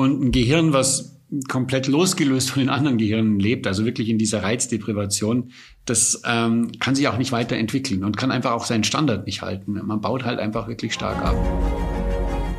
Und 0.00 0.22
ein 0.22 0.32
Gehirn, 0.32 0.72
was 0.72 1.20
komplett 1.50 1.86
losgelöst 1.86 2.52
von 2.52 2.60
den 2.60 2.70
anderen 2.70 2.96
Gehirnen 2.96 3.38
lebt, 3.38 3.66
also 3.66 3.84
wirklich 3.84 4.08
in 4.08 4.16
dieser 4.16 4.42
Reizdeprivation, 4.42 5.50
das 5.84 6.22
ähm, 6.24 6.72
kann 6.80 6.94
sich 6.94 7.06
auch 7.06 7.18
nicht 7.18 7.32
weiterentwickeln 7.32 8.02
und 8.02 8.16
kann 8.16 8.30
einfach 8.30 8.52
auch 8.52 8.64
seinen 8.64 8.82
Standard 8.82 9.26
nicht 9.26 9.42
halten. 9.42 9.78
Man 9.84 10.00
baut 10.00 10.24
halt 10.24 10.38
einfach 10.38 10.68
wirklich 10.68 10.94
stark 10.94 11.22
ab. 11.22 11.36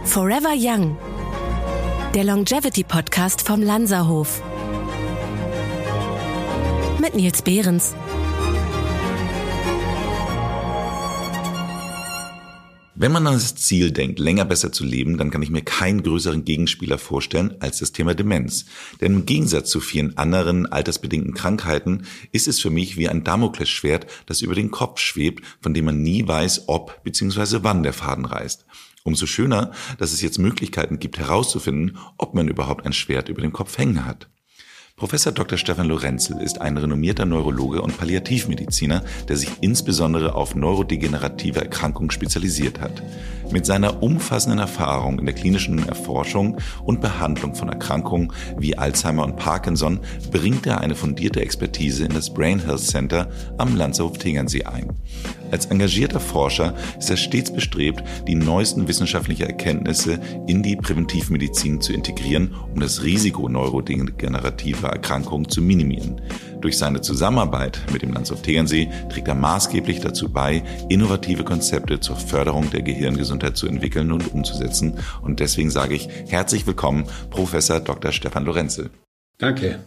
Forever 0.04 0.54
Young, 0.55 0.96
der 2.13 2.25
Longevity 2.25 2.83
Podcast 2.83 3.42
vom 3.42 3.64
Lanzerhof. 3.64 4.44
Mit 7.00 7.16
Nils 7.16 7.42
Behrens. 7.42 7.96
Wenn 13.02 13.13
man 13.13 13.25
an 13.25 13.33
das 13.33 13.55
Ziel 13.55 13.89
denkt, 13.89 14.20
länger 14.20 14.45
besser 14.45 14.71
zu 14.71 14.86
leben, 14.86 15.17
dann 15.17 15.31
kann 15.31 15.41
ich 15.41 15.49
mir 15.49 15.63
keinen 15.63 16.04
größeren 16.04 16.45
Gegenspieler 16.45 16.99
vorstellen 16.99 17.55
als 17.59 17.79
das 17.79 17.93
Thema 17.93 18.13
Demenz. 18.13 18.66
Denn 19.02 19.16
im 19.16 19.25
Gegensatz 19.25 19.71
zu 19.71 19.80
vielen 19.80 20.20
anderen 20.20 20.67
altersbedingten 20.67 21.34
Krankheiten 21.34 22.05
ist 22.31 22.48
es 22.48 22.59
für 22.59 22.70
mich 22.70 22.98
wie 22.98 23.09
ein 23.09 23.23
Damoklesschwert, 23.23 24.05
das 24.27 24.43
über 24.43 24.53
den 24.53 24.70
Kopf 24.70 24.99
schwebt, 24.99 25.43
von 25.62 25.73
dem 25.73 25.85
man 25.85 26.03
nie 26.03 26.27
weiß, 26.27 26.66
ob 26.67 27.03
bzw. 27.03 27.63
wann 27.63 27.81
der 27.81 27.93
Faden 27.93 28.26
reißt. 28.26 28.67
Umso 29.02 29.26
schöner, 29.26 29.71
dass 29.98 30.13
es 30.13 30.21
jetzt 30.21 30.38
Möglichkeiten 30.38 30.99
gibt 30.99 31.18
herauszufinden, 31.18 31.98
ob 32.20 32.35
man 32.35 32.49
überhaupt 32.49 32.85
ein 32.85 32.93
Schwert 32.93 33.29
über 33.29 33.41
dem 33.41 33.52
Kopf 33.52 33.79
hängen 33.79 34.05
hat. 34.05 34.29
Professor 34.95 35.31
Dr. 35.31 35.58
Stefan 35.58 35.88
Lorenzel 35.88 36.40
ist 36.41 36.62
ein 36.62 36.77
renommierter 36.77 37.26
Neurologe 37.26 37.82
und 37.82 37.98
Palliativmediziner, 37.98 39.04
der 39.27 39.38
sich 39.38 39.49
insbesondere 39.62 40.36
auf 40.36 40.55
neurodegenerative 40.55 41.62
Erkrankungen 41.62 42.12
spezialisiert 42.12 42.80
hat. 42.80 43.02
Mit 43.52 43.66
seiner 43.66 44.02
umfassenden 44.02 44.60
Erfahrung 44.60 45.20
in 45.20 45.26
der 45.26 45.36
klinischen 45.36 45.86
Erforschung 45.88 46.58
und 46.86 47.02
Behandlung 47.02 47.54
von 47.54 47.68
Erkrankungen 47.68 48.32
wie 48.58 48.77
Alzheimer 48.77 49.26
und 49.26 49.36
Parkinson 49.36 50.00
bringt 50.32 50.66
er 50.66 50.80
eine 50.80 50.96
fundierte 50.96 51.41
Expertise 51.41 52.05
in 52.05 52.13
das 52.13 52.34
Brain 52.34 52.60
Health 52.60 52.80
Center 52.80 53.30
am 53.58 53.76
Landshof 53.76 54.18
Tegernsee 54.18 54.63
ein. 54.63 54.90
Als 55.52 55.66
engagierter 55.66 56.21
Forscher 56.21 56.74
ist 56.98 57.10
er 57.10 57.18
stets 57.18 57.54
bestrebt, 57.54 58.02
die 58.26 58.35
neuesten 58.35 58.88
wissenschaftlichen 58.88 59.48
Erkenntnisse 59.48 60.20
in 60.48 60.63
die 60.63 60.77
Präventivmedizin 60.77 61.82
zu 61.82 61.91
integrieren, 61.91 62.55
um 62.74 62.80
das 62.80 63.04
Risiko 63.04 63.49
neurodegenerativer 63.49 64.88
Erkrankungen 64.88 65.50
zu 65.50 65.62
minimieren. 65.62 66.22
Durch 66.62 66.78
seine 66.78 67.01
Zusammenarbeit 67.01 67.81
mit 67.91 68.03
dem 68.03 68.13
Landshof 68.13 68.44
Tegernsee 68.44 68.91
trägt 69.09 69.28
er 69.28 69.34
maßgeblich 69.34 70.00
dazu 70.00 70.29
bei, 70.29 70.63
innovative 70.90 71.44
Konzepte 71.44 72.00
zur 72.00 72.16
Förderung 72.16 72.69
der 72.69 72.84
Gehirngesundheit 72.84 73.57
zu 73.57 73.66
entwickeln 73.66 74.12
und 74.12 74.31
umzusetzen. 74.31 75.00
Und 75.23 75.40
deswegen 75.40 75.72
sage 75.72 75.95
ich 75.95 76.07
herzlich 76.28 76.68
willkommen, 76.68 77.06
Professor 77.31 77.79
Dr. 77.79 78.12
Stefan 78.12 78.45
Lorenzel. 78.45 78.91
Danke. 79.40 79.79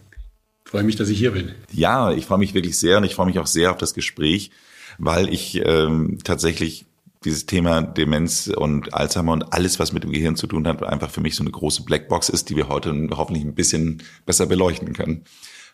Ich 0.65 0.71
freue 0.71 0.83
mich, 0.83 0.97
dass 0.97 1.07
ich 1.07 1.17
hier 1.17 1.31
bin. 1.31 1.53
Ja, 1.71 2.11
ich 2.11 2.25
freue 2.25 2.39
mich 2.39 2.53
wirklich 2.53 2.77
sehr 2.77 2.97
und 2.97 3.05
ich 3.05 3.15
freue 3.15 3.27
mich 3.27 3.39
auch 3.39 3.47
sehr 3.47 3.71
auf 3.71 3.77
das 3.77 3.93
Gespräch, 3.93 4.51
weil 4.97 5.29
ich 5.29 5.61
ähm, 5.65 6.17
tatsächlich 6.25 6.85
dieses 7.23 7.45
Thema 7.45 7.83
Demenz 7.83 8.47
und 8.47 8.93
Alzheimer 8.93 9.31
und 9.31 9.53
alles, 9.53 9.79
was 9.79 9.93
mit 9.93 10.03
dem 10.03 10.11
Gehirn 10.11 10.35
zu 10.35 10.45
tun 10.45 10.67
hat, 10.67 10.83
einfach 10.83 11.09
für 11.09 11.21
mich 11.21 11.35
so 11.35 11.43
eine 11.43 11.51
große 11.51 11.83
Blackbox 11.83 12.27
ist, 12.27 12.49
die 12.49 12.57
wir 12.57 12.67
heute 12.67 12.91
hoffentlich 13.11 13.45
ein 13.45 13.55
bisschen 13.55 14.03
besser 14.25 14.45
beleuchten 14.45 14.91
können. 14.91 15.23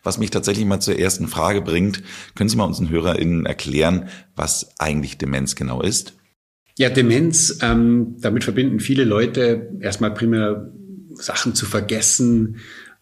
Was 0.02 0.18
mich 0.18 0.30
tatsächlich 0.30 0.66
mal 0.66 0.80
zur 0.80 0.98
ersten 0.98 1.28
Frage 1.28 1.62
bringt, 1.62 2.02
können 2.34 2.48
Sie 2.48 2.56
mal 2.56 2.64
unseren 2.64 2.90
HörerInnen 2.90 3.46
erklären, 3.46 4.08
was 4.34 4.74
eigentlich 4.78 5.18
Demenz 5.18 5.54
genau 5.54 5.80
ist? 5.80 6.14
Ja, 6.76 6.88
Demenz, 6.88 7.58
ähm, 7.62 8.16
damit 8.18 8.44
verbinden 8.44 8.80
viele 8.80 9.04
Leute 9.04 9.70
erstmal 9.80 10.12
primär 10.12 10.72
Sachen 11.14 11.54
zu 11.54 11.66
vergessen, 11.66 12.56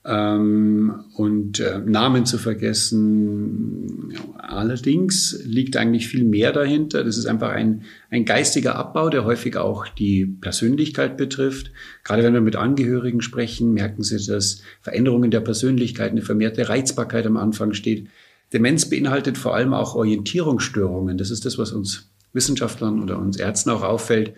ähm, 0.05 1.05
und 1.15 1.61
äh, 1.61 1.79
Namen 1.79 2.25
zu 2.25 2.39
vergessen. 2.39 4.15
Allerdings 4.39 5.43
liegt 5.45 5.77
eigentlich 5.77 6.09
viel 6.09 6.25
mehr 6.25 6.53
dahinter. 6.53 7.05
Das 7.05 7.19
ist 7.19 7.27
einfach 7.27 7.51
ein, 7.51 7.83
ein 8.11 8.25
geistiger 8.25 8.77
Abbau, 8.77 9.11
der 9.11 9.25
häufig 9.25 9.57
auch 9.57 9.87
die 9.89 10.27
Persönlichkeit 10.27 11.17
betrifft. 11.17 11.71
Gerade 12.03 12.23
wenn 12.23 12.33
wir 12.35 12.41
mit 12.41 12.57
Angehörigen 12.57 13.21
sprechen, 13.21 13.75
merken 13.75 14.03
Sie, 14.03 14.25
dass 14.25 14.63
Veränderungen 14.81 15.31
der 15.31 15.41
Persönlichkeit, 15.41 16.13
eine 16.13 16.23
vermehrte 16.23 16.69
Reizbarkeit 16.69 17.27
am 17.27 17.37
Anfang 17.37 17.75
steht. 17.75 18.09
Demenz 18.53 18.89
beinhaltet 18.89 19.39
vor 19.39 19.55
allem 19.55 19.75
auch 19.75 19.95
Orientierungsstörungen. 19.95 21.19
Das 21.19 21.31
ist 21.31 21.45
das, 21.45 21.59
was 21.59 21.73
uns 21.73 22.11
Wissenschaftlern 22.33 23.03
oder 23.03 23.19
uns 23.19 23.37
Ärzten 23.37 23.71
auch 23.71 23.83
auffällt 23.83 24.35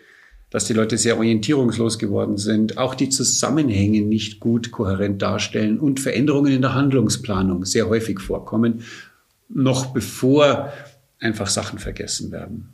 dass 0.53 0.67
die 0.67 0.75
Leute 0.75 0.99
sehr 0.99 1.17
orientierungslos 1.17 1.99
geworden 1.99 2.37
sind, 2.37 2.77
auch 2.77 2.95
die 2.95 3.09
Zusammenhänge 3.09 4.03
nicht 4.03 4.39
gut 4.39 4.71
kohärent 4.71 5.23
darstellen 5.23 5.81
und 5.81 5.99
Veränderungen 5.99 6.53
in 6.53 6.61
der 6.61 6.75
Handlungsplanung 6.75 7.65
sehr 7.65 7.89
häufig 7.89 8.21
vorkommen, 8.21 8.83
noch 9.49 9.87
bevor 9.95 10.71
einfach 11.19 11.47
Sachen 11.47 11.79
vergessen 11.79 12.31
werden. 12.33 12.69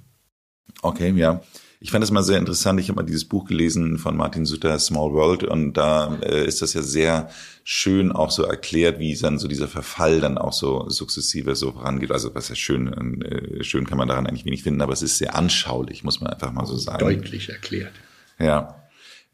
Okay, 0.82 1.12
ja. 1.16 1.40
Ich 1.80 1.92
fand 1.92 2.02
das 2.02 2.10
mal 2.10 2.24
sehr 2.24 2.38
interessant. 2.38 2.80
Ich 2.80 2.88
habe 2.88 2.96
mal 2.96 3.06
dieses 3.06 3.24
Buch 3.24 3.44
gelesen 3.44 3.98
von 3.98 4.16
Martin 4.16 4.44
Sutter, 4.44 4.78
Small 4.80 5.12
World, 5.12 5.44
und 5.44 5.74
da 5.74 6.18
äh, 6.22 6.44
ist 6.44 6.60
das 6.60 6.74
ja 6.74 6.82
sehr 6.82 7.30
schön 7.62 8.10
auch 8.10 8.32
so 8.32 8.42
erklärt, 8.42 8.98
wie 8.98 9.14
dann 9.16 9.38
so 9.38 9.46
dieser 9.46 9.68
Verfall 9.68 10.20
dann 10.20 10.38
auch 10.38 10.52
so 10.52 10.88
sukzessive 10.88 11.54
so 11.54 11.72
vorangeht. 11.72 12.10
Also 12.10 12.34
was 12.34 12.48
ja 12.48 12.56
schön, 12.56 13.22
äh, 13.22 13.62
schön 13.62 13.86
kann 13.86 13.98
man 13.98 14.08
daran 14.08 14.26
eigentlich 14.26 14.44
wenig 14.44 14.64
finden, 14.64 14.80
aber 14.80 14.92
es 14.92 15.02
ist 15.02 15.18
sehr 15.18 15.36
anschaulich, 15.36 16.02
muss 16.02 16.20
man 16.20 16.32
einfach 16.32 16.52
mal 16.52 16.66
so 16.66 16.76
sagen. 16.76 16.98
Deutlich 16.98 17.48
erklärt. 17.48 17.92
Ja. 18.40 18.82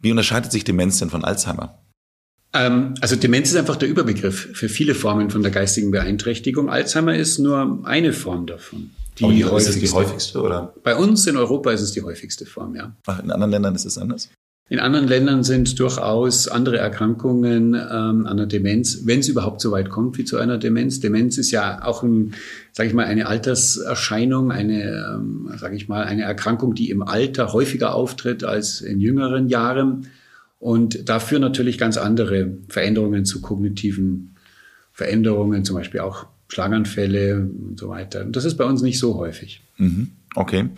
Wie 0.01 0.11
unterscheidet 0.11 0.53
sich 0.53 0.65
Demenz 0.65 0.99
denn 0.99 1.09
von 1.09 1.25
Alzheimer? 1.25 1.79
Ähm, 2.53 2.95
also 3.01 3.17
Demenz 3.17 3.51
ist 3.51 3.57
einfach 3.57 3.77
der 3.77 3.89
Überbegriff 3.89 4.51
für 4.53 4.69
viele 4.69 4.95
Formen 4.95 5.31
von 5.31 5.43
der 5.43 5.51
geistigen 5.51 5.91
Beeinträchtigung. 5.91 6.69
Alzheimer 6.69 7.17
ist 7.17 7.39
nur 7.39 7.81
eine 7.85 8.13
Form 8.13 8.47
davon. 8.47 8.91
Die, 9.19 9.29
die 9.29 9.45
häufigste. 9.45 9.71
Ist 9.71 9.77
es 9.77 9.91
die 9.91 9.97
häufigste, 9.97 10.43
oder? 10.43 10.75
Bei 10.83 10.97
uns 10.97 11.27
in 11.27 11.37
Europa 11.37 11.71
ist 11.71 11.83
es 11.83 11.93
die 11.93 12.03
häufigste 12.03 12.47
Form, 12.47 12.75
ja. 12.75 12.97
Ach, 13.07 13.23
in 13.23 13.31
anderen 13.31 13.53
Ländern 13.53 13.75
ist 13.75 13.85
es 13.85 13.99
anders? 13.99 14.29
In 14.71 14.81
anderen 14.81 15.07
Ländern 15.07 15.45
sind 15.45 15.79
durchaus 15.79 16.49
andere 16.49 16.79
Erkrankungen 16.79 17.75
ähm, 17.75 18.27
an 18.27 18.37
der 18.39 18.47
Demenz, 18.47 19.03
wenn 19.05 19.21
es 19.21 19.29
überhaupt 19.29 19.61
so 19.61 19.71
weit 19.73 19.91
kommt 19.91 20.17
wie 20.17 20.25
zu 20.25 20.39
einer 20.39 20.57
Demenz. 20.57 21.01
Demenz 21.01 21.37
ist 21.37 21.51
ja 21.51 21.85
auch 21.85 22.03
ein, 22.03 22.33
sage 22.73 22.89
ich 22.89 22.95
mal, 22.95 23.05
eine 23.05 23.27
Alterserscheinung, 23.27 24.51
eine, 24.51 25.15
ähm, 25.15 25.51
sage 25.59 25.77
ich 25.77 25.87
mal, 25.87 26.05
eine 26.05 26.23
Erkrankung, 26.23 26.75
die 26.75 26.89
im 26.89 27.03
Alter 27.03 27.53
häufiger 27.53 27.95
auftritt 27.95 28.43
als 28.43 28.81
in 28.81 29.01
jüngeren 29.01 29.49
Jahren 29.49 30.07
und 30.59 31.11
dafür 31.11 31.41
natürlich 31.41 31.77
ganz 31.77 31.99
andere 31.99 32.57
Veränderungen 32.69 33.27
zu 33.27 33.43
kognitiven 33.43 34.37
Veränderungen, 34.93 35.67
zum 35.67 35.77
Beispiel 35.77 36.01
auch 36.01 36.27
Schlaganfälle 36.49 37.39
und 37.39 37.79
so 37.79 37.89
weiter. 37.89 38.23
Und 38.23 38.37
das 38.37 38.45
ist 38.45 38.57
bei 38.57 38.65
uns 38.65 38.83
nicht 38.83 38.99
so 38.99 39.17
häufig. 39.17 39.63
Mhm. 39.79 40.13
Okay. 40.35 40.69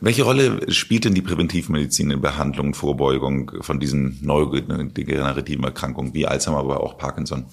Welche 0.00 0.24
Rolle 0.24 0.70
spielt 0.72 1.06
denn 1.06 1.14
die 1.14 1.22
Präventivmedizin 1.22 2.10
in 2.10 2.20
Behandlung 2.20 2.68
und 2.68 2.74
Vorbeugung 2.74 3.50
von 3.60 3.80
diesen 3.80 4.18
neurodegenerativen 4.20 5.64
Erkrankungen 5.64 6.12
wie 6.12 6.26
Alzheimer, 6.26 6.58
aber 6.58 6.82
auch 6.82 6.98
Parkinson? 6.98 7.46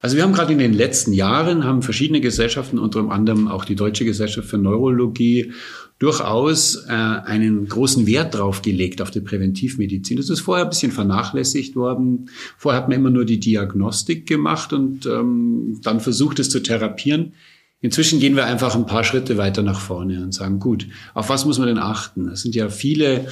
Also 0.00 0.16
wir 0.16 0.22
haben 0.22 0.32
gerade 0.32 0.52
in 0.52 0.60
den 0.60 0.74
letzten 0.74 1.12
Jahren 1.12 1.64
haben 1.64 1.82
verschiedene 1.82 2.20
Gesellschaften, 2.20 2.78
unter 2.78 3.10
anderem 3.10 3.48
auch 3.48 3.64
die 3.64 3.74
Deutsche 3.74 4.04
Gesellschaft 4.04 4.48
für 4.48 4.58
Neurologie, 4.58 5.52
durchaus 5.98 6.84
äh, 6.86 6.92
einen 6.92 7.68
großen 7.68 8.06
Wert 8.06 8.34
drauf 8.34 8.62
gelegt 8.62 9.02
auf 9.02 9.10
die 9.10 9.20
Präventivmedizin. 9.20 10.16
Das 10.16 10.30
ist 10.30 10.40
vorher 10.40 10.64
ein 10.64 10.70
bisschen 10.70 10.92
vernachlässigt 10.92 11.74
worden. 11.74 12.30
Vorher 12.56 12.80
hat 12.80 12.88
man 12.88 12.98
immer 12.98 13.10
nur 13.10 13.24
die 13.24 13.40
Diagnostik 13.40 14.26
gemacht 14.26 14.72
und 14.72 15.06
ähm, 15.06 15.80
dann 15.82 16.00
versucht 16.00 16.38
es 16.38 16.50
zu 16.50 16.60
therapieren. 16.60 17.32
Inzwischen 17.80 18.20
gehen 18.20 18.36
wir 18.36 18.46
einfach 18.46 18.74
ein 18.74 18.86
paar 18.86 19.04
Schritte 19.04 19.36
weiter 19.38 19.62
nach 19.62 19.80
vorne 19.80 20.22
und 20.22 20.32
sagen, 20.32 20.58
gut, 20.58 20.86
auf 21.14 21.28
was 21.28 21.44
muss 21.44 21.58
man 21.58 21.68
denn 21.68 21.78
achten? 21.78 22.28
Es 22.28 22.42
sind 22.42 22.54
ja 22.54 22.68
viele 22.68 23.26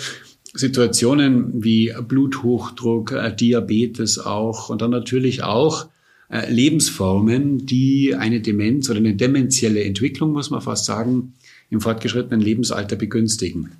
Situationen 0.53 1.63
wie 1.63 1.93
Bluthochdruck, 2.07 3.13
äh, 3.13 3.35
Diabetes 3.35 4.19
auch 4.19 4.71
und 4.71 4.83
dann 4.83 4.91
natürlich 4.91 5.43
auch 5.43 5.89
äh, 6.29 6.51
Lebensformen, 6.51 7.67
die 7.67 8.17
eine 8.17 8.41
Demenz 8.41 8.91
oder 8.91 8.99
eine 8.99 9.15
dementielle 9.15 9.85
Entwicklung, 9.85 10.33
muss 10.33 10.51
man 10.51 10.61
fast 10.61 10.85
sagen, 10.85 11.35
im 11.71 11.81
fortgeschrittenen 11.81 12.41
Lebensalter 12.41 12.97
begünstigen. 12.97 13.73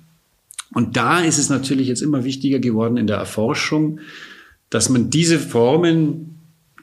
Und 0.73 0.97
da 0.97 1.21
ist 1.21 1.37
es 1.37 1.49
natürlich 1.49 1.87
jetzt 1.87 2.01
immer 2.01 2.23
wichtiger 2.23 2.59
geworden 2.59 2.97
in 2.97 3.07
der 3.07 3.17
Erforschung, 3.17 3.99
dass 4.69 4.89
man 4.89 5.09
diese 5.09 5.39
Formen 5.39 6.37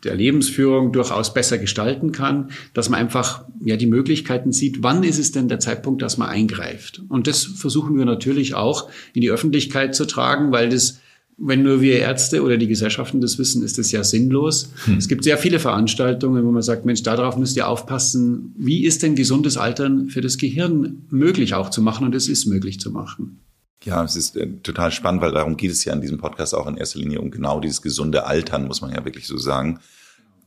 der 0.04 0.14
Lebensführung 0.14 0.92
durchaus 0.92 1.32
besser 1.32 1.58
gestalten 1.58 2.12
kann, 2.12 2.50
dass 2.74 2.88
man 2.88 3.00
einfach 3.00 3.44
ja 3.64 3.76
die 3.76 3.86
Möglichkeiten 3.86 4.52
sieht, 4.52 4.82
wann 4.82 5.02
ist 5.02 5.18
es 5.18 5.32
denn 5.32 5.48
der 5.48 5.60
Zeitpunkt, 5.60 6.02
dass 6.02 6.18
man 6.18 6.28
eingreift. 6.28 7.02
Und 7.08 7.26
das 7.26 7.44
versuchen 7.44 7.96
wir 7.96 8.04
natürlich 8.04 8.54
auch 8.54 8.90
in 9.14 9.22
die 9.22 9.30
Öffentlichkeit 9.30 9.94
zu 9.94 10.06
tragen, 10.06 10.52
weil 10.52 10.68
das 10.68 11.00
wenn 11.36 11.62
nur 11.62 11.80
wir 11.80 11.98
Ärzte 11.98 12.42
oder 12.42 12.56
die 12.56 12.68
Gesellschaften 12.68 13.20
das 13.20 13.38
wissen, 13.38 13.62
ist 13.62 13.78
das 13.78 13.90
ja 13.90 14.04
sinnlos. 14.04 14.70
Hm. 14.84 14.98
Es 14.98 15.08
gibt 15.08 15.24
sehr 15.24 15.38
viele 15.38 15.58
Veranstaltungen, 15.58 16.44
wo 16.44 16.50
man 16.50 16.62
sagt, 16.62 16.84
Mensch, 16.84 17.02
darauf 17.02 17.36
müsst 17.36 17.56
ihr 17.56 17.68
aufpassen. 17.68 18.54
Wie 18.56 18.84
ist 18.84 19.02
denn 19.02 19.16
gesundes 19.16 19.56
Altern 19.56 20.08
für 20.08 20.20
das 20.20 20.38
Gehirn 20.38 21.06
möglich 21.10 21.54
auch 21.54 21.70
zu 21.70 21.82
machen? 21.82 22.06
Und 22.06 22.14
es 22.14 22.28
ist 22.28 22.46
möglich 22.46 22.78
zu 22.78 22.90
machen. 22.90 23.40
Ja, 23.84 24.02
es 24.02 24.16
ist 24.16 24.36
äh, 24.36 24.48
total 24.62 24.92
spannend, 24.92 25.20
weil 25.20 25.32
darum 25.32 25.56
geht 25.56 25.70
es 25.70 25.84
ja 25.84 25.92
in 25.92 26.00
diesem 26.00 26.18
Podcast 26.18 26.54
auch 26.54 26.66
in 26.66 26.76
erster 26.76 26.98
Linie 26.98 27.20
um 27.20 27.30
genau 27.30 27.60
dieses 27.60 27.82
gesunde 27.82 28.24
Altern, 28.26 28.66
muss 28.66 28.80
man 28.80 28.92
ja 28.92 29.04
wirklich 29.04 29.26
so 29.26 29.36
sagen. 29.36 29.80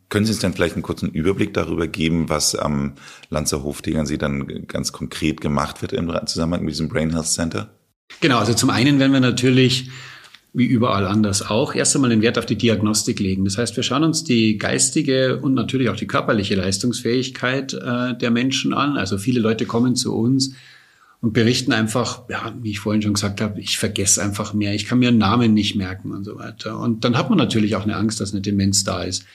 Können 0.10 0.25
Sie 0.25 0.31
uns 0.31 0.39
dann 0.39 0.54
vielleicht 0.54 0.75
einen 0.75 0.84
kurzen 0.84 1.10
Überblick 1.10 1.54
darüber 1.54 1.86
geben, 1.86 2.30
was 2.30 2.56
am 2.56 2.94
Lanzerhof 3.30 3.81
Tegernsee 3.81 4.18
dann 4.18 4.66
ganz 4.68 4.94
konkret 4.94 5.42
gemacht 5.42 5.81
wird 5.81 5.92
im 5.92 6.12
Zusammenhang 6.25 6.62
mit 6.62 6.74
diesem 6.74 6.88
Brain 6.88 7.12
Health 7.12 7.28
Center? 7.28 7.69
Genau, 8.22 8.38
also 8.39 8.54
zum 8.54 8.69
einen 8.69 9.00
werden 9.00 9.12
wir 9.12 9.19
natürlich 9.19 9.89
wie 10.57 10.65
überall 10.65 11.06
anders 11.06 11.48
auch, 11.48 11.75
erst 11.75 11.95
einmal 11.95 12.09
den 12.09 12.24
Wert 12.24 12.39
auf 12.39 12.48
die 12.48 12.56
Diagnostik 12.57 13.19
legen. 13.19 13.45
Das 13.45 13.59
heißt, 13.59 13.75
wir 13.75 13.83
schauen 13.83 14.04
uns 14.04 14.24
die 14.24 14.57
geistige 14.57 15.38
und 15.39 15.54
natürlich 15.54 15.89
auch 15.89 15.95
die 15.95 16.07
körperliche 16.07 16.56
Leistungsfähigkeit 16.56 17.74
äh, 17.74 18.18
der 18.18 18.31
Menschen 18.31 18.74
an. 18.74 18.98
Also 18.98 19.19
viele 19.19 19.39
Leute 19.39 19.68
kommen 19.68 19.95
zu 19.95 20.15
uns 20.15 20.54
und 21.21 21.33
berichten 21.33 21.74
einfach, 21.74 22.27
ja, 22.27 22.56
wie 22.59 22.71
ich 22.71 22.80
vorhin 22.80 23.04
schon 23.04 23.13
gesagt 23.13 23.39
habe, 23.39 23.62
ich 23.62 23.77
vergesse 23.77 24.24
einfach 24.24 24.56
mehr, 24.56 24.74
ich 24.74 24.88
kann 24.88 24.98
mir 24.98 25.09
einen 25.09 25.19
Namen 25.19 25.54
nicht 25.54 25.75
merken 25.75 26.12
und 26.12 26.24
so 26.24 26.39
weiter. 26.39 26.80
Und 26.80 27.03
dann 27.06 27.19
hat 27.19 27.30
man 27.30 27.38
natürlich 27.38 27.75
auch 27.75 27.83
eine 27.83 27.95
Angst, 27.95 28.19
dass 28.19 28.31
eine 28.31 28.42
Demenz 28.42 28.83
da 28.83 29.03
ist. 29.03 29.25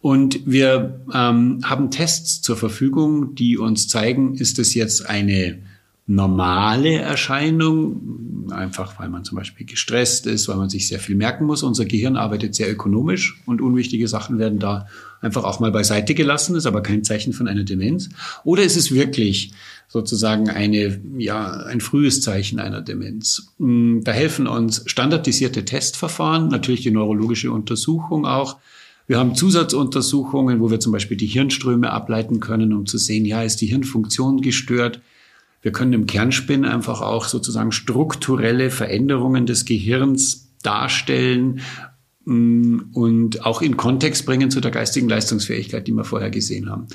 Und 0.00 0.40
wir 0.44 1.02
ähm, 1.14 1.60
haben 1.62 1.92
Tests 1.92 2.42
zur 2.42 2.56
Verfügung, 2.56 3.36
die 3.36 3.58
uns 3.58 3.86
zeigen, 3.86 4.34
ist 4.34 4.58
es 4.58 4.74
jetzt 4.74 5.08
eine 5.08 5.60
normale 6.06 6.96
Erscheinung, 6.96 8.50
einfach 8.50 8.98
weil 8.98 9.08
man 9.08 9.24
zum 9.24 9.38
Beispiel 9.38 9.64
gestresst 9.64 10.26
ist, 10.26 10.48
weil 10.48 10.56
man 10.56 10.68
sich 10.68 10.86
sehr 10.86 10.98
viel 10.98 11.16
merken 11.16 11.46
muss. 11.46 11.62
Unser 11.62 11.86
Gehirn 11.86 12.16
arbeitet 12.16 12.54
sehr 12.54 12.70
ökonomisch 12.70 13.40
und 13.46 13.62
unwichtige 13.62 14.06
Sachen 14.06 14.38
werden 14.38 14.58
da 14.58 14.86
einfach 15.22 15.44
auch 15.44 15.60
mal 15.60 15.72
beiseite 15.72 16.14
gelassen, 16.14 16.56
ist 16.56 16.66
aber 16.66 16.82
kein 16.82 17.04
Zeichen 17.04 17.32
von 17.32 17.48
einer 17.48 17.64
Demenz. 17.64 18.10
Oder 18.44 18.62
ist 18.62 18.76
es 18.76 18.92
wirklich 18.92 19.52
sozusagen 19.88 20.50
eine, 20.50 21.00
ja, 21.16 21.50
ein 21.64 21.80
frühes 21.80 22.20
Zeichen 22.20 22.60
einer 22.60 22.82
Demenz? 22.82 23.54
Hm, 23.58 24.02
da 24.04 24.12
helfen 24.12 24.46
uns 24.46 24.82
standardisierte 24.84 25.64
Testverfahren, 25.64 26.48
natürlich 26.48 26.82
die 26.82 26.90
neurologische 26.90 27.50
Untersuchung 27.50 28.26
auch. 28.26 28.58
Wir 29.06 29.18
haben 29.18 29.34
Zusatzuntersuchungen, 29.34 30.60
wo 30.60 30.70
wir 30.70 30.80
zum 30.80 30.92
Beispiel 30.92 31.16
die 31.16 31.26
Hirnströme 31.26 31.90
ableiten 31.90 32.40
können, 32.40 32.74
um 32.74 32.84
zu 32.84 32.98
sehen, 32.98 33.24
ja, 33.24 33.42
ist 33.42 33.62
die 33.62 33.66
Hirnfunktion 33.66 34.42
gestört? 34.42 35.00
Wir 35.64 35.72
können 35.72 35.94
im 35.94 36.06
Kernspin 36.06 36.66
einfach 36.66 37.00
auch 37.00 37.24
sozusagen 37.24 37.72
strukturelle 37.72 38.70
Veränderungen 38.70 39.46
des 39.46 39.64
Gehirns 39.64 40.54
darstellen 40.62 41.60
mm, 42.26 42.80
und 42.92 43.46
auch 43.46 43.62
in 43.62 43.78
Kontext 43.78 44.26
bringen 44.26 44.50
zu 44.50 44.60
der 44.60 44.70
geistigen 44.70 45.08
Leistungsfähigkeit, 45.08 45.88
die 45.88 45.92
wir 45.92 46.04
vorher 46.04 46.28
gesehen 46.28 46.68
haben. 46.68 46.86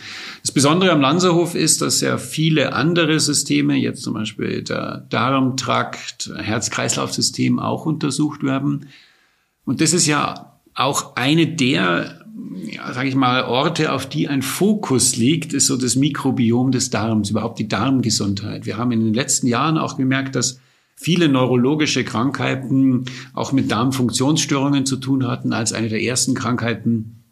Das 0.43 0.51
Besondere 0.51 0.91
am 0.91 1.01
Lanzerhof 1.01 1.55
ist, 1.55 1.81
dass 1.81 1.99
ja 2.01 2.19
viele 2.19 2.73
andere 2.73 3.19
Systeme, 3.19 3.75
jetzt 3.75 4.03
zum 4.03 4.13
Beispiel 4.13 4.61
der 4.61 5.07
Darmtrakt, 5.09 6.31
Herz-Kreislauf-System 6.37 7.57
auch 7.57 7.87
untersucht 7.87 8.43
werden. 8.43 8.89
Und 9.65 9.81
das 9.81 9.93
ist 9.93 10.05
ja 10.05 10.59
auch 10.75 11.15
eine 11.15 11.47
der 11.47 12.23
sage 12.91 13.09
ich 13.09 13.15
mal, 13.15 13.43
Orte, 13.43 13.91
auf 13.91 14.07
die 14.07 14.27
ein 14.27 14.41
Fokus 14.41 15.15
liegt, 15.15 15.53
ist 15.53 15.67
so 15.67 15.77
das 15.77 15.95
Mikrobiom 15.95 16.71
des 16.71 16.89
Darms, 16.89 17.29
überhaupt 17.29 17.59
die 17.59 17.67
Darmgesundheit. 17.67 18.65
Wir 18.65 18.77
haben 18.77 18.91
in 18.91 19.03
den 19.03 19.13
letzten 19.13 19.47
Jahren 19.47 19.77
auch 19.77 19.97
gemerkt, 19.97 20.35
dass 20.35 20.59
viele 20.95 21.29
neurologische 21.29 22.03
Krankheiten 22.03 23.05
auch 23.33 23.51
mit 23.51 23.71
Darmfunktionsstörungen 23.71 24.85
zu 24.85 24.97
tun 24.97 25.27
hatten. 25.27 25.53
Als 25.53 25.73
eine 25.73 25.89
der 25.89 26.01
ersten 26.01 26.33
Krankheiten 26.33 27.23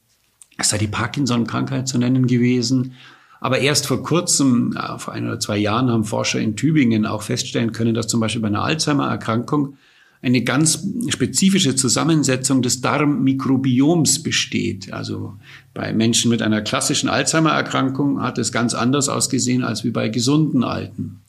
ist 0.57 0.71
da 0.73 0.77
die 0.77 0.87
Parkinson-Krankheit 0.87 1.87
zu 1.87 1.97
nennen 1.97 2.27
gewesen. 2.27 2.93
Aber 3.39 3.59
erst 3.59 3.85
vor 3.85 4.01
kurzem, 4.01 4.77
vor 4.97 5.13
ein 5.13 5.25
oder 5.25 5.39
zwei 5.39 5.57
Jahren, 5.57 5.91
haben 5.91 6.05
Forscher 6.05 6.39
in 6.39 6.55
Tübingen 6.55 7.05
auch 7.05 7.21
feststellen 7.21 7.71
können, 7.71 7.93
dass 7.93 8.07
zum 8.07 8.19
Beispiel 8.19 8.41
bei 8.41 8.47
einer 8.47 8.63
Alzheimer-Erkrankung 8.63 9.77
eine 10.21 10.43
ganz 10.43 10.85
spezifische 11.09 11.75
Zusammensetzung 11.75 12.61
des 12.61 12.81
Darmmikrobioms 12.81 14.23
besteht. 14.23 14.91
Also 14.91 15.35
bei 15.73 15.93
Menschen 15.93 16.29
mit 16.29 16.41
einer 16.41 16.61
klassischen 16.61 17.09
Alzheimer-Erkrankung 17.09 18.21
hat 18.21 18.37
es 18.37 18.51
ganz 18.51 18.73
anders 18.73 19.09
ausgesehen 19.09 19.63
als 19.63 19.83
wie 19.83 19.91
bei 19.91 20.09
gesunden 20.09 20.63
Alten. 20.63 21.21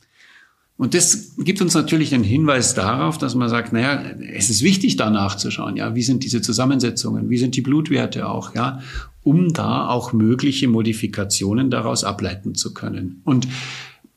Und 0.79 0.95
das 0.95 1.35
gibt 1.39 1.61
uns 1.61 1.75
natürlich 1.75 2.15
einen 2.15 2.23
Hinweis 2.23 2.75
darauf, 2.75 3.19
dass 3.19 3.35
man 3.35 3.49
sagt, 3.49 3.73
naja, 3.73 4.01
es 4.33 4.49
ist 4.49 4.63
wichtig, 4.63 4.97
da 4.97 5.11
nachzuschauen, 5.11 5.77
ja, 5.77 5.97
wie 5.97 6.03
sind 6.03 6.23
diese 6.23 6.41
Zusammensetzungen, 6.41 7.31
wie 7.31 7.39
sind 7.39 7.57
die 7.57 7.63
Blutwerte 7.63 8.29
auch, 8.29 8.55
ja, 8.55 8.81
um 9.25 9.53
da 9.53 9.89
auch 9.89 10.13
mögliche 10.13 10.69
Modifikationen 10.69 11.69
daraus 11.71 12.05
ableiten 12.05 12.55
zu 12.55 12.75
können. 12.75 13.23
Und 13.25 13.49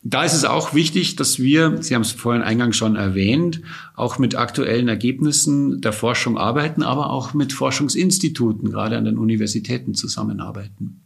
da 0.03 0.23
ist 0.23 0.33
es 0.33 0.45
auch 0.45 0.73
wichtig, 0.73 1.15
dass 1.15 1.37
wir, 1.39 1.81
Sie 1.81 1.93
haben 1.93 2.01
es 2.01 2.11
vorhin 2.11 2.41
eingangs 2.41 2.75
schon 2.75 2.95
erwähnt, 2.95 3.61
auch 3.95 4.17
mit 4.17 4.35
aktuellen 4.35 4.87
Ergebnissen 4.87 5.79
der 5.81 5.93
Forschung 5.93 6.37
arbeiten, 6.37 6.81
aber 6.81 7.11
auch 7.11 7.33
mit 7.33 7.53
Forschungsinstituten, 7.53 8.71
gerade 8.71 8.97
an 8.97 9.05
den 9.05 9.19
Universitäten 9.19 9.93
zusammenarbeiten. 9.93 11.05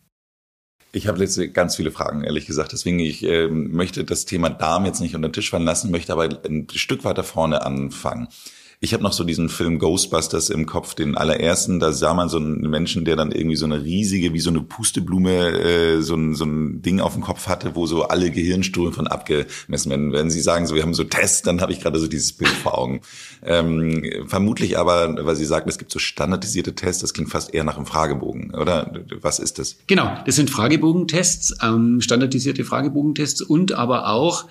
Ich 0.93 1.07
habe 1.07 1.19
jetzt 1.19 1.53
ganz 1.53 1.75
viele 1.75 1.91
Fragen, 1.91 2.23
ehrlich 2.23 2.45
gesagt. 2.45 2.71
Deswegen 2.71 2.99
ich 2.99 3.21
äh, 3.25 3.49
möchte 3.49 4.05
das 4.05 4.23
Thema 4.23 4.49
Darm 4.49 4.85
jetzt 4.85 5.01
nicht 5.01 5.13
unter 5.13 5.27
den 5.27 5.33
Tisch 5.33 5.49
fallen 5.49 5.65
lassen, 5.65 5.91
möchte 5.91 6.13
aber 6.13 6.29
ein 6.45 6.67
Stück 6.73 7.03
weiter 7.03 7.25
vorne 7.25 7.65
anfangen. 7.65 8.29
Ich 8.85 8.93
habe 8.93 9.01
noch 9.01 9.13
so 9.13 9.23
diesen 9.23 9.49
Film 9.49 9.79
Ghostbusters 9.79 10.51
im 10.51 10.67
Kopf, 10.67 10.93
den 10.93 11.17
allerersten. 11.17 11.79
Da 11.79 11.91
sah 11.91 12.13
man 12.13 12.29
so 12.29 12.37
einen 12.37 12.69
Menschen, 12.69 13.03
der 13.03 13.15
dann 13.15 13.31
irgendwie 13.31 13.55
so 13.55 13.65
eine 13.65 13.83
riesige, 13.83 14.31
wie 14.31 14.39
so 14.39 14.51
eine 14.51 14.61
Pusteblume, 14.61 15.59
äh, 15.59 16.01
so, 16.03 16.13
ein, 16.13 16.35
so 16.35 16.45
ein 16.45 16.83
Ding 16.83 16.99
auf 16.99 17.13
dem 17.13 17.23
Kopf 17.23 17.47
hatte, 17.47 17.75
wo 17.75 17.87
so 17.87 18.03
alle 18.03 18.29
Gehirnströme 18.29 18.91
von 18.91 19.07
abgemessen 19.07 19.89
werden. 19.89 20.11
Wenn 20.13 20.29
Sie 20.29 20.39
sagen, 20.39 20.67
so 20.67 20.75
wir 20.75 20.83
haben 20.83 20.93
so 20.93 21.03
Tests, 21.03 21.41
dann 21.41 21.61
habe 21.61 21.71
ich 21.71 21.79
gerade 21.79 21.97
so 21.97 22.05
dieses 22.05 22.33
Bild 22.33 22.51
vor 22.51 22.77
Augen. 22.77 23.01
Ähm, 23.43 24.03
vermutlich 24.27 24.77
aber, 24.77 25.15
weil 25.25 25.35
Sie 25.35 25.45
sagen, 25.45 25.67
es 25.67 25.79
gibt 25.79 25.91
so 25.91 25.97
standardisierte 25.97 26.75
Tests, 26.75 27.01
das 27.01 27.15
klingt 27.15 27.31
fast 27.31 27.55
eher 27.55 27.63
nach 27.63 27.77
einem 27.77 27.87
Fragebogen, 27.87 28.53
oder? 28.53 28.93
Was 29.19 29.39
ist 29.39 29.57
das? 29.57 29.77
Genau, 29.87 30.15
das 30.27 30.35
sind 30.35 30.51
Fragebogentests, 30.51 31.55
ähm, 31.63 32.01
standardisierte 32.01 32.63
Fragebogentests 32.63 33.41
und 33.41 33.71
aber 33.71 34.09
auch 34.09 34.45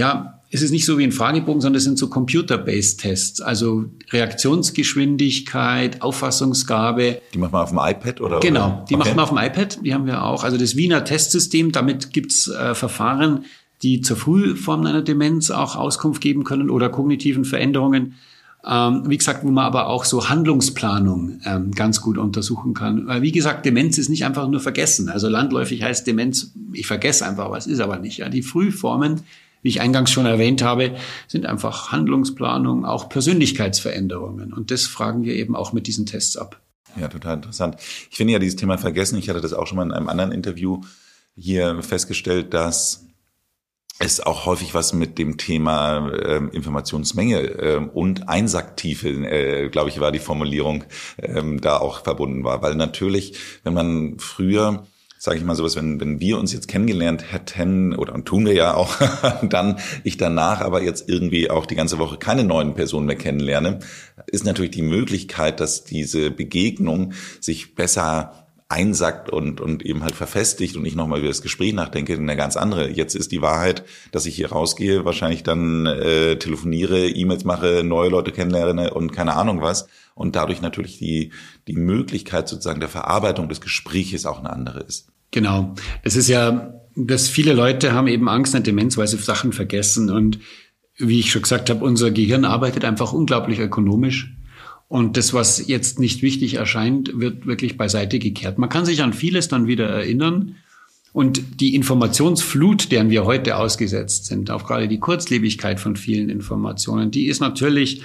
ja, 0.00 0.40
es 0.50 0.62
ist 0.62 0.70
nicht 0.70 0.86
so 0.86 0.98
wie 0.98 1.04
ein 1.04 1.12
Fragebogen, 1.12 1.60
sondern 1.60 1.76
es 1.76 1.84
sind 1.84 1.98
so 1.98 2.08
Computer-based 2.08 3.00
Tests, 3.00 3.42
also 3.42 3.84
Reaktionsgeschwindigkeit, 4.10 6.00
Auffassungsgabe. 6.00 7.20
Die 7.34 7.38
macht 7.38 7.52
man 7.52 7.62
auf 7.62 7.68
dem 7.68 7.78
iPad 7.78 8.20
oder? 8.22 8.40
Genau, 8.40 8.84
die 8.88 8.94
okay. 8.94 9.04
macht 9.04 9.16
man 9.16 9.22
auf 9.24 9.28
dem 9.28 9.38
iPad. 9.38 9.78
Die 9.84 9.92
haben 9.92 10.06
wir 10.06 10.24
auch. 10.24 10.42
Also 10.42 10.56
das 10.56 10.74
Wiener 10.74 11.04
Testsystem, 11.04 11.70
damit 11.70 12.14
gibt's 12.14 12.48
äh, 12.48 12.74
Verfahren, 12.74 13.44
die 13.82 14.00
zur 14.00 14.16
Frühform 14.16 14.86
einer 14.86 15.02
Demenz 15.02 15.50
auch 15.50 15.76
Auskunft 15.76 16.22
geben 16.22 16.44
können 16.44 16.70
oder 16.70 16.88
kognitiven 16.88 17.44
Veränderungen. 17.44 18.14
Ähm, 18.66 19.04
wie 19.06 19.18
gesagt, 19.18 19.44
wo 19.44 19.50
man 19.50 19.64
aber 19.64 19.86
auch 19.86 20.04
so 20.04 20.30
Handlungsplanung 20.30 21.40
ähm, 21.44 21.72
ganz 21.72 22.00
gut 22.00 22.16
untersuchen 22.16 22.72
kann. 22.72 23.06
Weil 23.06 23.20
wie 23.20 23.32
gesagt, 23.32 23.66
Demenz 23.66 23.98
ist 23.98 24.08
nicht 24.08 24.24
einfach 24.24 24.48
nur 24.48 24.60
vergessen. 24.60 25.10
Also 25.10 25.28
landläufig 25.28 25.82
heißt 25.82 26.06
Demenz, 26.06 26.52
ich 26.72 26.86
vergesse 26.86 27.26
einfach 27.26 27.50
was, 27.50 27.66
ist 27.66 27.80
aber 27.80 27.98
nicht. 27.98 28.18
Ja, 28.18 28.30
die 28.30 28.42
Frühformen 28.42 29.20
wie 29.62 29.68
ich 29.68 29.80
eingangs 29.80 30.10
schon 30.10 30.26
erwähnt 30.26 30.62
habe, 30.62 30.96
sind 31.28 31.46
einfach 31.46 31.92
Handlungsplanung, 31.92 32.84
auch 32.84 33.08
Persönlichkeitsveränderungen. 33.08 34.52
Und 34.52 34.70
das 34.70 34.86
fragen 34.86 35.24
wir 35.24 35.34
eben 35.34 35.56
auch 35.56 35.72
mit 35.72 35.86
diesen 35.86 36.06
Tests 36.06 36.36
ab. 36.36 36.60
Ja, 36.98 37.08
total 37.08 37.36
interessant. 37.36 37.76
Ich 38.10 38.16
finde 38.16 38.32
ja 38.32 38.38
dieses 38.38 38.56
Thema 38.56 38.78
Vergessen, 38.78 39.18
ich 39.18 39.28
hatte 39.28 39.40
das 39.40 39.52
auch 39.52 39.66
schon 39.66 39.76
mal 39.76 39.84
in 39.84 39.92
einem 39.92 40.08
anderen 40.08 40.32
Interview 40.32 40.80
hier 41.36 41.82
festgestellt, 41.82 42.52
dass 42.52 43.06
es 44.00 44.20
auch 44.20 44.46
häufig 44.46 44.72
was 44.72 44.94
mit 44.94 45.18
dem 45.18 45.36
Thema 45.36 46.08
äh, 46.08 46.36
Informationsmenge 46.52 47.40
äh, 47.40 47.76
und 47.76 48.28
Einsacktiefe, 48.30 49.08
äh, 49.08 49.68
glaube 49.68 49.90
ich, 49.90 50.00
war 50.00 50.10
die 50.10 50.18
Formulierung, 50.18 50.84
äh, 51.18 51.42
da 51.60 51.76
auch 51.76 52.02
verbunden 52.02 52.42
war. 52.42 52.62
Weil 52.62 52.76
natürlich, 52.76 53.38
wenn 53.62 53.74
man 53.74 54.18
früher 54.18 54.86
sage 55.22 55.36
ich 55.36 55.44
mal 55.44 55.54
sowas, 55.54 55.76
wenn, 55.76 56.00
wenn 56.00 56.18
wir 56.18 56.38
uns 56.38 56.54
jetzt 56.54 56.66
kennengelernt 56.66 57.30
hätten, 57.30 57.94
oder 57.94 58.14
und 58.14 58.24
tun 58.24 58.46
wir 58.46 58.54
ja 58.54 58.72
auch, 58.72 58.96
dann 59.42 59.76
ich 60.02 60.16
danach 60.16 60.62
aber 60.62 60.82
jetzt 60.82 61.10
irgendwie 61.10 61.50
auch 61.50 61.66
die 61.66 61.74
ganze 61.74 61.98
Woche 61.98 62.16
keine 62.16 62.42
neuen 62.42 62.74
Personen 62.74 63.04
mehr 63.04 63.16
kennenlerne, 63.16 63.80
ist 64.28 64.46
natürlich 64.46 64.70
die 64.70 64.80
Möglichkeit, 64.80 65.60
dass 65.60 65.84
diese 65.84 66.30
Begegnung 66.30 67.12
sich 67.38 67.74
besser 67.74 68.46
einsackt 68.70 69.28
und, 69.28 69.60
und 69.60 69.84
eben 69.84 70.04
halt 70.04 70.14
verfestigt 70.14 70.76
und 70.76 70.86
ich 70.86 70.94
nochmal 70.94 71.18
über 71.18 71.28
das 71.28 71.42
Gespräch 71.42 71.74
nachdenke, 71.74 72.14
eine 72.14 72.36
ganz 72.36 72.56
andere. 72.56 72.88
Jetzt 72.88 73.14
ist 73.14 73.30
die 73.30 73.42
Wahrheit, 73.42 73.84
dass 74.12 74.24
ich 74.24 74.36
hier 74.36 74.52
rausgehe, 74.52 75.04
wahrscheinlich 75.04 75.42
dann 75.42 75.84
äh, 75.84 76.36
telefoniere, 76.36 77.08
E-Mails 77.08 77.44
mache, 77.44 77.82
neue 77.84 78.08
Leute 78.08 78.32
kennenlerne 78.32 78.94
und 78.94 79.12
keine 79.12 79.34
Ahnung 79.34 79.60
was. 79.60 79.86
Und 80.14 80.36
dadurch 80.36 80.60
natürlich 80.60 80.98
die, 80.98 81.32
die 81.66 81.74
Möglichkeit 81.74 82.48
sozusagen 82.48 82.80
der 82.80 82.88
Verarbeitung 82.88 83.48
des 83.48 83.60
Gespräches 83.60 84.26
auch 84.26 84.38
eine 84.38 84.50
andere 84.50 84.80
ist. 84.80 85.08
Genau. 85.30 85.74
Es 86.02 86.16
ist 86.16 86.28
ja, 86.28 86.74
dass 86.96 87.28
viele 87.28 87.52
Leute 87.52 87.92
haben 87.92 88.08
eben 88.08 88.28
Angst 88.28 88.54
an 88.54 88.62
Demenz, 88.62 88.96
weil 88.96 89.06
sie 89.06 89.16
Sachen 89.16 89.52
vergessen. 89.52 90.10
Und 90.10 90.40
wie 90.98 91.20
ich 91.20 91.30
schon 91.30 91.42
gesagt 91.42 91.70
habe, 91.70 91.84
unser 91.84 92.10
Gehirn 92.10 92.44
arbeitet 92.44 92.84
einfach 92.84 93.12
unglaublich 93.12 93.60
ökonomisch. 93.60 94.34
Und 94.88 95.16
das, 95.16 95.32
was 95.32 95.68
jetzt 95.68 96.00
nicht 96.00 96.20
wichtig 96.20 96.54
erscheint, 96.54 97.12
wird 97.14 97.46
wirklich 97.46 97.76
beiseite 97.76 98.18
gekehrt. 98.18 98.58
Man 98.58 98.68
kann 98.68 98.84
sich 98.84 99.02
an 99.02 99.12
vieles 99.12 99.46
dann 99.46 99.68
wieder 99.68 99.88
erinnern. 99.88 100.56
Und 101.12 101.60
die 101.60 101.74
Informationsflut, 101.74 102.92
deren 102.92 103.10
wir 103.10 103.24
heute 103.24 103.56
ausgesetzt 103.56 104.26
sind, 104.26 104.48
auch 104.50 104.64
gerade 104.64 104.86
die 104.86 105.00
Kurzlebigkeit 105.00 105.80
von 105.80 105.96
vielen 105.96 106.28
Informationen, 106.28 107.10
die 107.10 107.26
ist 107.26 107.40
natürlich 107.40 108.02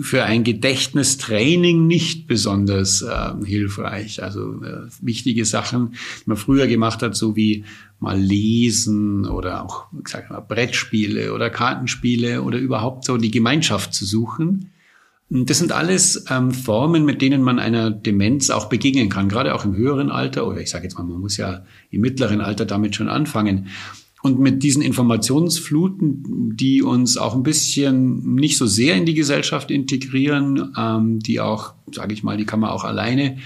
für 0.00 0.24
ein 0.24 0.42
Gedächtnistraining 0.42 1.86
nicht 1.86 2.26
besonders 2.26 3.02
äh, 3.02 3.44
hilfreich. 3.44 4.22
Also 4.22 4.62
äh, 4.62 4.88
wichtige 5.02 5.44
Sachen, 5.44 5.92
die 5.92 6.30
man 6.30 6.38
früher 6.38 6.66
gemacht 6.66 7.02
hat, 7.02 7.14
so 7.14 7.36
wie 7.36 7.64
mal 8.00 8.18
lesen 8.18 9.26
oder 9.26 9.62
auch 9.62 9.86
sag 10.06 10.30
mal, 10.30 10.40
Brettspiele 10.40 11.34
oder 11.34 11.50
Kartenspiele 11.50 12.42
oder 12.42 12.58
überhaupt 12.58 13.04
so 13.04 13.18
die 13.18 13.30
Gemeinschaft 13.30 13.92
zu 13.92 14.06
suchen, 14.06 14.70
das 15.28 15.58
sind 15.58 15.72
alles 15.72 16.24
ähm, 16.30 16.52
Formen, 16.52 17.04
mit 17.04 17.20
denen 17.20 17.42
man 17.42 17.58
einer 17.58 17.90
Demenz 17.90 18.50
auch 18.50 18.68
begegnen 18.68 19.08
kann, 19.08 19.28
gerade 19.28 19.54
auch 19.54 19.64
im 19.64 19.74
höheren 19.74 20.10
Alter 20.10 20.46
oder 20.46 20.60
ich 20.60 20.70
sage 20.70 20.84
jetzt 20.84 20.96
mal, 20.96 21.04
man 21.04 21.20
muss 21.20 21.36
ja 21.36 21.64
im 21.90 22.00
mittleren 22.00 22.40
Alter 22.40 22.64
damit 22.64 22.94
schon 22.94 23.08
anfangen. 23.08 23.68
Und 24.22 24.40
mit 24.40 24.62
diesen 24.62 24.82
Informationsfluten, 24.82 26.56
die 26.56 26.82
uns 26.82 27.16
auch 27.16 27.34
ein 27.34 27.42
bisschen 27.42 28.34
nicht 28.34 28.56
so 28.56 28.66
sehr 28.66 28.96
in 28.96 29.04
die 29.04 29.14
Gesellschaft 29.14 29.70
integrieren, 29.70 30.72
ähm, 30.76 31.18
die 31.20 31.40
auch, 31.40 31.74
sage 31.92 32.14
ich 32.14 32.22
mal, 32.22 32.36
die 32.36 32.46
kann 32.46 32.60
man 32.60 32.70
auch 32.70 32.84
alleine 32.84 33.38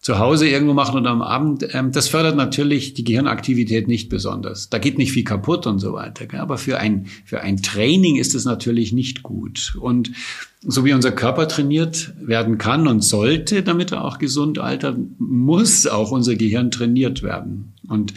zu 0.00 0.18
Hause 0.18 0.48
irgendwo 0.48 0.74
machen 0.74 0.98
oder 0.98 1.10
am 1.10 1.22
Abend, 1.22 1.66
ähm, 1.72 1.90
das 1.92 2.08
fördert 2.08 2.36
natürlich 2.36 2.94
die 2.94 3.04
Gehirnaktivität 3.04 3.88
nicht 3.88 4.08
besonders. 4.08 4.68
Da 4.68 4.78
geht 4.78 4.98
nicht 4.98 5.12
viel 5.12 5.24
kaputt 5.24 5.66
und 5.66 5.78
so 5.78 5.92
weiter. 5.92 6.26
Gell? 6.26 6.40
Aber 6.40 6.58
für 6.58 6.78
ein, 6.78 7.06
für 7.24 7.40
ein 7.40 7.62
Training 7.62 8.16
ist 8.16 8.34
es 8.34 8.44
natürlich 8.44 8.92
nicht 8.92 9.22
gut. 9.22 9.76
Und 9.80 10.12
so 10.60 10.84
wie 10.84 10.92
unser 10.92 11.12
Körper 11.12 11.48
trainiert 11.48 12.14
werden 12.20 12.58
kann 12.58 12.86
und 12.86 13.02
sollte, 13.02 13.62
damit 13.62 13.92
er 13.92 14.04
auch 14.04 14.18
gesund 14.18 14.58
altert, 14.58 14.98
muss 15.18 15.86
auch 15.86 16.12
unser 16.12 16.36
Gehirn 16.36 16.70
trainiert 16.70 17.22
werden. 17.22 17.74
Und 17.88 18.14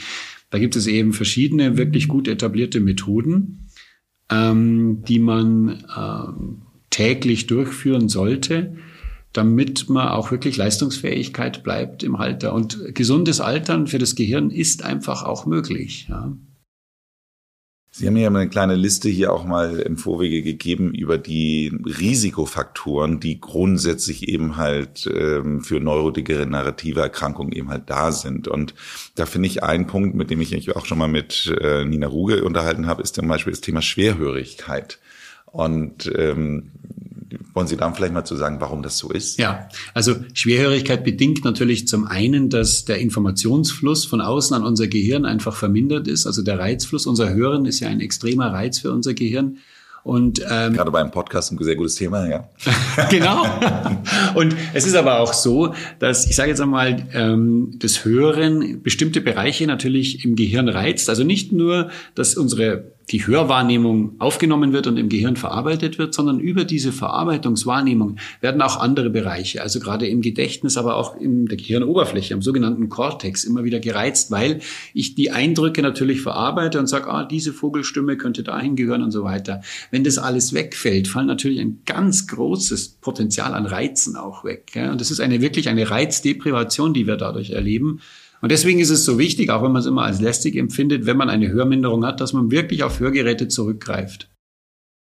da 0.50 0.60
gibt 0.60 0.76
es 0.76 0.88
eben 0.88 1.14
verschiedene 1.14 1.78
wirklich 1.78 2.08
gut 2.08 2.28
etablierte 2.28 2.80
Methoden, 2.80 3.68
ähm, 4.32 5.04
die 5.08 5.20
man 5.20 5.84
äh, 5.96 6.60
täglich 6.90 7.48
durchführen 7.48 8.10
sollte 8.10 8.76
damit 9.34 9.90
man 9.90 10.08
auch 10.10 10.32
wirklich 10.32 10.58
Leistungsfähigkeit 10.58 11.64
bleibt 11.64 12.04
im 12.04 12.16
Alter. 12.16 12.54
Und 12.54 12.96
gesundes 12.96 13.42
Altern 13.42 13.88
für 13.88 14.00
das 14.00 14.16
Gehirn 14.16 14.50
ist 14.50 14.84
einfach 14.84 15.24
auch 15.24 15.46
möglich. 15.46 16.08
Ja. 16.10 16.34
Sie 17.92 18.06
haben 18.06 18.18
ja 18.18 18.28
eine 18.28 18.48
kleine 18.48 18.76
Liste 18.76 19.10
hier 19.10 19.34
auch 19.34 19.46
mal 19.46 19.80
im 19.80 19.98
Vorwege 19.98 20.44
gegeben 20.44 20.94
über 20.94 21.18
die 21.18 21.72
Risikofaktoren, 21.84 23.20
die 23.20 23.42
grundsätzlich 23.42 24.30
eben 24.30 24.58
halt 24.58 25.10
ähm, 25.12 25.62
für 25.62 25.80
neurodegenerative 25.80 27.02
Erkrankungen 27.02 27.52
eben 27.52 27.70
halt 27.70 27.90
da 27.90 28.12
sind. 28.12 28.48
Und 28.48 28.76
da 29.16 29.26
finde 29.26 29.48
ich 29.48 29.64
einen 29.64 29.88
Punkt, 29.88 30.16
mit 30.16 30.30
dem 30.30 30.40
ich 30.40 30.52
mich 30.52 30.76
auch 30.76 30.86
schon 30.86 31.00
mal 31.00 31.08
mit 31.08 31.52
äh, 31.62 31.84
Nina 31.84 32.08
Ruge 32.08 32.44
unterhalten 32.44 32.86
habe, 32.86 33.02
ist 33.02 33.16
zum 33.16 33.28
Beispiel 33.28 33.52
das 33.52 33.62
Thema 33.62 33.82
Schwerhörigkeit. 33.82 35.00
Und 35.48 36.12
ähm, 36.16 36.72
wollen 37.60 37.68
Sie 37.68 37.76
da 37.76 37.92
vielleicht 37.92 38.14
mal 38.14 38.24
zu 38.24 38.38
sagen, 38.38 38.62
warum 38.62 38.84
das 38.84 38.98
so 38.98 39.10
ist? 39.10 39.38
Ja, 39.38 39.68
also 39.94 40.16
Schwerhörigkeit 40.34 41.04
bedingt 41.04 41.44
natürlich 41.44 41.90
zum 41.90 42.08
einen, 42.08 42.50
dass 42.50 42.86
der 42.86 43.00
Informationsfluss 43.00 44.06
von 44.06 44.22
außen 44.22 44.56
an 44.56 44.64
unser 44.64 44.88
Gehirn 44.88 45.26
einfach 45.26 45.54
vermindert 45.54 46.08
ist. 46.08 46.26
Also 46.26 46.42
der 46.42 46.58
Reizfluss, 46.58 47.06
unser 47.06 47.34
Hören 47.34 47.66
ist 47.66 47.82
ja 47.82 47.90
ein 47.90 48.00
extremer 48.00 48.54
Reiz 48.54 48.80
für 48.80 48.94
unser 48.94 49.14
Gehirn. 49.14 49.58
Und 50.04 50.40
ähm, 50.50 50.72
gerade 50.72 50.90
beim 50.92 51.12
Podcast 51.12 51.52
ein 51.52 51.62
sehr 51.62 51.76
gutes 51.76 51.96
Thema, 51.96 52.30
ja. 52.30 52.48
genau. 53.10 53.46
Und 54.36 54.56
es 54.74 54.88
ist 54.88 54.96
aber 54.96 55.20
auch 55.20 55.34
so, 55.34 55.74
dass 56.00 56.28
ich 56.28 56.38
sage 56.38 56.52
jetzt 56.52 56.62
einmal, 56.62 57.10
ähm, 57.14 57.74
das 57.80 58.06
Hören 58.06 58.82
bestimmte 58.82 59.20
Bereiche 59.20 59.68
natürlich 59.68 60.24
im 60.24 60.38
Gehirn 60.38 60.70
reizt. 60.70 61.10
Also 61.10 61.26
nicht 61.26 61.52
nur, 61.52 61.90
dass 62.16 62.36
unsere 62.36 62.94
die 63.12 63.26
Hörwahrnehmung 63.26 64.16
aufgenommen 64.20 64.72
wird 64.72 64.88
und 64.88 64.98
im 64.98 65.10
Gehirn 65.10 65.36
verarbeitet 65.36 65.98
wird, 65.98 66.14
sondern 66.14 66.40
über 66.40 66.64
diese 66.64 66.92
Verarbeitungswahrnehmung 66.92 68.18
werden 68.42 68.62
auch 68.62 68.80
andere 68.80 69.10
Bereiche, 69.10 69.62
also 69.62 69.80
gerade 69.80 70.08
im 70.08 70.22
Gedächtnis, 70.22 70.78
aber 70.78 70.96
auch 70.96 71.16
in 71.16 71.48
der 71.48 71.58
Gehirnoberfläche, 71.58 72.34
am 72.34 72.42
sogenannten 72.42 72.90
Cortex, 72.90 73.44
immer 73.44 73.64
wieder 73.64 73.80
gereizt, 73.80 74.32
weil 74.32 74.60
ich 74.94 75.16
die 75.16 75.32
Eindrücke 75.32 75.82
natürlich 75.82 76.22
verarbeite 76.22 76.80
und 76.80 76.88
sage, 76.88 77.10
ah, 77.10 77.26
diese 77.26 77.54
Vogelstimme 77.54 78.18
könnte 78.18 78.44
dahin 78.44 78.76
gehören 78.76 79.02
und 79.02 79.12
so 79.12 79.24
weiter. 79.24 79.62
Wenn 79.92 80.04
das 80.04 80.18
alles 80.18 80.54
wegfällt, 80.54 81.08
fallen 81.08 81.28
natürlich 81.28 81.60
ein 81.60 81.82
ganz 81.86 82.28
großes 82.28 83.00
Potenzial 83.02 83.54
an 83.54 83.66
Reizen 83.66 84.16
auch 84.16 84.44
weg. 84.44 84.72
Und 84.76 85.02
das 85.02 85.12
ist 85.12 85.20
eine 85.20 85.42
wirklich 85.42 85.70
eine 85.70 85.90
Reizdeprivation, 85.90 86.94
die 86.94 87.08
wir 87.08 87.18
dadurch 87.18 87.52
erleben. 87.52 88.02
Und 88.42 88.52
deswegen 88.52 88.80
ist 88.80 88.90
es 88.90 89.06
so 89.06 89.20
wichtig, 89.20 89.50
auch 89.50 89.64
wenn 89.64 89.72
man 89.72 89.82
es 89.82 89.86
immer 89.86 90.04
als 90.04 90.22
lästig 90.22 90.56
empfindet, 90.56 91.06
wenn 91.06 91.18
man 91.18 91.30
eine 91.30 91.50
Hörminderung 91.50 92.06
hat, 92.06 92.22
dass 92.22 92.34
man 92.34 92.52
wirklich 92.52 92.84
auf 92.84 93.00
Hörgeräte 93.00 93.48
zurückgreift. 93.48 94.30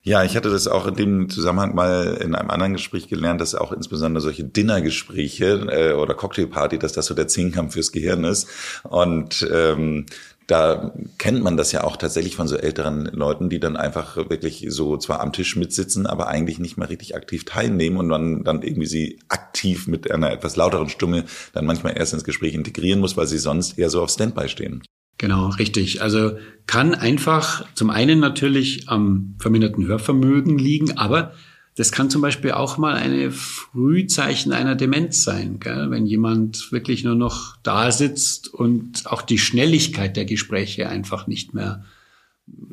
Ja, 0.07 0.23
ich 0.23 0.37
hatte 0.37 0.51
das 0.51 0.69
auch 0.69 0.87
in 0.87 0.95
dem 0.95 1.29
Zusammenhang 1.29 1.75
mal 1.75 2.19
in 2.23 2.37
einem 2.37 2.51
anderen 2.51 2.75
Gespräch 2.75 3.09
gelernt, 3.09 3.41
dass 3.41 3.57
auch 3.57 3.73
insbesondere 3.73 4.23
solche 4.23 4.45
Dinnergespräche 4.45 5.67
äh, 5.69 5.95
oder 5.95 6.15
Cocktailparty, 6.15 6.79
dass 6.79 6.93
das 6.93 7.07
so 7.07 7.15
der 7.15 7.27
Zehnkampf 7.27 7.73
fürs 7.73 7.91
Gehirn 7.91 8.23
ist. 8.23 8.49
Und 8.85 9.45
ähm, 9.53 10.07
da 10.47 10.93
kennt 11.19 11.43
man 11.43 11.57
das 11.57 11.73
ja 11.73 11.83
auch 11.83 11.97
tatsächlich 11.97 12.37
von 12.37 12.47
so 12.47 12.57
älteren 12.57 13.07
Leuten, 13.07 13.51
die 13.51 13.59
dann 13.59 13.77
einfach 13.77 14.17
wirklich 14.17 14.67
so 14.69 14.97
zwar 14.97 15.21
am 15.21 15.33
Tisch 15.33 15.57
mitsitzen, 15.57 16.07
aber 16.07 16.29
eigentlich 16.29 16.59
nicht 16.59 16.77
mehr 16.77 16.89
richtig 16.89 17.17
aktiv 17.17 17.45
teilnehmen 17.45 17.97
und 17.97 18.07
man 18.07 18.45
dann 18.45 18.63
irgendwie 18.63 18.87
sie 18.87 19.19
aktiv 19.29 19.89
mit 19.89 20.11
einer 20.11 20.31
etwas 20.31 20.57
lauteren 20.57 20.89
Stimme 20.89 21.25
dann 21.53 21.67
manchmal 21.67 21.97
erst 21.97 22.13
ins 22.13 22.25
Gespräch 22.25 22.55
integrieren 22.55 23.01
muss, 23.01 23.17
weil 23.17 23.27
sie 23.27 23.39
sonst 23.39 23.79
eher 23.79 23.91
so 23.91 24.03
auf 24.03 24.11
Standby 24.11 24.49
stehen. 24.49 24.83
Genau, 25.19 25.49
richtig. 25.49 26.03
Also 26.03 26.33
kann 26.67 26.95
einfach 26.95 27.65
zum 27.75 27.91
einen 27.91 28.21
natürlich 28.21 28.89
am 28.89 29.35
verminderten 29.39 29.87
Hörvermögen 29.87 30.59
liegen, 30.59 30.97
aber 30.99 31.33
das 31.77 31.93
kann 31.93 32.09
zum 32.09 32.23
Beispiel 32.23 32.53
auch 32.53 32.79
mal 32.79 32.95
eine 32.95 33.31
Frühzeichen 33.31 34.53
einer 34.53 34.75
Demenz 34.75 35.25
sein, 35.25 35.61
gell? 35.61 35.91
wenn 35.91 36.07
jemand 36.07 36.73
wirklich 36.73 37.05
nur 37.05 37.15
noch 37.15 37.57
da 37.63 37.93
sitzt 37.93 38.53
und 38.53 39.03
auch 39.07 39.21
die 39.21 39.39
Schnelligkeit 39.39 40.17
der 40.17 40.25
Gespräche 40.25 40.89
einfach 40.89 41.27
nicht 41.27 41.53
mehr 41.53 41.85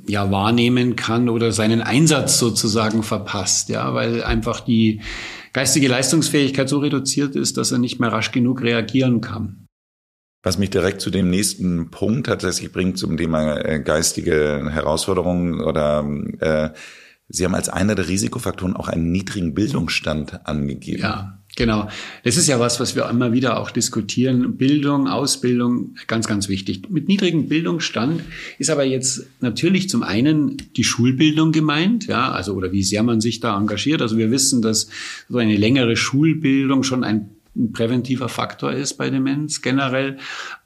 ja 0.08 0.32
wahrnehmen 0.32 0.96
kann 0.96 1.28
oder 1.28 1.52
seinen 1.52 1.82
Einsatz 1.82 2.40
sozusagen 2.40 3.04
verpasst, 3.04 3.70
ja, 3.70 3.94
weil 3.94 4.24
einfach 4.24 4.62
die 4.62 5.02
geistige 5.52 5.90
Leistungsfähigkeit 5.90 6.70
so 6.70 6.80
reduziert 6.80 7.36
ist, 7.36 7.58
dass 7.58 7.72
er 7.74 7.80
nicht 7.80 8.00
mehr 8.00 8.12
rasch 8.12 8.32
genug 8.32 8.62
reagieren 8.62 9.20
kann. 9.20 9.68
Was 10.44 10.58
mich 10.58 10.70
direkt 10.70 11.02
zu 11.02 11.10
dem 11.10 11.30
nächsten 11.30 11.90
Punkt 11.90 12.28
tatsächlich 12.28 12.72
bringt, 12.72 12.98
zum 12.98 13.18
Thema 13.18 13.58
äh, 13.58 13.80
geistige 13.80 14.70
Herausforderungen 14.70 15.62
oder 15.62 16.06
äh, 16.40 16.70
Sie 17.36 17.46
haben 17.46 17.56
als 17.56 17.68
einer 17.68 17.96
der 17.96 18.08
Risikofaktoren 18.08 18.76
auch 18.76 18.88
einen 18.88 19.12
niedrigen 19.12 19.56
Bildungsstand 19.56 20.46
angegeben. 20.46 21.02
Ja, 21.02 21.40
genau. 21.56 21.90
Das 22.24 22.38
ist 22.38 22.48
ja 22.48 22.60
was, 22.60 22.80
was 22.80 22.96
wir 22.96 23.10
immer 23.10 23.34
wieder 23.34 23.60
auch 23.60 23.72
diskutieren. 23.72 24.56
Bildung, 24.56 25.08
Ausbildung, 25.08 25.96
ganz, 26.06 26.28
ganz 26.28 26.48
wichtig. 26.48 26.92
Mit 26.92 27.08
niedrigem 27.08 27.50
Bildungsstand 27.50 28.22
ist 28.60 28.70
aber 28.70 28.84
jetzt 28.84 29.26
natürlich 29.42 29.90
zum 29.90 30.04
einen 30.04 30.58
die 30.76 30.84
Schulbildung 30.84 31.52
gemeint, 31.52 32.06
ja, 32.06 32.32
also 32.32 32.54
oder 32.54 32.72
wie 32.72 32.84
sehr 32.84 33.02
man 33.02 33.20
sich 33.20 33.40
da 33.40 33.58
engagiert. 33.58 34.04
Also 34.04 34.16
wir 34.18 34.30
wissen, 34.30 34.62
dass 34.62 34.90
so 35.28 35.40
eine 35.40 35.58
längere 35.58 35.96
Schulbildung 35.96 36.84
schon 36.84 37.04
ein 37.04 37.32
ein 37.56 37.72
präventiver 37.72 38.30
Faktor 38.30 38.72
ist 38.72 38.96
bei 38.96 39.10
Demenz 39.10 39.62
generell. 39.62 40.18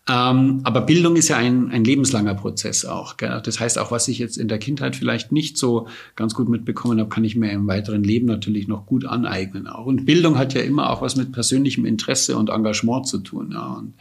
Ähm, 0.09 0.61
aber 0.63 0.81
Bildung 0.81 1.17
ist 1.17 1.27
ja 1.27 1.37
ein, 1.37 1.69
ein 1.69 1.83
lebenslanger 1.83 2.35
Prozess 2.35 2.85
auch. 2.85 3.17
Gell? 3.17 3.41
Das 3.43 3.59
heißt, 3.59 3.77
auch 3.77 3.91
was 3.91 4.07
ich 4.07 4.19
jetzt 4.19 4.37
in 4.37 4.47
der 4.47 4.57
Kindheit 4.57 4.95
vielleicht 4.95 5.31
nicht 5.31 5.57
so 5.57 5.87
ganz 6.15 6.33
gut 6.33 6.47
mitbekommen 6.47 6.99
habe, 6.99 7.09
kann 7.09 7.25
ich 7.25 7.35
mir 7.35 7.51
im 7.51 7.67
weiteren 7.67 8.03
Leben 8.03 8.25
natürlich 8.25 8.67
noch 8.67 8.85
gut 8.85 9.05
aneignen. 9.05 9.67
Auch. 9.67 9.85
Und 9.85 10.05
Bildung 10.05 10.37
hat 10.37 10.53
ja 10.53 10.61
immer 10.61 10.89
auch 10.91 11.01
was 11.01 11.17
mit 11.17 11.33
persönlichem 11.33 11.85
Interesse 11.85 12.37
und 12.37 12.49
Engagement 12.49 13.07
zu 13.07 13.17
tun. 13.17 13.51
Ja. 13.51 13.73
Und 13.73 13.95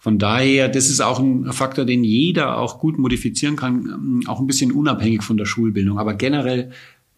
von 0.00 0.18
daher, 0.18 0.68
das 0.68 0.88
ist 0.88 1.00
auch 1.00 1.18
ein 1.18 1.52
Faktor, 1.52 1.84
den 1.84 2.04
jeder 2.04 2.58
auch 2.58 2.78
gut 2.78 2.98
modifizieren 2.98 3.56
kann, 3.56 3.86
ähm, 3.86 4.22
auch 4.26 4.40
ein 4.40 4.46
bisschen 4.46 4.72
unabhängig 4.72 5.22
von 5.22 5.36
der 5.36 5.46
Schulbildung. 5.46 5.98
Aber 5.98 6.14
generell 6.14 6.70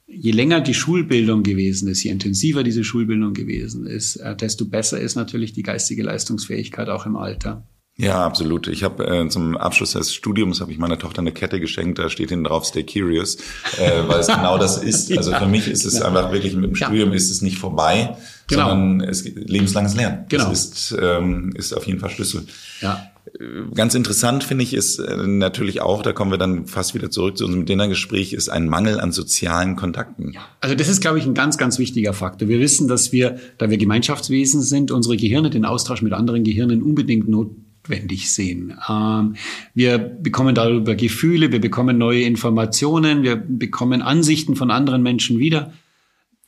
je 0.08 0.30
länger 0.30 0.60
die 0.60 0.74
Schulbildung 0.74 1.42
gewesen 1.42 1.88
ist, 1.88 2.02
je 2.02 2.10
intensiver 2.10 2.62
diese 2.62 2.84
Schulbildung 2.84 3.34
gewesen 3.34 3.86
ist, 3.86 4.16
äh, 4.16 4.36
desto 4.36 4.64
besser 4.64 5.00
ist 5.00 5.14
natürlich 5.14 5.52
die 5.52 5.62
geistige 5.62 6.02
Leistungsfähigkeit 6.02 6.88
auch 6.88 7.06
im 7.06 7.16
Alter. 7.16 7.64
Ja, 7.98 8.26
absolut. 8.26 8.68
Ich 8.68 8.82
habe 8.82 9.06
äh, 9.06 9.28
zum 9.28 9.56
Abschluss 9.56 9.92
des 9.92 10.12
Studiums 10.12 10.60
habe 10.60 10.70
ich 10.70 10.76
meiner 10.78 10.98
Tochter 10.98 11.20
eine 11.20 11.32
Kette 11.32 11.60
geschenkt, 11.60 11.98
da 11.98 12.10
steht 12.10 12.28
hinten 12.28 12.44
drauf 12.44 12.66
Stay 12.66 12.84
Curious, 12.84 13.36
äh, 13.78 14.06
weil 14.06 14.20
es 14.20 14.26
genau 14.26 14.58
das 14.58 14.82
ist. 14.82 15.06
Also 15.16 15.32
für 15.32 15.46
mich 15.46 15.66
ist 15.66 15.86
es 15.86 15.98
ja. 15.98 16.04
einfach 16.04 16.30
wirklich 16.30 16.54
mit 16.54 16.64
dem 16.64 16.74
Studium 16.74 17.10
ja. 17.10 17.14
ist 17.14 17.30
es 17.30 17.40
nicht 17.40 17.58
vorbei, 17.58 18.16
genau. 18.48 18.68
sondern 18.68 19.08
es 19.08 19.24
lebenslanges 19.24 19.94
Lernen. 19.94 20.26
Genau. 20.28 20.48
Das 20.50 20.64
ist, 20.64 20.96
ähm, 21.00 21.52
ist 21.54 21.72
auf 21.72 21.86
jeden 21.86 22.00
Fall 22.00 22.10
Schlüssel. 22.10 22.44
Ja. 22.82 23.10
Äh, 23.40 23.74
ganz 23.74 23.94
interessant 23.94 24.44
finde 24.44 24.64
ich 24.64 24.74
ist 24.74 24.98
äh, 24.98 25.16
natürlich 25.16 25.80
auch, 25.80 26.02
da 26.02 26.12
kommen 26.12 26.30
wir 26.30 26.38
dann 26.38 26.66
fast 26.66 26.94
wieder 26.94 27.10
zurück 27.10 27.38
zu 27.38 27.46
unserem 27.46 27.64
Dinnergespräch, 27.64 28.34
ist 28.34 28.50
ein 28.50 28.68
Mangel 28.68 29.00
an 29.00 29.12
sozialen 29.12 29.76
Kontakten. 29.76 30.36
Also 30.60 30.74
das 30.74 30.88
ist, 30.88 31.00
glaube 31.00 31.18
ich, 31.18 31.24
ein 31.24 31.34
ganz, 31.34 31.56
ganz 31.56 31.78
wichtiger 31.78 32.12
Faktor. 32.12 32.48
Wir 32.48 32.60
wissen, 32.60 32.88
dass 32.88 33.12
wir, 33.12 33.38
da 33.56 33.70
wir 33.70 33.78
Gemeinschaftswesen 33.78 34.60
sind, 34.60 34.90
unsere 34.90 35.16
Gehirne 35.16 35.48
den 35.48 35.64
Austausch 35.64 36.02
mit 36.02 36.12
anderen 36.12 36.44
Gehirnen 36.44 36.82
unbedingt 36.82 37.26
not 37.28 37.50
notwendig 37.86 38.32
sehen. 38.32 38.78
Ähm, 38.88 39.36
wir 39.74 39.98
bekommen 39.98 40.54
darüber 40.54 40.94
Gefühle, 40.94 41.52
wir 41.52 41.60
bekommen 41.60 41.98
neue 41.98 42.22
Informationen, 42.22 43.22
wir 43.22 43.36
bekommen 43.36 44.02
Ansichten 44.02 44.56
von 44.56 44.70
anderen 44.70 45.02
Menschen 45.02 45.38
wieder. 45.38 45.72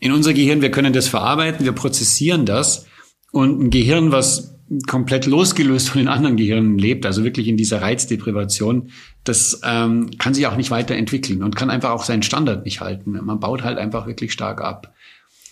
In 0.01 0.13
unser 0.13 0.33
Gehirn, 0.33 0.63
wir 0.63 0.71
können 0.71 0.93
das 0.93 1.09
verarbeiten, 1.09 1.65
wir 1.65 1.73
prozessieren 1.73 2.47
das. 2.47 2.87
Und 3.33 3.61
ein 3.61 3.71
Gehirn, 3.71 4.13
was 4.13 4.55
komplett 4.87 5.27
losgelöst 5.27 5.89
von 5.89 5.99
den 5.99 6.09
anderen 6.09 6.37
Gehirnen 6.37 6.79
lebt, 6.79 7.07
also 7.07 7.25
wirklich 7.25 7.49
in 7.49 7.57
dieser 7.57 7.81
Reizdeprivation, 7.81 8.91
das 9.25 9.61
ähm, 9.65 10.11
kann 10.19 10.35
sich 10.35 10.47
auch 10.47 10.57
nicht 10.57 10.71
weiterentwickeln 10.71 11.43
und 11.43 11.57
kann 11.57 11.71
einfach 11.71 11.91
auch 11.91 12.05
seinen 12.05 12.23
Standard 12.23 12.65
nicht 12.65 12.81
halten. 12.81 13.13
Man 13.13 13.41
baut 13.41 13.65
halt 13.65 13.79
einfach 13.79 14.07
wirklich 14.07 14.33
stark 14.33 14.61
ab. 14.61 14.95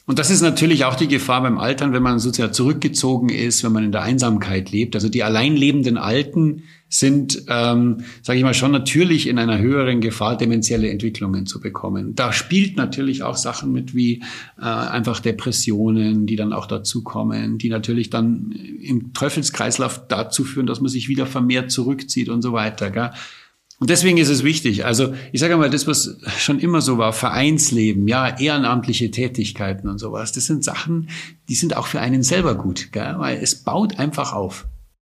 Und 0.09 0.21
das 0.21 0.31
ist 0.31 0.41
natürlich 0.41 0.85
auch 0.85 0.95
die 0.95 1.09
Gefahr 1.09 1.43
beim 1.43 1.59
Altern, 1.59 1.93
wenn 1.93 2.03
man 2.03 2.21
sozusagen 2.21 2.53
zurückgezogen 2.53 3.29
ist, 3.29 3.65
wenn 3.65 3.73
man 3.73 3.83
in 3.83 3.91
der 3.91 4.03
Einsamkeit 4.03 4.71
lebt. 4.71 4.95
Also 4.95 5.09
die 5.09 5.25
allein 5.25 5.57
lebenden 5.57 5.99
Alten 5.99 6.63
sind, 6.89 7.43
ähm, 7.49 8.05
sage 8.23 8.39
ich 8.39 8.45
mal, 8.45 8.55
schon 8.55 8.71
natürlich 8.71 9.27
in 9.27 9.41
einer 9.41 9.59
höheren 9.59 10.01
Gefahr, 10.01 10.37
dementielle 10.37 10.89
Entwicklungen 10.91 11.45
zu 11.47 11.59
bekommen. 11.59 12.15
Da 12.15 12.33
spielt 12.33 12.77
natürlich 12.77 13.25
auch 13.25 13.37
Sachen 13.37 13.73
mit 13.73 13.97
wie 13.97 14.23
äh, 14.61 14.65
einfach 14.65 15.19
Depressionen, 15.19 16.27
die 16.27 16.37
dann 16.37 16.53
auch 16.53 16.67
dazukommen, 16.67 17.59
die 17.59 17.69
natürlich 17.69 18.09
dann 18.09 18.53
im 18.81 19.13
Teufelskreislauf 19.13 20.07
dazu 20.07 20.45
führen, 20.45 20.69
dass 20.69 20.81
man 20.81 20.89
sich 20.89 21.09
wieder 21.09 21.27
vermehrt 21.27 21.73
zurückzieht 21.73 22.29
und 22.29 22.43
so 22.43 22.53
weiter. 22.53 22.91
Gell? 22.91 23.11
Und 23.79 23.91
deswegen 23.91 24.17
ist 24.17 24.31
es 24.31 24.43
wichtig. 24.43 24.87
Also 24.87 25.15
ich 25.33 25.41
sage 25.41 25.57
mal, 25.57 25.69
das, 25.69 25.87
was 25.87 26.17
schon 26.39 26.61
immer 26.61 26.81
so 26.81 26.97
war, 26.97 27.13
Vereinsleben, 27.13 28.09
ja, 28.09 28.39
ehrenamtliche 28.39 29.11
Tätigkeiten 29.11 29.89
und 29.89 29.99
sowas, 29.99 30.33
das 30.33 30.47
sind 30.47 30.65
Sachen, 30.65 31.11
die 31.49 31.55
sind 31.55 31.77
auch 31.77 31.87
für 31.87 32.01
einen 32.01 32.23
selber 32.23 32.55
gut, 32.55 32.91
gell? 32.93 33.17
weil 33.19 33.39
es 33.43 33.57
baut 33.57 33.99
einfach 33.99 34.33
auf. 34.33 34.67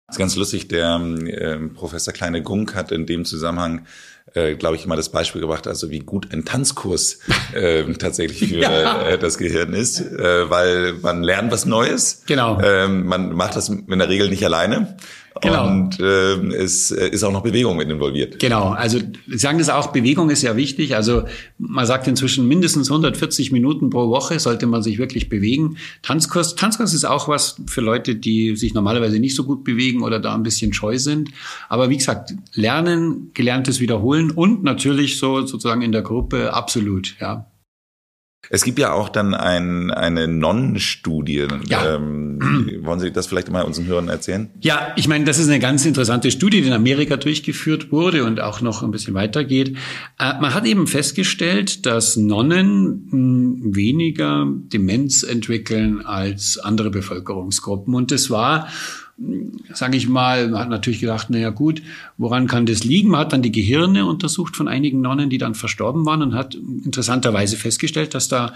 Das 0.08 0.16
ist 0.16 0.20
ganz 0.20 0.36
lustig, 0.36 0.68
der 0.68 0.96
äh, 0.98 1.58
Professor 1.70 2.14
Kleine 2.14 2.44
Gunk 2.44 2.76
hat 2.76 2.92
in 2.92 3.06
dem 3.06 3.26
Zusammenhang 3.26 3.86
äh, 4.34 4.56
glaube 4.56 4.76
ich, 4.76 4.86
mal 4.86 4.96
das 4.96 5.10
Beispiel 5.10 5.42
gebracht, 5.42 5.68
also 5.68 5.90
wie 5.90 6.00
gut 6.00 6.32
ein 6.32 6.46
Tanzkurs 6.46 7.20
äh, 7.54 7.84
tatsächlich 8.00 8.52
für 8.52 8.60
ja. 8.60 9.10
äh, 9.10 9.18
das 9.18 9.38
Gehirn 9.38 9.74
ist, 9.74 10.00
äh, 10.00 10.50
weil 10.50 10.94
man 11.02 11.24
lernt 11.24 11.52
was 11.52 11.66
Neues. 11.66 12.24
Genau. 12.28 12.60
Ähm, 12.62 13.06
man 13.08 13.34
macht 13.34 13.56
das 13.56 13.70
in 13.70 13.88
der 13.88 14.10
Regel 14.10 14.30
nicht 14.30 14.46
alleine. 14.46 14.98
Genau. 15.40 15.68
Und 15.68 16.00
äh, 16.00 16.34
es 16.54 16.92
ist 16.92 17.24
auch 17.24 17.32
noch 17.32 17.44
Bewegung 17.44 17.78
mit 17.78 17.90
involviert. 17.90 18.40
Genau, 18.40 18.70
also 18.70 19.00
Sie 19.28 19.38
sagen 19.38 19.60
das 19.60 19.70
auch, 19.70 19.94
Bewegung 19.94 20.30
ist 20.30 20.42
ja 20.42 20.58
wichtig. 20.58 20.96
Also 20.96 21.24
man 21.58 21.86
sagt 21.86 22.08
inzwischen 22.08 22.48
mindestens 22.48 22.90
140 22.90 23.52
Minuten 23.52 23.90
pro 23.90 24.10
Woche 24.10 24.40
sollte 24.40 24.68
man 24.68 24.84
sich 24.84 24.98
wirklich 24.98 25.30
bewegen. 25.30 25.78
Tanzkurs, 26.02 26.56
Tanzkurs 26.56 26.94
ist 26.94 27.06
auch 27.06 27.30
was 27.30 27.62
für 27.68 27.82
Leute, 27.82 28.16
die 28.16 28.58
sich 28.58 28.74
normalerweise 28.74 29.20
nicht 29.20 29.36
so 29.36 29.46
gut 29.46 29.64
bewegen 29.64 30.04
oder 30.04 30.20
da 30.20 30.36
ein 30.36 30.44
bisschen 30.44 30.74
scheu 30.74 30.98
sind. 30.98 31.30
Aber 31.70 31.90
wie 31.90 31.98
gesagt, 31.98 32.34
lernen, 32.54 33.32
gelerntes 33.34 33.80
wiederholen 33.80 34.32
und 34.32 34.64
natürlich 34.64 35.18
so 35.18 35.46
sozusagen 35.46 35.82
in 35.82 35.94
der 35.94 36.02
Gruppe 36.02 36.54
absolut, 36.54 37.16
ja. 37.22 37.51
Es 38.54 38.66
gibt 38.66 38.80
ja 38.80 38.92
auch 38.92 39.08
dann 39.08 39.34
ein, 39.34 39.92
eine 39.92 40.28
Nonnenstudie. 40.28 41.48
Ja. 41.70 41.96
Ähm, 41.96 42.80
wollen 42.82 43.00
Sie 43.00 43.10
das 43.10 43.28
vielleicht 43.28 43.50
mal 43.50 43.62
unseren 43.62 43.86
Hörern 43.86 44.10
erzählen? 44.10 44.50
Ja, 44.60 44.92
ich 44.98 45.08
meine, 45.08 45.24
das 45.24 45.40
ist 45.40 45.48
eine 45.48 45.60
ganz 45.60 45.86
interessante 45.86 46.30
Studie, 46.32 46.62
die 46.62 46.68
in 46.68 46.74
Amerika 46.74 47.16
durchgeführt 47.16 47.94
wurde 47.94 48.26
und 48.26 48.42
auch 48.42 48.60
noch 48.60 48.84
ein 48.84 48.92
bisschen 48.92 49.14
weitergeht. 49.14 49.78
Äh, 50.20 50.34
man 50.42 50.54
hat 50.54 50.66
eben 50.66 50.86
festgestellt, 50.88 51.86
dass 51.86 52.18
Nonnen 52.18 53.06
mh, 53.06 53.12
hm, 53.12 53.76
weniger 53.76 54.46
Demenz 54.50 55.24
entwickeln 55.24 56.06
als 56.06 56.58
andere 56.58 56.92
Bevölkerungsgruppen. 56.92 57.96
Und 57.96 58.12
das 58.12 58.30
war 58.30 58.68
sage 59.74 59.98
ich 59.98 60.08
mal, 60.08 60.50
man 60.50 60.62
hat 60.62 60.70
natürlich 60.70 61.00
gedacht, 61.00 61.30
naja 61.30 61.50
gut, 61.50 61.82
woran 62.18 62.48
kann 62.48 62.66
das 62.66 62.84
liegen? 62.84 63.10
Man 63.10 63.22
hat 63.22 63.34
dann 63.34 63.42
die 63.42 63.52
Gehirne 63.52 64.06
untersucht 64.06 64.56
von 64.56 64.68
einigen 64.68 65.02
Nonnen, 65.02 65.30
die 65.30 65.38
dann 65.38 65.56
verstorben 65.56 66.06
waren 66.06 66.22
und 66.22 66.34
hat 66.34 66.56
interessanterweise 66.56 67.58
festgestellt, 67.58 68.14
dass 68.14 68.28
da 68.28 68.54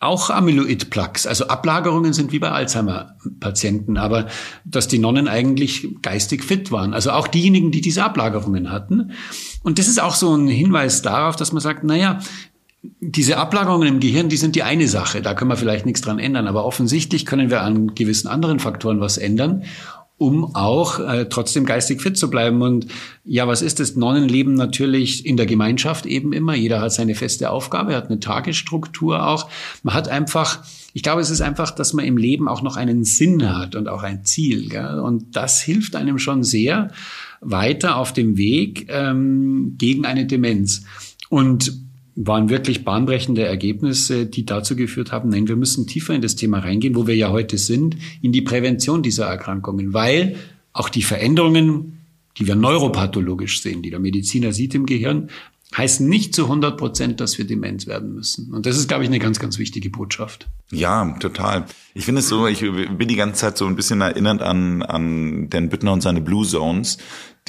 auch 0.00 0.30
Amyloid-Plaques, 0.30 1.26
also 1.26 1.48
Ablagerungen 1.48 2.12
sind 2.12 2.30
wie 2.30 2.38
bei 2.38 2.52
Alzheimer-Patienten, 2.52 3.96
aber 3.96 4.28
dass 4.64 4.86
die 4.86 5.00
Nonnen 5.00 5.26
eigentlich 5.26 5.88
geistig 6.02 6.44
fit 6.44 6.70
waren. 6.70 6.94
Also 6.94 7.10
auch 7.10 7.26
diejenigen, 7.26 7.72
die 7.72 7.80
diese 7.80 8.04
Ablagerungen 8.04 8.70
hatten. 8.70 9.10
Und 9.64 9.80
das 9.80 9.88
ist 9.88 10.00
auch 10.00 10.14
so 10.14 10.36
ein 10.36 10.46
Hinweis 10.46 11.02
darauf, 11.02 11.34
dass 11.34 11.52
man 11.52 11.60
sagt, 11.60 11.82
naja, 11.82 12.20
diese 12.82 13.38
Ablagerungen 13.38 13.88
im 13.88 14.00
Gehirn, 14.00 14.28
die 14.28 14.36
sind 14.36 14.54
die 14.54 14.62
eine 14.62 14.88
Sache. 14.88 15.20
Da 15.22 15.34
können 15.34 15.50
wir 15.50 15.56
vielleicht 15.56 15.86
nichts 15.86 16.00
dran 16.00 16.18
ändern. 16.18 16.46
Aber 16.46 16.64
offensichtlich 16.64 17.26
können 17.26 17.50
wir 17.50 17.62
an 17.62 17.94
gewissen 17.94 18.28
anderen 18.28 18.60
Faktoren 18.60 19.00
was 19.00 19.18
ändern, 19.18 19.64
um 20.16 20.54
auch 20.54 21.00
äh, 21.00 21.26
trotzdem 21.28 21.64
geistig 21.64 22.00
fit 22.00 22.16
zu 22.16 22.30
bleiben. 22.30 22.62
Und 22.62 22.86
ja, 23.24 23.48
was 23.48 23.62
ist 23.62 23.80
das? 23.80 23.96
Nonnen 23.96 24.28
leben 24.28 24.54
natürlich 24.54 25.26
in 25.26 25.36
der 25.36 25.46
Gemeinschaft 25.46 26.06
eben 26.06 26.32
immer. 26.32 26.54
Jeder 26.54 26.80
hat 26.80 26.92
seine 26.92 27.14
feste 27.14 27.50
Aufgabe, 27.50 27.96
hat 27.96 28.10
eine 28.10 28.20
Tagesstruktur 28.20 29.26
auch. 29.26 29.50
Man 29.82 29.94
hat 29.94 30.08
einfach, 30.08 30.62
ich 30.92 31.02
glaube, 31.02 31.20
es 31.20 31.30
ist 31.30 31.40
einfach, 31.40 31.72
dass 31.72 31.92
man 31.92 32.04
im 32.04 32.16
Leben 32.16 32.48
auch 32.48 32.62
noch 32.62 32.76
einen 32.76 33.04
Sinn 33.04 33.56
hat 33.56 33.74
und 33.74 33.88
auch 33.88 34.04
ein 34.04 34.24
Ziel. 34.24 34.68
Gell? 34.68 35.00
Und 35.00 35.36
das 35.36 35.60
hilft 35.60 35.96
einem 35.96 36.18
schon 36.18 36.44
sehr 36.44 36.88
weiter 37.40 37.96
auf 37.96 38.12
dem 38.12 38.36
Weg 38.36 38.86
ähm, 38.88 39.74
gegen 39.78 40.06
eine 40.06 40.26
Demenz. 40.26 40.82
Und 41.28 41.87
waren 42.26 42.48
wirklich 42.48 42.84
bahnbrechende 42.84 43.44
Ergebnisse, 43.44 44.26
die 44.26 44.44
dazu 44.44 44.74
geführt 44.74 45.12
haben, 45.12 45.28
nein, 45.28 45.46
wir 45.46 45.54
müssen 45.54 45.86
tiefer 45.86 46.14
in 46.14 46.20
das 46.20 46.34
Thema 46.34 46.58
reingehen, 46.58 46.96
wo 46.96 47.06
wir 47.06 47.14
ja 47.14 47.30
heute 47.30 47.58
sind, 47.58 47.96
in 48.20 48.32
die 48.32 48.42
Prävention 48.42 49.04
dieser 49.04 49.26
Erkrankungen, 49.26 49.94
weil 49.94 50.36
auch 50.72 50.88
die 50.88 51.02
Veränderungen, 51.02 52.00
die 52.36 52.48
wir 52.48 52.56
neuropathologisch 52.56 53.62
sehen, 53.62 53.82
die 53.82 53.90
der 53.90 54.00
Mediziner 54.00 54.52
sieht 54.52 54.74
im 54.74 54.86
Gehirn, 54.86 55.30
heißen 55.76 56.08
nicht 56.08 56.34
zu 56.34 56.44
100 56.44 56.76
Prozent, 56.76 57.20
dass 57.20 57.38
wir 57.38 57.46
dement 57.46 57.86
werden 57.86 58.14
müssen. 58.14 58.52
Und 58.52 58.66
das 58.66 58.76
ist, 58.76 58.88
glaube 58.88 59.04
ich, 59.04 59.10
eine 59.10 59.18
ganz, 59.18 59.38
ganz 59.38 59.58
wichtige 59.58 59.90
Botschaft. 59.90 60.48
Ja, 60.72 61.14
total. 61.20 61.66
Ich 61.94 62.04
finde 62.04 62.20
es 62.20 62.28
so, 62.28 62.46
ich 62.46 62.60
bin 62.60 63.08
die 63.08 63.16
ganze 63.16 63.40
Zeit 63.40 63.58
so 63.58 63.66
ein 63.66 63.76
bisschen 63.76 64.00
erinnert 64.00 64.42
an, 64.42 64.82
an 64.82 65.50
Dan 65.50 65.68
Büttner 65.68 65.92
und 65.92 66.00
seine 66.00 66.20
Blue 66.20 66.46
Zones, 66.46 66.98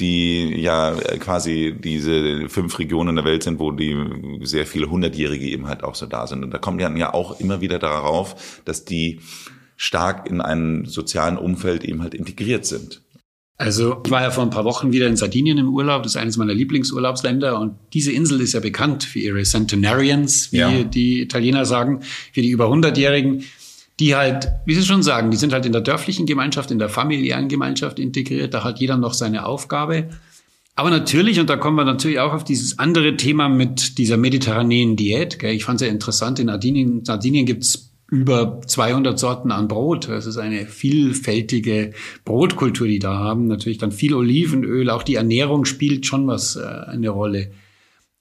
die 0.00 0.60
ja 0.60 0.94
quasi 1.18 1.74
diese 1.78 2.48
fünf 2.48 2.78
Regionen 2.78 3.16
der 3.16 3.24
Welt 3.24 3.42
sind, 3.42 3.58
wo 3.58 3.70
die 3.70 3.96
sehr 4.42 4.66
viele 4.66 4.90
Hundertjährige 4.90 5.46
eben 5.46 5.66
halt 5.66 5.84
auch 5.84 5.94
so 5.94 6.06
da 6.06 6.26
sind. 6.26 6.42
Und 6.42 6.52
da 6.52 6.58
kommt 6.58 6.80
dann 6.80 6.96
ja 6.96 7.14
auch 7.14 7.38
immer 7.40 7.60
wieder 7.60 7.78
darauf, 7.78 8.60
dass 8.64 8.84
die 8.84 9.20
stark 9.76 10.28
in 10.28 10.40
einem 10.40 10.86
sozialen 10.86 11.38
Umfeld 11.38 11.84
eben 11.84 12.02
halt 12.02 12.14
integriert 12.14 12.66
sind. 12.66 13.02
Also 13.60 14.00
ich 14.04 14.10
war 14.10 14.22
ja 14.22 14.30
vor 14.30 14.42
ein 14.42 14.50
paar 14.50 14.64
Wochen 14.64 14.90
wieder 14.90 15.06
in 15.06 15.16
Sardinien 15.16 15.58
im 15.58 15.68
Urlaub. 15.68 16.02
Das 16.02 16.12
ist 16.12 16.16
eines 16.16 16.38
meiner 16.38 16.54
Lieblingsurlaubsländer. 16.54 17.60
Und 17.60 17.76
diese 17.92 18.10
Insel 18.10 18.40
ist 18.40 18.54
ja 18.54 18.60
bekannt 18.60 19.04
für 19.04 19.18
ihre 19.18 19.42
Centenarians, 19.42 20.50
wie 20.50 20.56
ja. 20.56 20.82
die 20.82 21.20
Italiener 21.20 21.66
sagen, 21.66 22.00
für 22.32 22.40
die 22.40 22.48
über 22.48 22.68
100-Jährigen, 22.68 23.44
die 24.00 24.16
halt, 24.16 24.48
wie 24.64 24.74
Sie 24.74 24.82
schon 24.82 25.02
sagen, 25.02 25.30
die 25.30 25.36
sind 25.36 25.52
halt 25.52 25.66
in 25.66 25.72
der 25.72 25.82
dörflichen 25.82 26.26
Gemeinschaft, 26.26 26.70
in 26.70 26.78
der 26.78 26.88
familiären 26.88 27.48
Gemeinschaft 27.48 27.98
integriert. 27.98 28.54
Da 28.54 28.64
hat 28.64 28.80
jeder 28.80 28.96
noch 28.96 29.12
seine 29.12 29.44
Aufgabe. 29.44 30.08
Aber 30.74 30.88
natürlich, 30.88 31.38
und 31.38 31.50
da 31.50 31.56
kommen 31.56 31.76
wir 31.76 31.84
natürlich 31.84 32.18
auch 32.18 32.32
auf 32.32 32.42
dieses 32.42 32.78
andere 32.78 33.16
Thema 33.16 33.50
mit 33.50 33.98
dieser 33.98 34.16
mediterranen 34.16 34.96
Diät. 34.96 35.42
Ich 35.42 35.64
fand 35.64 35.76
es 35.76 35.80
sehr 35.80 35.92
interessant, 35.92 36.38
in 36.38 36.48
Sardinien, 36.48 37.04
Sardinien 37.04 37.44
gibt's 37.44 37.90
über 38.10 38.60
200 38.66 39.18
Sorten 39.18 39.52
an 39.52 39.68
Brot. 39.68 40.08
Es 40.08 40.26
ist 40.26 40.38
eine 40.38 40.66
vielfältige 40.66 41.92
Brotkultur, 42.24 42.88
die 42.88 42.98
da 42.98 43.18
haben. 43.18 43.46
Natürlich 43.46 43.78
dann 43.78 43.92
viel 43.92 44.14
Olivenöl. 44.14 44.90
Auch 44.90 45.02
die 45.02 45.14
Ernährung 45.14 45.64
spielt 45.64 46.06
schon 46.06 46.26
was 46.26 46.56
äh, 46.56 46.62
eine 46.62 47.10
Rolle. 47.10 47.52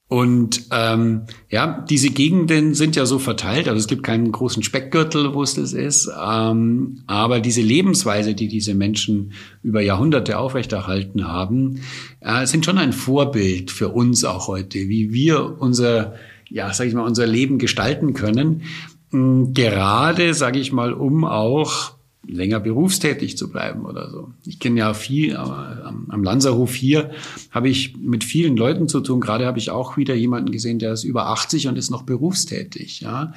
Und 0.09 0.65
ähm, 0.71 1.21
ja, 1.49 1.85
diese 1.87 2.09
Gegenden 2.09 2.73
sind 2.73 2.97
ja 2.97 3.05
so 3.05 3.19
verteilt. 3.19 3.69
Also 3.69 3.79
es 3.79 3.87
gibt 3.87 4.03
keinen 4.03 4.31
großen 4.31 4.63
Speckgürtel, 4.63 5.33
wo 5.33 5.43
es 5.43 5.53
das 5.53 5.71
ist. 5.71 6.09
Ähm, 6.21 7.03
aber 7.05 7.39
diese 7.39 7.61
Lebensweise, 7.61 8.33
die 8.33 8.47
diese 8.47 8.73
Menschen 8.73 9.33
über 9.63 9.81
Jahrhunderte 9.81 10.39
aufrechterhalten 10.39 11.27
haben, 11.27 11.81
äh, 12.19 12.45
sind 12.47 12.65
schon 12.65 12.79
ein 12.79 12.91
Vorbild 12.91 13.69
für 13.69 13.89
uns 13.89 14.25
auch 14.25 14.47
heute, 14.47 14.79
wie 14.89 15.13
wir 15.13 15.61
unser 15.61 16.15
ja, 16.49 16.73
sag 16.73 16.87
ich 16.87 16.93
mal, 16.93 17.05
unser 17.05 17.27
Leben 17.27 17.59
gestalten 17.59 18.13
können. 18.13 18.63
Gerade, 19.11 20.33
sage 20.33 20.59
ich 20.59 20.71
mal, 20.71 20.93
um 20.93 21.23
auch 21.25 21.93
länger 22.29 22.59
berufstätig 22.59 23.37
zu 23.37 23.49
bleiben 23.49 23.85
oder 23.85 24.09
so. 24.09 24.29
Ich 24.45 24.59
kenne 24.59 24.79
ja 24.79 24.93
viel, 24.93 25.35
am, 25.35 26.05
am 26.09 26.23
Lanzerhof 26.23 26.73
hier 26.73 27.11
habe 27.51 27.69
ich 27.69 27.97
mit 27.97 28.23
vielen 28.23 28.55
Leuten 28.55 28.87
zu 28.87 29.01
tun. 29.01 29.19
Gerade 29.19 29.45
habe 29.45 29.59
ich 29.59 29.71
auch 29.71 29.97
wieder 29.97 30.13
jemanden 30.15 30.51
gesehen, 30.51 30.79
der 30.79 30.93
ist 30.93 31.03
über 31.03 31.27
80 31.27 31.67
und 31.67 31.77
ist 31.77 31.89
noch 31.89 32.03
berufstätig. 32.03 33.01
Ja. 33.01 33.33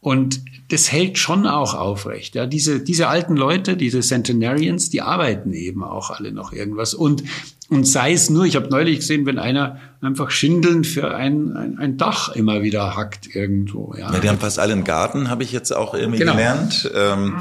Und 0.00 0.40
das 0.68 0.90
hält 0.90 1.18
schon 1.18 1.46
auch 1.46 1.74
aufrecht. 1.74 2.34
Ja, 2.34 2.46
diese, 2.46 2.80
diese 2.80 3.08
alten 3.08 3.36
Leute, 3.36 3.76
diese 3.76 4.00
Centenarians, 4.00 4.88
die 4.88 5.02
arbeiten 5.02 5.52
eben 5.52 5.84
auch 5.84 6.10
alle 6.10 6.32
noch 6.32 6.54
irgendwas. 6.54 6.94
Und, 6.94 7.22
und 7.68 7.86
sei 7.86 8.14
es 8.14 8.30
nur, 8.30 8.46
ich 8.46 8.56
habe 8.56 8.70
neulich 8.70 9.00
gesehen, 9.00 9.26
wenn 9.26 9.38
einer 9.38 9.78
einfach 10.00 10.30
Schindeln 10.30 10.84
für 10.84 11.14
ein, 11.14 11.54
ein, 11.54 11.78
ein 11.78 11.96
Dach 11.98 12.30
immer 12.30 12.62
wieder 12.62 12.96
hackt 12.96 13.34
irgendwo. 13.34 13.94
Ja. 13.94 14.10
ja, 14.10 14.20
die 14.20 14.28
haben 14.30 14.38
fast 14.38 14.58
alle 14.58 14.72
einen 14.72 14.84
Garten, 14.84 15.28
habe 15.28 15.42
ich 15.42 15.52
jetzt 15.52 15.70
auch 15.76 15.92
irgendwie 15.92 16.20
genau. 16.20 16.32
gelernt. 16.32 16.90
Ähm, 16.94 17.34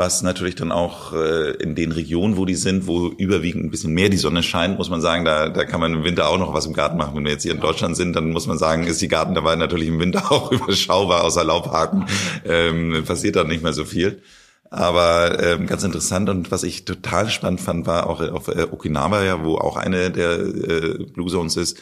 was 0.00 0.22
natürlich 0.22 0.54
dann 0.54 0.72
auch 0.72 1.12
äh, 1.12 1.50
in 1.62 1.74
den 1.74 1.92
Regionen, 1.92 2.38
wo 2.38 2.46
die 2.46 2.54
sind, 2.54 2.86
wo 2.86 3.08
überwiegend 3.08 3.66
ein 3.66 3.70
bisschen 3.70 3.92
mehr 3.92 4.08
die 4.08 4.16
Sonne 4.16 4.42
scheint, 4.42 4.78
muss 4.78 4.88
man 4.88 5.02
sagen, 5.02 5.26
da, 5.26 5.50
da 5.50 5.66
kann 5.66 5.78
man 5.78 5.92
im 5.92 6.04
Winter 6.04 6.30
auch 6.30 6.38
noch 6.38 6.54
was 6.54 6.64
im 6.64 6.72
Garten 6.72 6.96
machen. 6.96 7.14
Wenn 7.14 7.24
wir 7.24 7.32
jetzt 7.32 7.42
hier 7.42 7.52
in 7.52 7.60
Deutschland 7.60 7.98
sind, 7.98 8.16
dann 8.16 8.30
muss 8.30 8.46
man 8.46 8.56
sagen, 8.56 8.86
ist 8.86 9.02
die 9.02 9.08
Gartenarbeit 9.08 9.58
natürlich 9.58 9.88
im 9.88 10.00
Winter 10.00 10.32
auch 10.32 10.50
überschaubar, 10.52 11.22
außer 11.22 11.44
Laubhaken 11.44 12.06
ähm, 12.46 13.04
passiert 13.06 13.36
da 13.36 13.44
nicht 13.44 13.62
mehr 13.62 13.74
so 13.74 13.84
viel. 13.84 14.22
Aber 14.70 15.38
ähm, 15.42 15.66
ganz 15.66 15.84
interessant 15.84 16.30
und 16.30 16.50
was 16.50 16.62
ich 16.62 16.86
total 16.86 17.28
spannend 17.28 17.60
fand, 17.60 17.86
war 17.86 18.08
auch 18.08 18.22
auf 18.22 18.48
äh, 18.48 18.68
Okinawa, 18.70 19.22
ja, 19.22 19.44
wo 19.44 19.56
auch 19.56 19.76
eine 19.76 20.10
der 20.10 20.38
äh, 20.38 21.04
Blue 21.12 21.28
Zones 21.28 21.58
ist, 21.58 21.78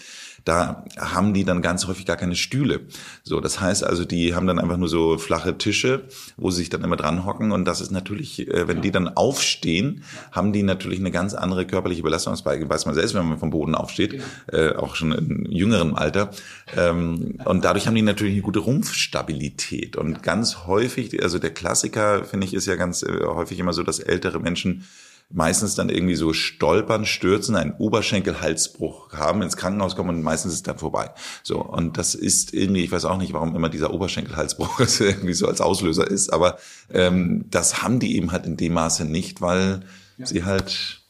da 0.49 0.85
haben 0.97 1.35
die 1.35 1.45
dann 1.45 1.61
ganz 1.61 1.87
häufig 1.87 2.07
gar 2.07 2.17
keine 2.17 2.35
Stühle. 2.35 2.81
So, 3.23 3.41
das 3.41 3.61
heißt 3.61 3.85
also, 3.85 4.07
die 4.07 4.35
haben 4.35 4.47
dann 4.47 4.59
einfach 4.59 4.79
nur 4.79 4.89
so 4.89 5.19
flache 5.19 5.59
Tische, 5.59 6.05
wo 6.39 6.51
sie 6.51 6.59
sich 6.59 6.71
dann 6.71 6.83
immer 6.83 6.97
dran 6.97 7.27
hocken. 7.27 7.53
Und 7.53 7.67
das 7.67 7.83
ist 7.83 7.91
natürlich, 7.91 8.49
äh, 8.49 8.67
wenn 8.67 8.81
die 8.81 8.91
dann 8.91 9.09
aufstehen, 9.09 10.05
haben 10.33 10.55
die 10.55 10.63
natürlich 10.63 11.01
eine 11.01 11.11
ganz 11.11 11.35
andere 11.35 11.67
körperliche 11.67 12.03
Belastung. 12.03 12.33
Das 12.33 12.47
weiß 12.47 12.87
man 12.87 12.95
selbst, 12.95 13.15
wenn 13.15 13.29
man 13.29 13.39
vom 13.39 13.51
Boden 13.51 13.75
aufsteht, 13.75 14.23
äh, 14.51 14.71
auch 14.75 14.97
schon 14.97 15.13
in 15.13 15.53
jüngerem 15.53 15.95
Alter. 15.95 16.31
Ähm, 16.75 17.39
und 17.45 17.65
dadurch 17.65 17.87
haben 17.87 17.95
die 17.95 18.03
natürlich 18.03 18.33
eine 18.33 18.43
gute 18.43 18.61
Rumpfstabilität. 18.61 19.97
Und 19.97 20.23
ganz 20.23 20.67
häufig, 20.67 21.23
also 21.23 21.39
der 21.39 21.51
Klassiker, 21.51 22.25
finde 22.25 22.47
ich, 22.47 22.55
ist 22.55 22.67
ja 22.67 22.77
ganz 22.77 23.03
äh, 23.03 23.21
häufig 23.27 23.59
immer 23.59 23.75
so, 23.75 23.83
dass 23.83 23.99
ältere 23.99 24.41
Menschen 24.41 24.85
meistens 25.31 25.75
dann 25.75 25.91
irgendwie 25.91 26.15
so 26.15 26.33
stolpern, 26.33 27.05
stürzen, 27.05 27.55
einen 27.55 27.73
Oberschenkelhalsbruch 27.73 29.13
haben, 29.13 29.43
ins 29.43 29.57
Krankenhaus 29.57 29.95
kommen 29.95 30.11
und 30.11 30.23
meistens 30.23 30.55
ist 30.55 30.67
dann 30.67 30.79
vorbei. 30.79 31.11
So. 31.43 31.63
Und 31.63 31.99
das 31.99 32.15
ist 32.15 32.55
irgendwie, 32.55 32.85
ich 32.85 32.93
weiß 32.93 33.05
auch 33.05 33.19
nicht, 33.19 33.35
warum 33.35 33.55
immer 33.55 33.69
dieser 33.69 33.93
Oberschenkelhalsbruch 33.93 34.81
irgendwie 35.01 35.35
so 35.35 35.47
als 35.47 35.61
Auslöser 35.61 36.07
ist, 36.07 36.33
aber 36.33 36.59
ähm, 36.93 37.45
das 37.51 37.83
haben 37.83 38.01
die 38.01 38.17
eben 38.17 38.33
halt 38.33 38.47
in 38.47 38.57
dem 38.57 38.73
Maße 38.73 39.05
nicht, 39.05 39.41
weil 39.41 39.81
ja. 40.17 40.27
sie 40.27 40.45
halt 40.45 41.03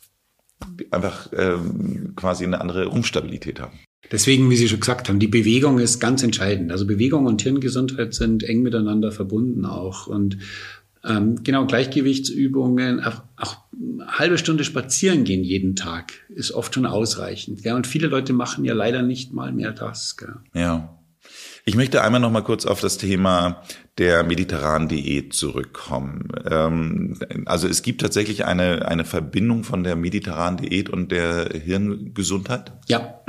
einfach 0.90 1.30
ähm, 1.32 2.14
quasi 2.16 2.44
eine 2.44 2.60
andere 2.60 2.86
Rumpfstabilität 2.86 3.60
haben. 3.60 3.78
Deswegen, 4.10 4.48
wie 4.48 4.56
Sie 4.56 4.68
schon 4.68 4.80
gesagt 4.80 5.08
haben, 5.08 5.18
die 5.18 5.28
Bewegung 5.28 5.78
ist 5.78 6.00
ganz 6.00 6.22
entscheidend. 6.22 6.72
Also 6.72 6.86
Bewegung 6.86 7.26
und 7.26 7.42
Hirngesundheit 7.42 8.14
sind 8.14 8.42
eng 8.42 8.62
miteinander 8.62 9.12
verbunden 9.12 9.66
auch. 9.66 10.06
Und 10.06 10.38
ähm, 11.04 11.42
genau, 11.44 11.66
Gleichgewichtsübungen, 11.66 13.02
auch, 13.02 13.22
auch 13.36 13.56
halbe 14.06 14.38
Stunde 14.38 14.64
spazieren 14.64 15.24
gehen 15.24 15.44
jeden 15.44 15.76
Tag 15.76 16.12
ist 16.28 16.52
oft 16.52 16.74
schon 16.74 16.86
ausreichend. 16.86 17.64
Ja, 17.64 17.76
und 17.76 17.86
viele 17.86 18.08
Leute 18.08 18.32
machen 18.32 18.64
ja 18.64 18.74
leider 18.74 19.02
nicht 19.02 19.32
mal 19.32 19.52
mehr 19.52 19.72
das. 19.72 20.16
Gell? 20.16 20.36
Ja. 20.54 20.94
Ich 21.64 21.74
möchte 21.74 22.02
einmal 22.02 22.20
noch 22.20 22.30
mal 22.30 22.42
kurz 22.42 22.64
auf 22.64 22.80
das 22.80 22.96
Thema 22.96 23.62
der 23.98 24.24
mediterranen 24.24 24.88
Diät 24.88 25.34
zurückkommen. 25.34 26.28
Ähm, 26.50 27.18
also 27.44 27.68
es 27.68 27.82
gibt 27.82 28.00
tatsächlich 28.00 28.44
eine, 28.44 28.88
eine 28.88 29.04
Verbindung 29.04 29.64
von 29.64 29.84
der 29.84 29.96
mediterranen 29.96 30.58
Diät 30.58 30.88
und 30.88 31.12
der 31.12 31.50
Hirngesundheit? 31.52 32.72
Ja. 32.88 33.20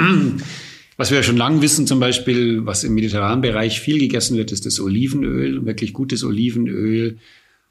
Was 0.98 1.12
wir 1.12 1.24
schon 1.24 1.38
lange 1.38 1.62
wissen, 1.62 1.88
zum 1.88 2.02
Beispiel, 2.02 2.66
was 2.66 2.84
im 2.84 2.94
mediterranen 2.94 3.40
Bereich 3.40 3.80
viel 3.80 4.00
gegessen 4.00 4.36
wird, 4.36 4.52
ist 4.52 4.66
das 4.66 4.82
Olivenöl, 4.82 5.66
wirklich 5.66 5.94
gutes 5.94 6.26
Olivenöl 6.26 7.20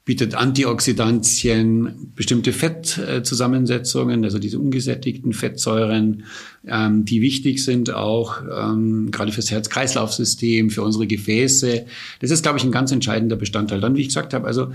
bietet 0.09 0.33
Antioxidantien, 0.33 2.11
bestimmte 2.15 2.51
Fettzusammensetzungen, 2.51 4.23
also 4.23 4.39
diese 4.39 4.57
ungesättigten 4.57 5.33
Fettsäuren, 5.33 6.23
ähm, 6.65 7.05
die 7.05 7.21
wichtig 7.21 7.63
sind 7.63 7.93
auch 7.93 8.41
ähm, 8.41 9.11
gerade 9.11 9.31
fürs 9.31 9.51
Herz-Kreislauf-System, 9.51 10.71
für 10.71 10.81
unsere 10.81 11.05
Gefäße. 11.05 11.85
Das 12.21 12.31
ist, 12.31 12.41
glaube 12.41 12.57
ich, 12.57 12.63
ein 12.63 12.71
ganz 12.71 12.91
entscheidender 12.91 13.35
Bestandteil. 13.35 13.81
Dann, 13.81 13.95
wie 13.95 14.01
ich 14.01 14.07
gesagt 14.07 14.33
habe, 14.33 14.47
also 14.47 14.71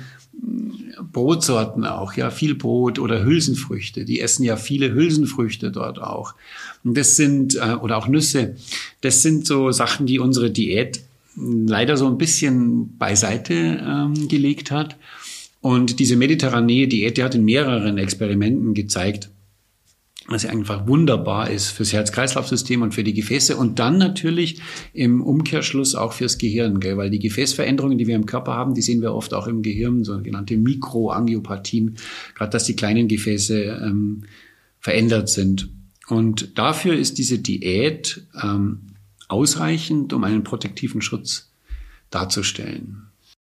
Brotsorten 1.12 1.84
auch, 1.84 2.12
ja, 2.12 2.30
viel 2.30 2.54
Brot 2.54 3.00
oder 3.00 3.24
Hülsenfrüchte. 3.24 4.04
Die 4.04 4.20
essen 4.20 4.44
ja 4.44 4.54
viele 4.54 4.94
Hülsenfrüchte 4.94 5.72
dort 5.72 6.00
auch. 6.00 6.36
Und 6.84 6.96
das 6.96 7.16
sind, 7.16 7.56
äh, 7.56 7.74
oder 7.74 7.96
auch 7.96 8.06
Nüsse. 8.06 8.54
Das 9.00 9.22
sind 9.22 9.48
so 9.48 9.72
Sachen, 9.72 10.06
die 10.06 10.20
unsere 10.20 10.52
Diät 10.52 11.00
leider 11.36 11.96
so 11.96 12.06
ein 12.06 12.18
bisschen 12.18 12.96
beiseite 12.98 13.54
ähm, 13.54 14.28
gelegt 14.28 14.70
hat. 14.70 14.96
Und 15.64 15.98
diese 15.98 16.16
mediterrane 16.16 16.86
Diät, 16.88 17.16
die 17.16 17.22
hat 17.24 17.34
in 17.34 17.46
mehreren 17.46 17.96
Experimenten 17.96 18.74
gezeigt, 18.74 19.30
dass 20.28 20.42
sie 20.42 20.50
einfach 20.50 20.86
wunderbar 20.86 21.48
ist 21.48 21.68
fürs 21.68 21.94
Herz-Kreislauf-System 21.94 22.82
und 22.82 22.92
für 22.92 23.02
die 23.02 23.14
Gefäße 23.14 23.56
und 23.56 23.78
dann 23.78 23.96
natürlich 23.96 24.60
im 24.92 25.22
Umkehrschluss 25.22 25.94
auch 25.94 26.12
fürs 26.12 26.36
Gehirn, 26.36 26.80
gell? 26.80 26.98
weil 26.98 27.08
die 27.08 27.18
Gefäßveränderungen, 27.18 27.96
die 27.96 28.06
wir 28.06 28.14
im 28.14 28.26
Körper 28.26 28.52
haben, 28.52 28.74
die 28.74 28.82
sehen 28.82 29.00
wir 29.00 29.14
oft 29.14 29.32
auch 29.32 29.46
im 29.46 29.62
Gehirn, 29.62 30.04
sogenannte 30.04 30.58
Mikroangiopathien, 30.58 31.96
gerade 32.34 32.50
dass 32.50 32.64
die 32.64 32.76
kleinen 32.76 33.08
Gefäße 33.08 33.62
ähm, 33.64 34.24
verändert 34.80 35.30
sind. 35.30 35.70
Und 36.08 36.58
dafür 36.58 36.94
ist 36.94 37.16
diese 37.16 37.38
Diät 37.38 38.26
ähm, 38.42 38.80
ausreichend, 39.28 40.12
um 40.12 40.24
einen 40.24 40.44
protektiven 40.44 41.00
Schutz 41.00 41.54
darzustellen. 42.10 43.13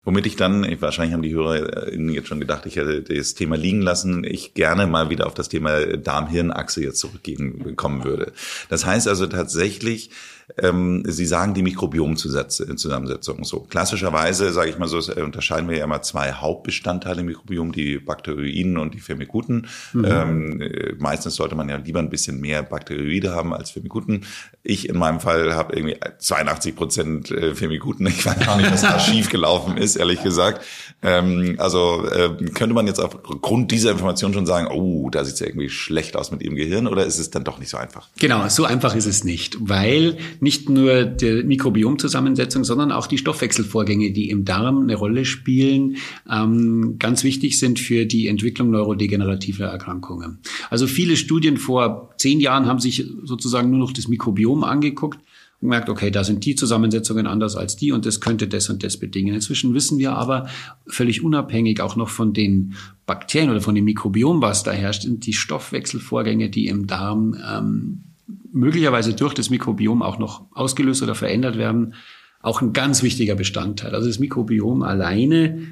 Womit 0.07 0.25
ich 0.25 0.37
dann, 0.37 0.65
wahrscheinlich 0.81 1.15
haben 1.15 1.23
die 1.23 1.35
Hörer 1.35 1.93
jetzt 1.93 2.29
schon 2.29 2.39
gedacht, 2.39 2.65
ich 2.65 2.77
hätte 2.77 3.03
das 3.03 3.35
Thema 3.35 3.57
liegen 3.57 3.83
lassen, 3.83 4.23
ich 4.23 4.55
gerne 4.55 4.87
mal 4.87 5.11
wieder 5.11 5.27
auf 5.27 5.35
das 5.35 5.49
Thema 5.49 5.85
Darm-Hirn-Achse 5.85 6.81
jetzt 6.81 7.01
zurückgehen 7.01 7.75
kommen 7.75 8.05
würde. 8.05 8.33
Das 8.69 8.87
heißt 8.87 9.09
also 9.09 9.27
tatsächlich, 9.27 10.11
ähm, 10.59 11.03
Sie 11.07 11.27
sagen 11.27 11.55
die 11.55 11.63
Mikrobiomzusammensetzung. 11.63 13.45
So 13.45 13.61
klassischerweise, 13.61 14.53
sage 14.53 14.71
ich 14.71 14.79
mal 14.79 14.89
so, 14.89 14.99
unterscheiden 15.21 15.69
wir 15.69 15.79
ja 15.79 15.85
immer 15.85 16.03
zwei 16.03 16.33
Hauptbestandteile 16.33 17.21
im 17.21 17.27
Mikrobiom, 17.27 17.73
die 17.73 17.99
Bakterioiden 17.99 18.79
und 18.79 18.95
die 18.95 19.01
Firmikuten. 19.01 19.67
Mhm. 19.93 20.05
Ähm, 20.05 20.97
meistens 20.99 21.35
sollte 21.35 21.57
man 21.57 21.69
ja 21.69 21.77
lieber 21.77 21.99
ein 21.99 22.11
bisschen 22.11 22.41
mehr 22.41 22.63
Bakterioide 22.63 23.35
haben 23.35 23.53
als 23.53 23.71
Firmikuten. 23.71 24.25
Ich 24.63 24.89
in 24.89 24.97
meinem 24.97 25.21
Fall 25.21 25.55
habe 25.55 25.75
irgendwie 25.75 25.97
82 26.19 26.77
Prozent 26.77 27.31
äh, 27.31 27.55
Firmikuten. 27.55 28.07
Ich 28.07 28.25
weiß 28.25 28.39
gar 28.39 28.57
nicht, 28.57 28.71
was 28.71 28.83
da 28.83 28.99
schief 29.01 29.29
gelaufen 29.29 29.77
ist, 29.77 29.97
ehrlich 29.97 30.23
gesagt. 30.23 30.65
Ähm, 31.03 31.57
also 31.59 32.05
äh, 32.07 32.31
könnte 32.55 32.75
man 32.75 32.87
jetzt 32.87 33.01
aufgrund 33.01 33.71
dieser 33.71 33.93
Information 33.93 34.33
schon 34.33 34.47
sagen, 34.47 34.69
oh, 34.69 35.11
da 35.11 35.25
sieht 35.25 35.35
es 35.35 35.41
ja 35.41 35.47
irgendwie 35.47 35.69
schlecht 35.69 36.17
aus 36.17 36.31
mit 36.31 36.43
Ihrem 36.43 36.57
Gehirn, 36.57 36.87
oder 36.87 37.05
ist 37.05 37.19
es 37.19 37.31
dann 37.31 37.45
doch 37.45 37.59
nicht 37.59 37.69
so 37.69 37.77
einfach? 37.77 38.09
Genau, 38.19 38.49
so 38.49 38.65
einfach 38.65 38.95
ist 38.95 39.07
es 39.07 39.23
nicht, 39.23 39.57
weil 39.61 40.17
nicht 40.41 40.71
nur 40.71 41.05
die 41.05 41.43
Mikrobiomzusammensetzung, 41.43 42.65
sondern 42.65 42.93
auch 42.93 43.07
die 43.07 43.19
Stoffwechselvorgänge, 43.19 44.11
die 44.13 44.31
im 44.31 44.45
Darm 44.45 44.83
eine 44.83 44.95
Rolle 44.97 45.27
spielen, 45.27 45.99
ähm, 46.31 46.97
ganz 46.99 47.25
wichtig 47.25 47.59
sind 47.59 47.79
für 47.79 48.07
die 48.07 48.29
Entwicklung 48.29 48.71
neurodegenerativer 48.71 49.67
Erkrankungen. 49.67 50.39
Also 50.71 50.87
viele 50.87 51.17
Studien 51.17 51.59
vor 51.59 52.15
zehn 52.17 52.41
Jahren 52.41 52.67
haben 52.67 52.81
sich 52.81 53.05
sozusagen 53.23 53.71
nur 53.71 53.81
noch 53.81 53.93
das 53.93 54.09
Mikrobiom 54.09 54.65
angeguckt 54.65 55.21
und 55.61 55.69
merkt, 55.69 55.89
okay, 55.89 56.11
da 56.11 56.25
sind 56.25 56.45
die 56.45 56.55
Zusammensetzungen 56.55 57.27
anders 57.27 57.57
als 57.57 57.77
die 57.77 57.93
und 57.93 58.07
das 58.07 58.21
könnte 58.21 58.49
das 58.49 58.69
und 58.69 58.83
das 58.83 58.97
bedingen. 58.99 59.35
Inzwischen 59.35 59.75
wissen 59.75 59.99
wir 59.99 60.13
aber 60.13 60.49
völlig 60.87 61.23
unabhängig 61.23 61.81
auch 61.81 61.97
noch 61.97 62.11
von 62.11 62.33
den 62.33 62.75
Bakterien 63.07 63.51
oder 63.51 63.61
von 63.61 63.75
dem 63.75 63.85
Mikrobiom, 63.85 64.43
was 64.43 64.63
da 64.63 64.73
herrscht, 64.73 65.03
sind 65.03 65.27
die 65.27 65.33
Stoffwechselvorgänge, 65.33 66.51
die 66.51 66.67
im 66.67 66.87
Darm 66.87 67.37
ähm, 67.49 68.05
möglicherweise 68.53 69.15
durch 69.15 69.35
das 69.35 69.51
Mikrobiom 69.51 70.03
auch 70.03 70.19
noch 70.19 70.47
ausgelöst 70.53 71.03
oder 71.03 71.15
verändert 71.15 71.57
werden, 71.57 71.95
auch 72.43 72.63
ein 72.63 72.73
ganz 72.73 73.03
wichtiger 73.03 73.35
Bestandteil. 73.35 73.95
Also 73.95 74.09
das 74.09 74.19
Mikrobiom 74.19 74.83
alleine 74.83 75.63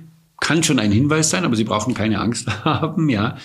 kann 0.41 0.63
schon 0.63 0.79
ein 0.79 0.93
Hinweis 0.93 1.31
sein, 1.31 1.45
aber 1.45 1.57
Sie 1.57 1.65
brauchen 1.65 1.95
keine 1.95 2.21
Angst 2.21 2.49
haben, 2.65 3.09
ja, 3.09 3.37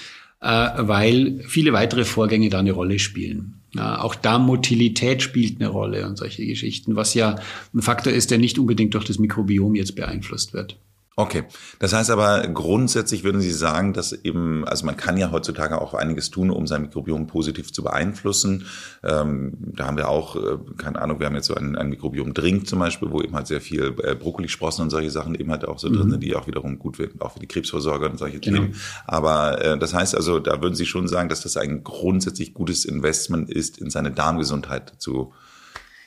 äh, 0.42 0.70
weil 0.78 1.44
viele 1.48 1.74
weitere 1.74 2.06
Vorgänge 2.06 2.50
da 2.50 2.60
eine 2.60 2.72
Rolle 2.72 3.00
spielen. 3.00 3.59
Ja, 3.76 4.02
auch 4.02 4.16
Darmmotilität 4.16 5.22
spielt 5.22 5.62
eine 5.62 5.70
Rolle 5.70 6.08
und 6.08 6.18
solche 6.18 6.46
Geschichten, 6.46 6.96
was 6.96 7.14
ja 7.14 7.36
ein 7.74 7.82
Faktor 7.82 8.12
ist, 8.12 8.32
der 8.32 8.40
nicht 8.40 8.58
unbedingt 8.58 8.96
durch 8.96 9.06
das 9.06 9.20
Mikrobiom 9.20 9.76
jetzt 9.76 9.96
beeinflusst 9.96 10.54
wird. 10.54 10.78
Okay, 11.20 11.44
das 11.80 11.92
heißt 11.92 12.12
aber 12.12 12.48
grundsätzlich 12.48 13.26
würden 13.26 13.42
Sie 13.42 13.52
sagen, 13.52 13.92
dass 13.92 14.14
eben, 14.14 14.66
also 14.66 14.86
man 14.86 14.96
kann 14.96 15.18
ja 15.18 15.32
heutzutage 15.32 15.82
auch 15.82 15.94
einiges 15.94 16.30
tun, 16.30 16.50
um 16.50 16.66
sein 16.66 16.84
Mikrobiom 16.84 17.28
positiv 17.28 17.74
zu 17.74 17.84
beeinflussen. 17.84 18.68
Ähm, 19.04 19.52
da 19.60 19.88
haben 19.88 19.98
wir 19.98 20.08
auch, 20.08 20.38
äh, 20.38 20.58
keine 20.78 21.02
Ahnung, 21.02 21.20
wir 21.20 21.26
haben 21.26 21.36
jetzt 21.36 21.48
so 21.48 21.56
einen, 21.56 21.76
einen 21.76 21.90
Mikrobiom-Drink 21.90 22.66
zum 22.70 22.80
Beispiel, 22.80 23.12
wo 23.12 23.22
eben 23.22 23.36
halt 23.36 23.48
sehr 23.48 23.60
viel 23.60 23.94
äh, 24.02 24.16
Brokkolisprossen 24.16 24.82
und 24.82 24.92
solche 24.92 25.12
Sachen 25.12 25.36
eben 25.36 25.52
halt 25.52 25.68
auch 25.68 25.78
so 25.78 25.90
mhm. 25.90 25.98
drin 25.98 26.12
sind, 26.12 26.24
die 26.24 26.34
auch 26.38 26.48
wiederum 26.48 26.80
gut 26.80 27.00
werden, 27.00 27.20
auch 27.20 27.34
für 27.34 27.40
die 27.40 27.48
Krebsvorsorge 27.48 28.10
und 28.10 28.18
solche 28.18 28.40
genau. 28.40 28.62
Themen. 28.62 28.76
Aber 29.06 29.62
äh, 29.62 29.78
das 29.78 29.94
heißt 29.94 30.16
also, 30.16 30.40
da 30.40 30.62
würden 30.62 30.76
Sie 30.76 30.86
schon 30.86 31.10
sagen, 31.10 31.28
dass 31.28 31.42
das 31.42 31.58
ein 31.58 31.84
grundsätzlich 31.84 32.54
gutes 32.54 32.86
Investment 32.86 33.50
ist, 33.50 33.78
in 33.78 33.90
seine 33.90 34.12
Darmgesundheit 34.12 34.94
zu 35.00 35.34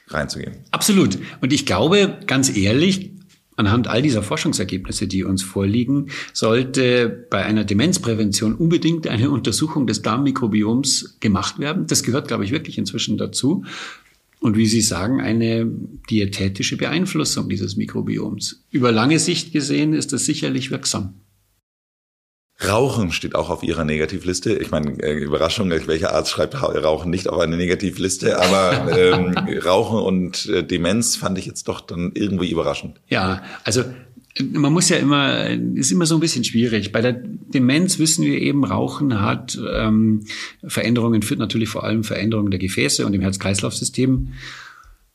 reinzugehen. 0.09 0.65
Absolut. 0.71 1.19
Und 1.43 1.53
ich 1.53 1.67
glaube, 1.67 2.19
ganz 2.27 2.57
ehrlich, 2.57 3.13
Anhand 3.57 3.87
all 3.87 4.03
dieser 4.03 4.23
Forschungsergebnisse, 4.23 5.07
die 5.07 5.25
uns 5.25 5.43
vorliegen, 5.43 6.09
sollte 6.33 7.27
bei 7.31 7.45
einer 7.45 7.65
Demenzprävention 7.65 8.55
unbedingt 8.55 9.07
eine 9.07 9.31
Untersuchung 9.31 9.87
des 9.87 10.03
Darmmikrobioms 10.03 11.19
gemacht 11.21 11.59
werden. 11.59 11.87
Das 11.87 12.03
gehört, 12.03 12.29
glaube 12.29 12.45
ich, 12.45 12.51
wirklich 12.51 12.79
inzwischen 12.79 13.19
dazu. 13.19 13.65
Und 14.41 14.57
wie 14.57 14.67
Sie 14.67 14.81
sagen, 14.81 15.21
eine 15.21 15.71
diätetische 16.11 16.77
Beeinflussung 16.77 17.49
dieses 17.49 17.77
Mikrobioms. 17.77 18.65
Über 18.71 18.91
lange 18.91 19.19
Sicht 19.21 19.53
gesehen 19.53 19.93
ist 19.93 20.13
das 20.13 20.25
sicherlich 20.25 20.71
wirksam. 20.71 21.15
Rauchen 22.69 23.13
steht 23.13 23.35
auch 23.35 23.51
auf 23.51 23.63
Ihrer 23.63 23.85
Negativliste. 23.85 24.55
Ich 24.55 24.71
meine, 24.71 24.93
äh, 25.03 25.13
Überraschung, 25.13 25.71
welcher 25.71 26.15
Arzt 26.15 26.31
schreibt 26.31 26.61
Rauchen 26.63 27.11
nicht 27.11 27.29
auf 27.29 27.39
eine 27.39 27.57
Negativliste, 27.57 28.41
aber 28.41 28.97
ähm, 28.97 29.35
Rauchen 29.65 29.99
und 30.01 30.47
äh, 30.47 30.65
Demenz 30.65 31.17
fand 31.17 31.39
ich 31.39 31.47
jetzt 31.47 31.69
doch 31.69 31.81
dann 31.81 32.13
irgendwie 32.15 32.51
überraschend. 32.51 33.01
Ja, 33.09 33.43
also 33.65 33.85
man 34.41 34.73
muss 34.73 34.89
ja 34.89 34.97
immer, 34.97 35.51
ist 35.75 35.93
immer 35.93 36.07
so 36.07 36.15
ein 36.17 36.21
bisschen 36.21 36.45
schwierig. 36.45 36.93
Bei 36.93 37.03
der 37.03 37.13
Demenz 37.13 37.99
wissen 37.99 38.25
wir 38.25 38.41
eben, 38.41 38.65
Rauchen 38.65 39.21
hat 39.21 39.59
ähm, 39.75 40.25
Veränderungen, 40.67 41.23
führt 41.23 41.41
natürlich 41.41 41.69
vor 41.69 41.85
allem 41.85 42.03
Veränderungen 42.03 42.51
der 42.51 42.61
Gefäße 42.61 43.05
und 43.05 43.13
im 43.13 43.21
Herz-Kreislauf-System 43.21 44.33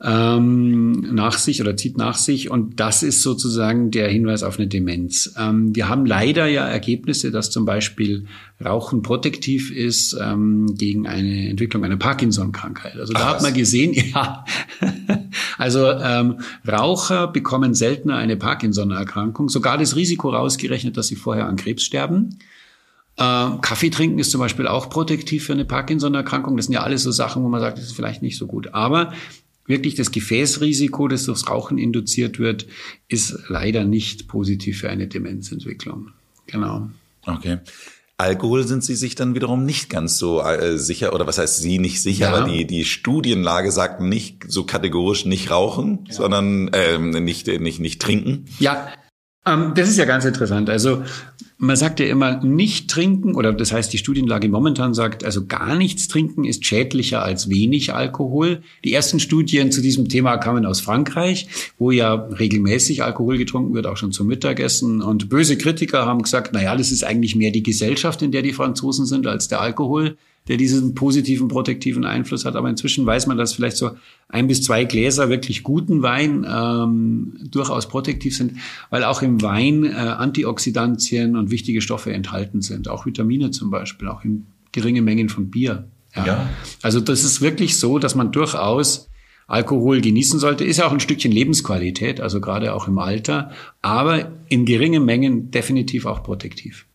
ähm, 0.04 1.16
nach 1.16 1.40
sich 1.40 1.60
oder 1.60 1.76
zieht 1.76 1.98
nach 1.98 2.16
sich. 2.16 2.52
Und 2.52 2.80
das 2.80 3.02
ist 3.02 3.24
sozusagen 3.24 3.90
der 3.90 4.10
Hinweis 4.10 4.44
auf 4.44 4.60
eine 4.60 4.68
Demenz. 4.68 5.34
Ähm, 5.40 5.76
wir 5.76 5.90
haben 5.90 6.06
leider 6.06 6.46
ja 6.48 6.68
Ergebnisse, 6.68 7.32
dass 7.32 7.50
zum 7.50 7.66
Beispiel 7.66 8.28
Rauchen 8.64 9.02
protektiv 9.02 9.72
ist 9.72 10.16
ähm, 10.22 10.68
gegen 10.78 11.08
eine 11.08 11.50
Entwicklung 11.50 11.84
einer 11.84 11.98
Parkinson-Krankheit. 11.98 12.96
Also 12.96 13.14
da 13.14 13.20
Ach, 13.22 13.34
hat 13.36 13.42
man 13.42 13.56
gesehen, 13.56 13.94
ja, 14.14 14.46
also 15.58 15.90
ähm, 15.90 16.42
Raucher 16.68 17.28
bekommen 17.28 17.74
seltener 17.74 18.18
eine 18.18 18.38
Parkinson-Erkrankung, 18.38 19.50
sogar 19.50 19.80
das 19.80 19.96
Risiko 19.96 20.30
rausgerechnet, 20.30 20.96
dass 20.96 21.08
sie 21.08 21.16
vorher 21.16 21.48
an 21.48 21.56
Krebs 21.56 21.84
sterben. 21.84 22.38
Äh, 23.16 23.50
Kaffee 23.62 23.90
trinken 23.90 24.20
ist 24.20 24.30
zum 24.30 24.42
Beispiel 24.42 24.68
auch 24.68 24.92
protektiv 24.92 25.46
für 25.46 25.54
eine 25.54 25.66
Parkinson-Erkrankung. 25.66 26.56
Das 26.56 26.68
sind 26.68 26.74
ja 26.74 26.84
alles 26.84 27.02
so 27.02 27.10
Sachen, 27.10 27.44
wo 27.44 27.50
man 27.50 27.62
sagt, 27.62 27.80
das 27.80 27.86
ist 27.86 27.96
vielleicht 27.96 28.22
nicht 28.22 28.38
so 28.38 28.46
gut. 28.46 28.76
Aber 28.76 29.12
wirklich 29.68 29.96
das 29.96 30.12
Gefäßrisiko, 30.12 31.08
das 31.08 31.26
durchs 31.26 31.48
Rauchen 31.50 31.78
induziert 31.78 32.40
wird, 32.40 32.66
ist 33.08 33.38
leider 33.48 33.84
nicht 33.84 34.28
positiv 34.28 34.80
für 34.80 34.90
eine 34.90 35.08
Demenzentwicklung. 35.08 36.10
Genau. 36.48 36.90
Okay. 37.26 37.60
Alkohol 38.20 38.66
sind 38.66 38.84
Sie 38.84 38.96
sich 38.96 39.14
dann 39.14 39.36
wiederum 39.36 39.64
nicht 39.64 39.92
ganz 39.92 40.18
so 40.18 40.42
äh, 40.42 40.80
sicher, 40.80 41.14
oder 41.14 41.28
was 41.28 41.38
heißt 41.38 41.60
Sie 41.60 41.78
nicht 41.78 42.02
sicher, 42.02 42.32
ja. 42.32 42.34
aber 42.34 42.50
die, 42.50 42.66
die 42.66 42.84
Studienlage 42.84 43.72
sagt 43.72 44.02
nicht 44.02 44.46
so 44.48 44.64
kategorisch 44.64 45.26
nicht 45.26 45.52
rauchen, 45.52 46.06
ja. 46.08 46.14
sondern 46.16 46.70
äh, 46.70 46.98
nicht, 46.98 47.46
nicht, 47.46 47.80
nicht 47.80 48.02
trinken. 48.02 48.46
Ja, 48.58 48.88
ähm, 48.88 49.07
das 49.76 49.90
ist 49.90 49.98
ja 49.98 50.06
ganz 50.06 50.26
interessant. 50.26 50.70
Also 50.70 51.04
man 51.58 51.76
sagt 51.76 52.00
ja 52.00 52.06
immer 52.06 52.44
nicht 52.44 52.90
trinken 52.90 53.34
oder 53.34 53.52
das 53.52 53.72
heißt 53.72 53.92
die 53.92 53.98
Studienlage 53.98 54.48
momentan 54.48 54.94
sagt, 54.94 55.24
also 55.24 55.46
gar 55.46 55.76
nichts 55.76 56.08
trinken 56.08 56.46
ist 56.46 56.66
schädlicher 56.66 57.24
als 57.24 57.50
wenig 57.50 57.94
Alkohol. 57.94 58.62
Die 58.84 58.94
ersten 58.94 59.20
Studien 59.20 59.72
zu 59.72 59.82
diesem 59.82 60.08
Thema 60.10 60.38
kamen 60.38 60.66
aus 60.66 60.82
Frankreich, 60.82 61.48
wo 61.80 61.92
ja 61.92 62.14
regelmäßig 62.14 63.04
Alkohol 63.04 63.38
getrunken 63.38 63.74
wird, 63.74 63.88
auch 63.88 63.98
schon 63.98 64.12
zum 64.12 64.28
Mittagessen. 64.28 65.02
Und 65.02 65.30
böse 65.30 65.58
Kritiker 65.58 66.06
haben 66.06 66.22
gesagt, 66.22 66.52
na 66.54 66.62
ja, 66.62 66.76
das 66.76 66.92
ist 66.92 67.04
eigentlich 67.04 67.36
mehr 67.36 67.52
die 67.52 67.64
Gesellschaft, 67.64 68.22
in 68.22 68.32
der 68.32 68.44
die 68.44 68.54
Franzosen 68.54 69.06
sind, 69.06 69.26
als 69.26 69.48
der 69.48 69.62
Alkohol 69.62 70.18
der 70.48 70.58
diesen 70.58 70.96
positiven 70.96 71.48
protektiven 71.48 72.06
Einfluss 72.06 72.46
hat. 72.46 72.56
Aber 72.56 72.70
inzwischen 72.70 73.06
weiß 73.06 73.28
man, 73.28 73.38
dass 73.38 73.54
vielleicht 73.54 73.78
so 73.78 73.92
ein 74.30 74.48
bis 74.48 74.64
zwei 74.64 74.86
Gläser 74.86 75.30
wirklich 75.30 75.64
guten 75.64 76.02
Wein 76.02 76.46
ähm, 76.50 77.38
durchaus 77.50 77.88
protektiv 77.88 78.36
sind, 78.36 78.54
weil 78.90 79.04
auch 79.04 79.22
im 79.22 79.42
Wein 79.42 79.86
äh, 79.86 79.90
Antioxidantien 79.90 81.36
und 81.36 81.52
wichtige 81.52 81.82
Stoffe 81.82 82.14
enthalten 82.14 82.62
sind, 82.62 82.88
auch 82.88 83.06
Vitamine 83.06 83.52
zum 83.52 83.70
Beispiel, 83.70 84.08
auch 84.08 84.24
in 84.24 84.48
geringe 84.72 85.02
Mengen 85.02 85.30
von 85.30 85.50
Bier. 85.50 85.88
Ja. 86.16 86.26
ja. 86.26 86.50
Also 86.82 87.00
das 87.00 87.24
ist 87.24 87.42
wirklich 87.42 87.78
so, 87.78 88.00
dass 88.00 88.16
man 88.16 88.32
durchaus 88.32 89.10
Alkohol 89.48 90.02
genießen 90.02 90.40
sollte. 90.40 90.66
Ist 90.66 90.78
ja 90.78 90.88
auch 90.88 90.92
ein 90.92 91.00
Stückchen 91.00 91.32
Lebensqualität, 91.32 92.20
also 92.20 92.42
gerade 92.42 92.74
auch 92.74 92.88
im 92.88 93.00
Alter, 93.00 93.52
aber 93.82 94.32
in 94.50 94.66
geringen 94.66 95.06
Mengen 95.06 95.52
definitiv 95.52 96.06
auch 96.06 96.22
protektiv. 96.24 96.87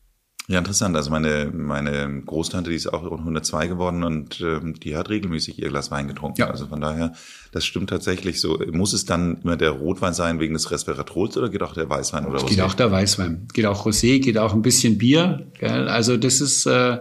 Ja, 0.52 0.58
interessant. 0.58 0.94
Also 0.96 1.10
meine, 1.10 1.50
meine 1.50 2.20
Großtante, 2.26 2.68
die 2.68 2.76
ist 2.76 2.92
auch 2.92 3.10
102 3.10 3.68
geworden 3.68 4.04
und 4.04 4.42
ähm, 4.42 4.74
die 4.74 4.94
hat 4.96 5.08
regelmäßig 5.08 5.58
ihr 5.58 5.70
Glas 5.70 5.90
Wein 5.90 6.08
getrunken. 6.08 6.42
Ja. 6.42 6.50
Also 6.50 6.66
von 6.66 6.78
daher, 6.78 7.14
das 7.52 7.64
stimmt 7.64 7.88
tatsächlich 7.88 8.38
so. 8.38 8.60
Muss 8.70 8.92
es 8.92 9.06
dann 9.06 9.40
immer 9.42 9.56
der 9.56 9.70
Rotwein 9.70 10.12
sein 10.12 10.40
wegen 10.40 10.52
des 10.52 10.70
Resveratrols 10.70 11.38
oder 11.38 11.48
geht 11.48 11.62
auch 11.62 11.72
der 11.72 11.88
Weißwein 11.88 12.26
oder 12.26 12.40
Rosé? 12.40 12.50
Geht 12.50 12.60
auch 12.60 12.74
der 12.74 12.90
Weißwein. 12.90 13.48
Geht 13.54 13.64
auch 13.64 13.86
Rosé, 13.86 14.20
geht 14.20 14.36
auch 14.36 14.52
ein 14.52 14.60
bisschen 14.60 14.98
Bier. 14.98 15.46
Gell? 15.58 15.88
Also 15.88 16.18
das 16.18 16.42
ist, 16.42 16.66
äh, 16.66 16.98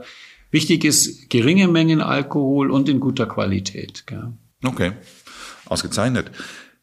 wichtig 0.51 0.85
ist 0.85 1.29
geringe 1.29 1.67
Mengen 1.67 1.99
Alkohol 1.99 2.71
und 2.71 2.87
in 2.87 3.01
guter 3.01 3.25
Qualität. 3.25 4.07
Gell? 4.07 4.31
Okay, 4.63 4.93
ausgezeichnet. 5.65 6.31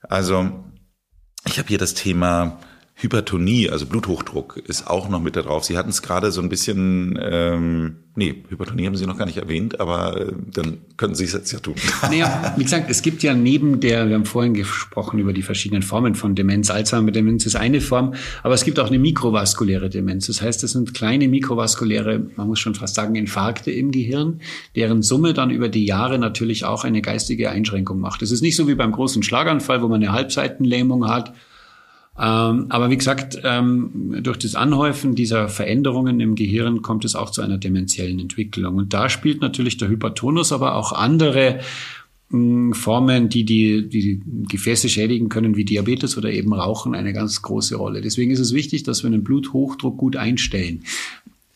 Also 0.02 0.50
ich 1.46 1.58
habe 1.58 1.68
hier 1.68 1.78
das 1.78 1.94
Thema 1.94 2.58
Hypertonie, 3.00 3.70
also 3.70 3.86
Bluthochdruck, 3.86 4.56
ist 4.56 4.88
auch 4.88 5.08
noch 5.08 5.22
mit 5.22 5.36
da 5.36 5.42
drauf. 5.42 5.62
Sie 5.62 5.78
hatten 5.78 5.90
es 5.90 6.02
gerade 6.02 6.32
so 6.32 6.42
ein 6.42 6.48
bisschen, 6.48 7.16
ähm, 7.22 7.98
nee, 8.16 8.42
Hypertonie 8.48 8.86
haben 8.86 8.96
Sie 8.96 9.06
noch 9.06 9.16
gar 9.16 9.24
nicht 9.24 9.38
erwähnt, 9.38 9.78
aber 9.78 10.20
äh, 10.20 10.32
dann 10.52 10.78
könnten 10.96 11.14
Sie 11.14 11.22
es 11.22 11.32
jetzt 11.32 11.52
ja 11.52 11.60
tun. 11.60 11.76
Naja, 12.02 12.54
wie 12.56 12.64
gesagt, 12.64 12.90
es 12.90 13.02
gibt 13.02 13.22
ja 13.22 13.34
neben 13.34 13.78
der, 13.78 14.08
wir 14.08 14.16
haben 14.16 14.24
vorhin 14.24 14.52
gesprochen 14.52 15.20
über 15.20 15.32
die 15.32 15.42
verschiedenen 15.42 15.82
Formen 15.82 16.16
von 16.16 16.34
Demenz. 16.34 16.70
Alzheimer-Demenz 16.70 17.46
ist 17.46 17.54
eine 17.54 17.80
Form, 17.80 18.14
aber 18.42 18.54
es 18.54 18.64
gibt 18.64 18.80
auch 18.80 18.88
eine 18.88 18.98
mikrovaskuläre 18.98 19.90
Demenz. 19.90 20.26
Das 20.26 20.42
heißt, 20.42 20.64
es 20.64 20.72
sind 20.72 20.92
kleine 20.92 21.28
mikrovaskuläre, 21.28 22.26
man 22.34 22.48
muss 22.48 22.58
schon 22.58 22.74
fast 22.74 22.96
sagen, 22.96 23.14
Infarkte 23.14 23.70
im 23.70 23.92
Gehirn, 23.92 24.40
deren 24.74 25.02
Summe 25.02 25.34
dann 25.34 25.50
über 25.50 25.68
die 25.68 25.84
Jahre 25.84 26.18
natürlich 26.18 26.64
auch 26.64 26.82
eine 26.82 27.00
geistige 27.00 27.50
Einschränkung 27.50 28.00
macht. 28.00 28.22
Es 28.22 28.32
ist 28.32 28.42
nicht 28.42 28.56
so 28.56 28.66
wie 28.66 28.74
beim 28.74 28.90
großen 28.90 29.22
Schlaganfall, 29.22 29.82
wo 29.82 29.86
man 29.86 30.02
eine 30.02 30.12
Halbseitenlähmung 30.12 31.08
hat 31.08 31.32
ähm, 32.20 32.66
aber 32.68 32.90
wie 32.90 32.96
gesagt, 32.96 33.38
ähm, 33.44 34.18
durch 34.22 34.38
das 34.38 34.56
Anhäufen 34.56 35.14
dieser 35.14 35.48
Veränderungen 35.48 36.18
im 36.18 36.34
Gehirn 36.34 36.82
kommt 36.82 37.04
es 37.04 37.14
auch 37.14 37.30
zu 37.30 37.42
einer 37.42 37.58
dementiellen 37.58 38.18
Entwicklung. 38.18 38.76
Und 38.76 38.92
da 38.92 39.08
spielt 39.08 39.40
natürlich 39.40 39.76
der 39.76 39.88
Hypertonus, 39.88 40.50
aber 40.50 40.74
auch 40.74 40.92
andere 40.92 41.60
hm, 42.30 42.74
Formen, 42.74 43.28
die 43.28 43.44
die, 43.44 43.88
die 43.88 44.20
Gefäße 44.48 44.88
schädigen 44.88 45.28
können, 45.28 45.56
wie 45.56 45.64
Diabetes 45.64 46.18
oder 46.18 46.32
eben 46.32 46.52
Rauchen, 46.52 46.96
eine 46.96 47.12
ganz 47.12 47.40
große 47.40 47.76
Rolle. 47.76 48.00
Deswegen 48.00 48.32
ist 48.32 48.40
es 48.40 48.52
wichtig, 48.52 48.82
dass 48.82 49.04
wir 49.04 49.10
den 49.10 49.22
Bluthochdruck 49.22 49.96
gut 49.96 50.16
einstellen. 50.16 50.82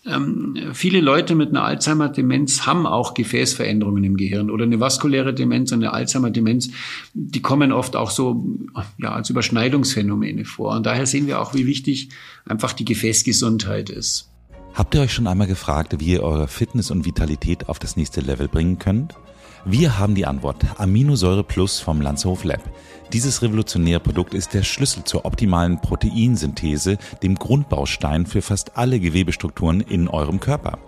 Ähm, 0.05 0.57
viele 0.73 1.01
Leute 1.01 1.37
mit 1.37 1.51
einer 1.51 1.65
Alzheimer-Demenz 1.65 2.67
haben 2.67 2.87
auch 2.87 3.15
Gefäßveränderungen 3.15 4.03
im 4.03 4.17
Gehirn 4.17 4.51
oder 4.51 4.65
eine 4.65 4.81
vaskuläre 4.81 5.33
Demenz 5.33 5.71
und 5.71 5.79
eine 5.79 5.93
Alzheimer-Demenz, 5.93 6.71
die 7.15 7.41
kommen 7.41 7.71
oft 7.71 7.95
auch 7.95 8.11
so 8.11 8.45
ja, 8.99 9.13
als 9.13 9.31
Überschneidungsphänomene 9.31 10.45
vor. 10.45 10.75
Und 10.75 10.87
daher 10.87 11.07
sehen 11.07 11.29
wir 11.29 11.41
auch, 11.41 11.55
wie 11.55 11.67
wichtig 11.67 12.09
einfach 12.45 12.73
die 12.73 12.85
Gefäßgesundheit 12.85 13.91
ist. 13.91 14.29
Habt 14.75 14.95
ihr 14.95 15.03
euch 15.03 15.13
schon 15.13 15.27
einmal 15.27 15.47
gefragt, 15.47 15.95
wie 16.01 16.13
ihr 16.13 16.23
eure 16.23 16.49
Fitness 16.49 16.91
und 16.91 17.05
Vitalität 17.05 17.69
auf 17.69 17.79
das 17.79 17.97
nächste 17.97 18.23
Level 18.23 18.49
bringen 18.49 18.79
könnt? 18.79 19.15
Wir 19.65 19.97
haben 19.97 20.17
die 20.17 20.27
Antwort. 20.27 20.65
Aminosäure 20.79 21.45
Plus 21.45 21.79
vom 21.79 22.01
Lanzhof 22.01 22.43
Lab. 22.43 22.63
Dieses 23.13 23.43
revolutionäre 23.43 24.01
Produkt 24.01 24.35
ist 24.35 24.55
der 24.55 24.65
Schlüssel 24.65 25.05
zur 25.05 25.25
optimalen 25.25 25.81
Proteinsynthese, 25.81 26.99
dem 27.23 27.37
Grundbaustein 27.37 28.27
für 28.27 28.43
fast 28.43 28.77
alle 28.77 28.99
Gewebestrukturen 28.99 29.81
in 29.81 30.09
eurem 30.09 30.41
Körper. 30.41 30.79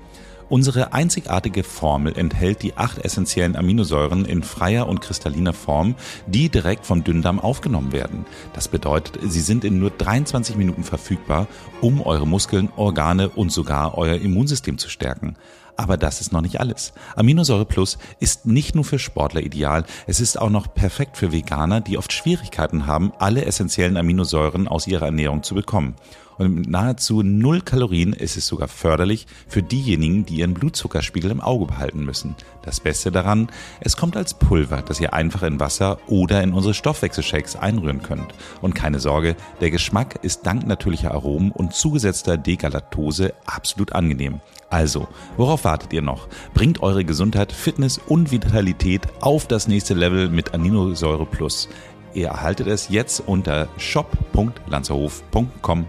Unsere 0.48 0.92
einzigartige 0.92 1.62
Formel 1.62 2.18
enthält 2.18 2.62
die 2.62 2.76
acht 2.76 2.98
essentiellen 2.98 3.56
Aminosäuren 3.56 4.24
in 4.24 4.42
freier 4.42 4.88
und 4.88 5.00
kristalliner 5.00 5.52
Form, 5.52 5.94
die 6.26 6.48
direkt 6.48 6.84
vom 6.84 7.02
Dünndarm 7.02 7.40
aufgenommen 7.40 7.92
werden. 7.92 8.26
Das 8.52 8.68
bedeutet, 8.68 9.20
sie 9.22 9.40
sind 9.40 9.64
in 9.64 9.78
nur 9.78 9.90
23 9.90 10.56
Minuten 10.56 10.84
verfügbar, 10.84 11.46
um 11.80 12.02
eure 12.02 12.26
Muskeln, 12.26 12.70
Organe 12.76 13.30
und 13.30 13.52
sogar 13.52 13.96
euer 13.96 14.16
Immunsystem 14.16 14.78
zu 14.78 14.90
stärken. 14.90 15.36
Aber 15.76 15.96
das 15.96 16.20
ist 16.20 16.32
noch 16.32 16.40
nicht 16.40 16.60
alles. 16.60 16.92
Aminosäure 17.16 17.64
Plus 17.64 17.98
ist 18.20 18.46
nicht 18.46 18.74
nur 18.74 18.84
für 18.84 18.98
Sportler 18.98 19.42
ideal, 19.42 19.84
es 20.06 20.20
ist 20.20 20.40
auch 20.40 20.50
noch 20.50 20.72
perfekt 20.72 21.16
für 21.16 21.32
Veganer, 21.32 21.80
die 21.80 21.98
oft 21.98 22.12
Schwierigkeiten 22.12 22.86
haben, 22.86 23.12
alle 23.18 23.44
essentiellen 23.44 23.96
Aminosäuren 23.96 24.68
aus 24.68 24.86
ihrer 24.86 25.06
Ernährung 25.06 25.42
zu 25.42 25.54
bekommen. 25.54 25.96
Und 26.38 26.54
mit 26.54 26.68
nahezu 26.68 27.22
null 27.22 27.60
Kalorien 27.60 28.12
ist 28.12 28.36
es 28.36 28.46
sogar 28.46 28.68
förderlich 28.68 29.26
für 29.48 29.62
diejenigen, 29.62 30.26
die 30.26 30.36
ihren 30.36 30.54
Blutzuckerspiegel 30.54 31.30
im 31.30 31.40
Auge 31.40 31.66
behalten 31.66 32.04
müssen. 32.04 32.34
Das 32.62 32.80
Beste 32.80 33.12
daran, 33.12 33.48
es 33.80 33.96
kommt 33.96 34.16
als 34.16 34.34
Pulver, 34.34 34.82
das 34.82 35.00
ihr 35.00 35.12
einfach 35.12 35.42
in 35.42 35.60
Wasser 35.60 35.98
oder 36.06 36.42
in 36.42 36.52
unsere 36.52 36.74
Stoffwechselshakes 36.74 37.56
einrühren 37.56 38.02
könnt. 38.02 38.34
Und 38.62 38.74
keine 38.74 39.00
Sorge, 39.00 39.36
der 39.60 39.70
Geschmack 39.70 40.18
ist 40.22 40.46
dank 40.46 40.66
natürlicher 40.66 41.12
Aromen 41.12 41.52
und 41.52 41.74
zugesetzter 41.74 42.36
Degalaktose 42.36 43.34
absolut 43.46 43.92
angenehm. 43.92 44.40
Also, 44.70 45.06
worauf 45.36 45.64
wartet 45.64 45.92
ihr 45.92 46.02
noch? 46.02 46.28
Bringt 46.52 46.82
eure 46.82 47.04
Gesundheit, 47.04 47.52
Fitness 47.52 47.98
und 47.98 48.32
Vitalität 48.32 49.02
auf 49.20 49.46
das 49.46 49.68
nächste 49.68 49.94
Level 49.94 50.28
mit 50.28 50.54
Aminosäure 50.54 51.26
Plus. 51.26 51.68
Ihr 52.14 52.28
erhaltet 52.28 52.66
es 52.66 52.88
jetzt 52.88 53.22
unter 53.26 53.68
shop.lanzerhof.com 53.76 55.86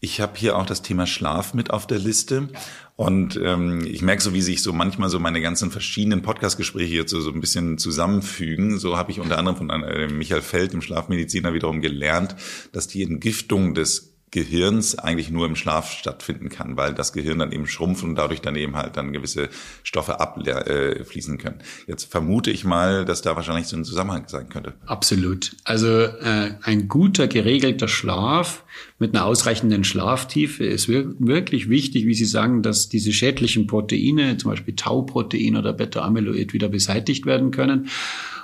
ich 0.00 0.20
habe 0.20 0.36
hier 0.36 0.56
auch 0.56 0.66
das 0.66 0.82
Thema 0.82 1.06
Schlaf 1.06 1.54
mit 1.54 1.70
auf 1.70 1.86
der 1.86 1.98
Liste. 1.98 2.48
Und 2.94 3.38
ähm, 3.42 3.84
ich 3.86 4.02
merke 4.02 4.22
so, 4.22 4.32
wie 4.34 4.42
sich 4.42 4.62
so 4.62 4.72
manchmal 4.72 5.08
so 5.08 5.18
meine 5.18 5.40
ganzen 5.40 5.70
verschiedenen 5.70 6.22
Podcast-Gespräche 6.22 6.94
jetzt 6.94 7.10
so, 7.10 7.20
so 7.20 7.30
ein 7.30 7.40
bisschen 7.40 7.78
zusammenfügen. 7.78 8.78
So 8.78 8.96
habe 8.96 9.10
ich 9.10 9.20
unter 9.20 9.38
anderem 9.38 9.56
von 9.56 9.70
äh, 9.70 10.08
Michael 10.08 10.42
Feld, 10.42 10.72
dem 10.72 10.82
Schlafmediziner, 10.82 11.52
wiederum 11.54 11.80
gelernt, 11.80 12.36
dass 12.72 12.88
die 12.88 13.02
Entgiftung 13.02 13.74
des 13.74 14.17
Gehirns 14.30 14.98
eigentlich 14.98 15.30
nur 15.30 15.46
im 15.46 15.56
Schlaf 15.56 15.90
stattfinden 15.90 16.48
kann, 16.48 16.76
weil 16.76 16.92
das 16.94 17.12
Gehirn 17.12 17.38
dann 17.38 17.52
eben 17.52 17.66
schrumpft 17.66 18.02
und 18.04 18.14
dadurch 18.14 18.40
dann 18.40 18.56
eben 18.56 18.76
halt 18.76 18.96
dann 18.96 19.12
gewisse 19.12 19.48
Stoffe 19.82 20.20
abfließen 20.20 21.34
äh, 21.34 21.38
können. 21.38 21.58
Jetzt 21.86 22.10
vermute 22.10 22.50
ich 22.50 22.64
mal, 22.64 23.04
dass 23.04 23.22
da 23.22 23.36
wahrscheinlich 23.36 23.66
so 23.66 23.76
ein 23.76 23.84
Zusammenhang 23.84 24.24
sein 24.28 24.48
könnte. 24.48 24.74
Absolut. 24.86 25.56
Also 25.64 25.88
äh, 25.88 26.54
ein 26.62 26.88
guter, 26.88 27.26
geregelter 27.26 27.88
Schlaf 27.88 28.64
mit 28.98 29.14
einer 29.14 29.24
ausreichenden 29.24 29.84
Schlaftiefe 29.84 30.64
ist 30.64 30.88
wirklich 30.88 31.68
wichtig, 31.68 32.06
wie 32.06 32.14
Sie 32.14 32.24
sagen, 32.24 32.62
dass 32.62 32.88
diese 32.88 33.12
schädlichen 33.12 33.66
Proteine, 33.66 34.36
zum 34.36 34.50
Beispiel 34.50 34.74
Tauprotein 34.76 35.56
oder 35.56 35.72
Beta-Amyloid, 35.72 36.52
wieder 36.52 36.68
beseitigt 36.68 37.26
werden 37.26 37.50
können. 37.50 37.88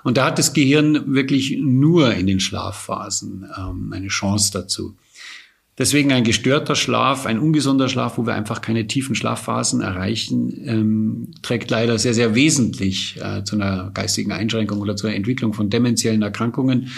Und 0.02 0.16
da 0.16 0.26
hat 0.26 0.38
das 0.38 0.52
Gehirn 0.52 1.14
wirklich 1.14 1.56
nur 1.60 2.14
in 2.14 2.26
den 2.26 2.38
Schlafphasen 2.40 3.46
ähm, 3.56 3.92
eine 3.92 4.08
Chance 4.08 4.52
dazu. 4.52 4.94
Deswegen 5.76 6.12
ein 6.12 6.22
gestörter 6.22 6.76
Schlaf, 6.76 7.26
ein 7.26 7.40
ungesunder 7.40 7.88
Schlaf, 7.88 8.16
wo 8.16 8.26
wir 8.26 8.34
einfach 8.34 8.60
keine 8.60 8.86
tiefen 8.86 9.16
Schlafphasen 9.16 9.80
erreichen, 9.80 10.52
ähm, 10.64 11.28
trägt 11.42 11.68
leider 11.68 11.98
sehr, 11.98 12.14
sehr 12.14 12.36
wesentlich 12.36 13.18
äh, 13.20 13.42
zu 13.42 13.56
einer 13.56 13.90
geistigen 13.92 14.30
Einschränkung 14.30 14.80
oder 14.80 14.94
zur 14.94 15.12
Entwicklung 15.12 15.52
von 15.52 15.70
dementiellen 15.70 16.22
Erkrankungen. 16.22 16.90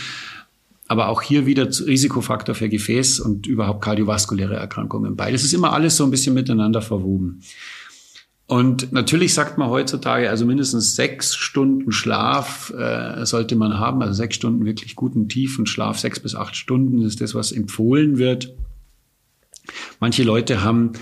Aber 0.88 1.08
auch 1.08 1.22
hier 1.22 1.46
wieder 1.46 1.66
Risikofaktor 1.66 2.54
für 2.54 2.68
Gefäß 2.68 3.18
und 3.20 3.46
überhaupt 3.46 3.82
kardiovaskuläre 3.82 4.56
Erkrankungen 4.56 5.16
bei. 5.16 5.32
Das 5.32 5.42
ist 5.42 5.54
immer 5.54 5.72
alles 5.72 5.96
so 5.96 6.04
ein 6.04 6.10
bisschen 6.10 6.34
miteinander 6.34 6.82
verwoben. 6.82 7.40
Und 8.46 8.92
natürlich 8.92 9.34
sagt 9.34 9.58
man 9.58 9.70
heutzutage, 9.70 10.30
also 10.30 10.46
mindestens 10.46 10.94
sechs 10.94 11.34
Stunden 11.34 11.90
Schlaf 11.90 12.72
äh, 12.78 13.26
sollte 13.26 13.56
man 13.56 13.80
haben, 13.80 14.02
also 14.02 14.12
sechs 14.12 14.36
Stunden 14.36 14.64
wirklich 14.64 14.94
guten 14.94 15.28
tiefen 15.28 15.66
Schlaf, 15.66 15.98
sechs 15.98 16.20
bis 16.20 16.36
acht 16.36 16.54
Stunden 16.54 17.02
ist 17.02 17.20
das, 17.20 17.34
was 17.34 17.50
empfohlen 17.50 18.18
wird. 18.18 18.54
Manche 20.00 20.22
Leute 20.22 20.62
haben, 20.62 20.92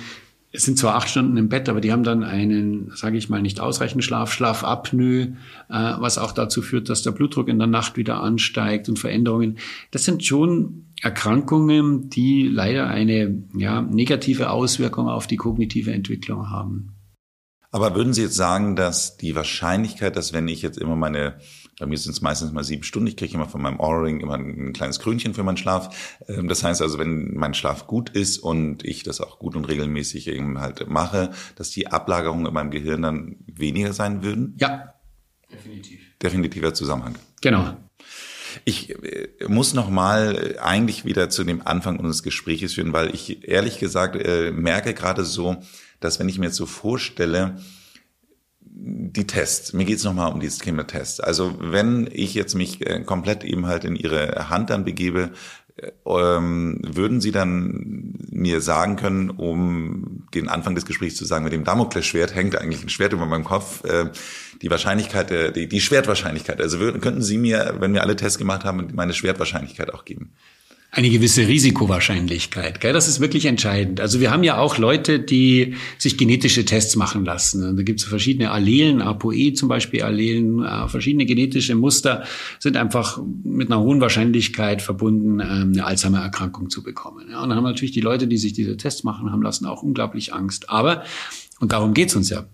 es 0.53 0.65
sind 0.65 0.79
zwar 0.79 0.95
acht 0.95 1.09
Stunden 1.09 1.37
im 1.37 1.49
Bett, 1.49 1.69
aber 1.69 1.81
die 1.81 1.91
haben 1.91 2.05
dann 2.05 2.23
einen, 2.23 2.93
sage 2.95 3.19
ich 3.19 3.29
mal, 3.29 3.43
nicht 3.43 3.59
ausreichend 3.59 4.05
Schlaf, 4.05 4.33
Schlafapnoe, 4.33 5.37
äh, 5.69 5.95
was 5.99 6.17
auch 6.17 6.31
dazu 6.31 6.63
führt, 6.63 6.89
dass 6.89 7.03
der 7.03 7.11
Blutdruck 7.11 7.49
in 7.49 7.59
der 7.59 7.67
Nacht 7.67 7.97
wieder 7.97 8.21
ansteigt 8.21 8.89
und 8.89 8.99
Veränderungen. 8.99 9.59
Das 9.91 10.05
sind 10.05 10.25
schon 10.25 10.87
Erkrankungen, 11.03 12.09
die 12.09 12.47
leider 12.47 12.87
eine 12.87 13.43
ja, 13.57 13.83
negative 13.83 14.51
Auswirkung 14.51 15.09
auf 15.09 15.27
die 15.27 15.37
kognitive 15.37 15.93
Entwicklung 15.93 16.51
haben. 16.51 16.95
Aber 17.73 17.97
würden 17.97 18.13
Sie 18.13 18.23
jetzt 18.23 18.37
sagen, 18.37 18.77
dass 18.77 19.17
die 19.17 19.35
Wahrscheinlichkeit, 19.35 20.15
dass 20.15 20.33
wenn 20.33 20.47
ich 20.47 20.63
jetzt 20.63 20.79
immer 20.79 20.95
meine 20.95 21.35
bei 21.79 21.87
mir 21.87 21.99
sind 21.99 22.13
es 22.13 22.21
meistens 22.21 22.53
mal 22.53 22.65
sieben 22.65 22.83
Stunden. 22.83 23.09
Ich 23.09 23.17
kriege 23.17 23.35
immer 23.35 23.49
von 23.49 23.63
meinem 23.63 23.81
Aura-Ring 23.81 24.21
immer 24.21 24.35
ein 24.35 24.73
kleines 24.73 25.01
Krönchen 25.01 25.35
für 25.35 25.43
meinen 25.43 25.57
Schlaf. 25.57 26.21
Ähm, 26.29 26.49
das 26.49 26.63
heißt 26.63 26.83
also, 26.83 26.99
wenn 26.99 27.35
mein 27.35 27.55
Schlaf 27.55 27.87
gut 27.87 28.11
ist 28.11 28.39
und 28.39 28.85
ich 28.85 29.03
das 29.03 29.21
auch 29.21 29.39
gut 29.39 29.57
und 29.57 29.65
regelmäßig 29.65 30.29
eben 30.29 30.61
halt 30.61 30.89
mache, 30.89 31.31
dass 31.57 31.71
die 31.71 31.89
Ablagerungen 31.89 32.47
in 32.47 32.55
meinem 32.55 32.71
Gehirn 32.71 33.03
dann 33.03 33.37
weniger 33.47 33.93
sein 33.93 34.23
würden? 34.23 34.57
Ja, 34.59 34.95
definitiv. 35.53 36.01
Definitiver 36.23 36.75
Zusammenhang. 36.75 37.17
Genau. 37.41 37.77
Ich 38.65 38.91
äh, 38.91 39.29
muss 39.49 39.75
noch 39.75 39.91
mal 39.91 40.57
eigentlich 40.61 41.05
wieder 41.05 41.29
zu 41.29 41.43
dem 41.43 41.67
Anfang 41.67 41.99
unseres 41.99 42.23
Gespräches 42.23 42.75
führen, 42.75 42.93
weil 42.93 43.13
ich 43.15 43.49
ehrlich 43.49 43.79
gesagt 43.79 44.17
äh, 44.17 44.53
merke 44.53 44.95
gerade 44.95 45.25
so, 45.25 45.57
dass 45.99 46.21
wenn 46.21 46.29
ich 46.29 46.39
mir 46.39 46.47
jetzt 46.47 46.57
so 46.57 46.67
vorstelle, 46.67 47.57
die 48.77 49.27
Tests, 49.27 49.73
mir 49.73 49.85
geht 49.85 49.99
es 49.99 50.05
nochmal 50.05 50.33
um 50.33 50.41
dieses 50.41 50.59
Thema 50.59 50.85
Tests. 50.85 51.21
Also 51.21 51.55
wenn 51.61 52.09
ich 52.13 52.35
jetzt 52.35 52.55
mich 52.55 52.85
äh, 52.85 53.01
komplett 53.05 53.45
eben 53.45 53.67
halt 53.67 53.85
in 53.85 53.95
Ihre 53.95 54.51
Hand 54.51 54.71
dann 54.71 54.85
begebe, 54.85 55.31
äh, 55.77 55.93
ähm, 56.05 56.81
würden 56.83 57.21
Sie 57.21 57.31
dann 57.31 58.15
mir 58.31 58.61
sagen 58.61 58.97
können, 58.97 59.31
um 59.31 60.27
den 60.35 60.49
Anfang 60.49 60.75
des 60.75 60.87
Gesprächs 60.87 61.15
zu 61.15 61.25
sagen, 61.25 61.45
mit 61.45 61.53
dem 61.53 61.63
Damoklesschwert 61.63 62.35
hängt 62.35 62.57
eigentlich 62.57 62.83
ein 62.83 62.89
Schwert 62.89 63.13
über 63.13 63.27
meinem 63.27 63.45
Kopf, 63.45 63.85
äh, 63.85 64.11
die 64.61 64.71
Wahrscheinlichkeit, 64.71 65.31
äh, 65.31 65.53
die, 65.53 65.69
die 65.69 65.81
Schwertwahrscheinlichkeit. 65.81 66.61
Also 66.61 66.81
würden, 66.81 67.01
könnten 67.01 67.23
Sie 67.23 67.39
mir, 67.39 67.77
wenn 67.79 67.95
wir 67.95 68.03
alle 68.03 68.17
Tests 68.17 68.39
gemacht 68.39 68.65
haben, 68.65 68.89
meine 68.93 69.15
Schwertwahrscheinlichkeit 69.15 69.95
auch 69.95 70.05
geben? 70.05 70.33
Eine 70.95 71.11
gewisse 71.11 71.49
Risikowahrscheinlichkeit. 71.49 72.81
Gell? 72.81 72.93
Das 72.93 73.09
ist 73.09 73.19
wirklich 73.19 73.47
entscheidend. 73.47 74.01
Also 74.01 74.21
wir 74.21 74.31
haben 74.31 74.45
ja 74.45 74.59
auch 74.59 74.79
Leute, 74.79 75.19
die 75.19 75.75
sich 75.99 76.17
genetische 76.17 76.65
Tests 76.65 76.95
machen 76.95 77.25
lassen. 77.25 77.77
Da 77.77 77.83
gibt 77.83 78.01
es 78.01 78.07
verschiedene 78.07 78.53
Allelen, 78.53 79.03
ApoE 79.03 79.55
zum 79.55 79.69
Beispiel 79.69 80.03
Allelen, 80.03 80.65
äh, 80.65 80.89
verschiedene 80.89 81.27
genetische 81.27 81.75
Muster 81.75 82.25
sind 82.61 82.77
einfach 82.77 83.21
mit 83.43 83.73
einer 83.73 83.81
hohen 83.81 84.01
Wahrscheinlichkeit 84.01 84.83
verbunden, 84.83 85.41
ähm, 85.41 85.73
eine 85.73 85.85
Alzheimer-Erkrankung 85.85 86.71
zu 86.71 86.85
bekommen. 86.85 87.27
Und 87.27 87.33
dann 87.33 87.55
haben 87.55 87.65
natürlich 87.65 87.93
die 87.93 88.01
Leute, 88.01 88.29
die 88.29 88.37
sich 88.37 88.53
diese 88.53 88.77
Tests 88.77 89.03
machen 89.03 89.33
haben 89.33 89.43
lassen, 89.43 89.67
auch 89.67 89.83
unglaublich 89.83 90.33
Angst. 90.33 90.71
Aber, 90.71 91.03
und 91.59 91.73
darum 91.73 91.93
geht's 91.95 92.15
uns 92.15 92.31
ja, 92.31 92.47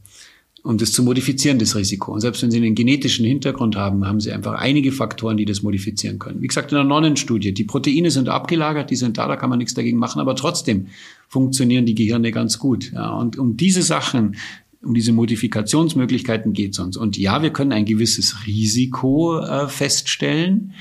um 0.62 0.76
das 0.76 0.92
zu 0.92 1.02
modifizieren, 1.02 1.58
das 1.58 1.74
Risiko. 1.74 2.12
Und 2.12 2.20
selbst 2.20 2.42
wenn 2.42 2.50
Sie 2.50 2.58
einen 2.58 2.74
genetischen 2.74 3.24
Hintergrund 3.24 3.76
haben, 3.76 4.06
haben 4.06 4.20
Sie 4.20 4.30
einfach 4.30 4.54
einige 4.54 4.92
Faktoren, 4.92 5.36
die 5.36 5.46
das 5.46 5.62
modifizieren 5.62 6.18
können. 6.18 6.42
Wie 6.42 6.46
gesagt, 6.46 6.70
in 6.70 6.76
der 6.76 6.84
Nonnenstudie, 6.84 7.52
die 7.52 7.64
Proteine 7.64 8.10
sind 8.10 8.28
abgelagert, 8.28 8.90
die 8.90 8.96
sind 8.96 9.16
da, 9.16 9.26
da 9.26 9.36
kann 9.36 9.48
man 9.48 9.58
nichts 9.58 9.74
dagegen 9.74 9.98
machen, 9.98 10.20
aber 10.20 10.36
trotzdem 10.36 10.88
funktionieren 11.28 11.86
die 11.86 11.94
Gehirne 11.94 12.30
ganz 12.30 12.58
gut. 12.58 12.92
Ja, 12.92 13.10
und 13.10 13.38
um 13.38 13.56
diese 13.56 13.82
Sachen, 13.82 14.36
um 14.82 14.94
diese 14.94 15.12
Modifikationsmöglichkeiten 15.12 16.52
geht 16.52 16.72
es 16.72 16.78
uns. 16.78 16.96
Und 16.96 17.16
ja, 17.16 17.42
wir 17.42 17.50
können 17.50 17.72
ein 17.72 17.84
gewisses 17.84 18.46
Risiko 18.46 19.40
äh, 19.40 19.68
feststellen. 19.68 20.72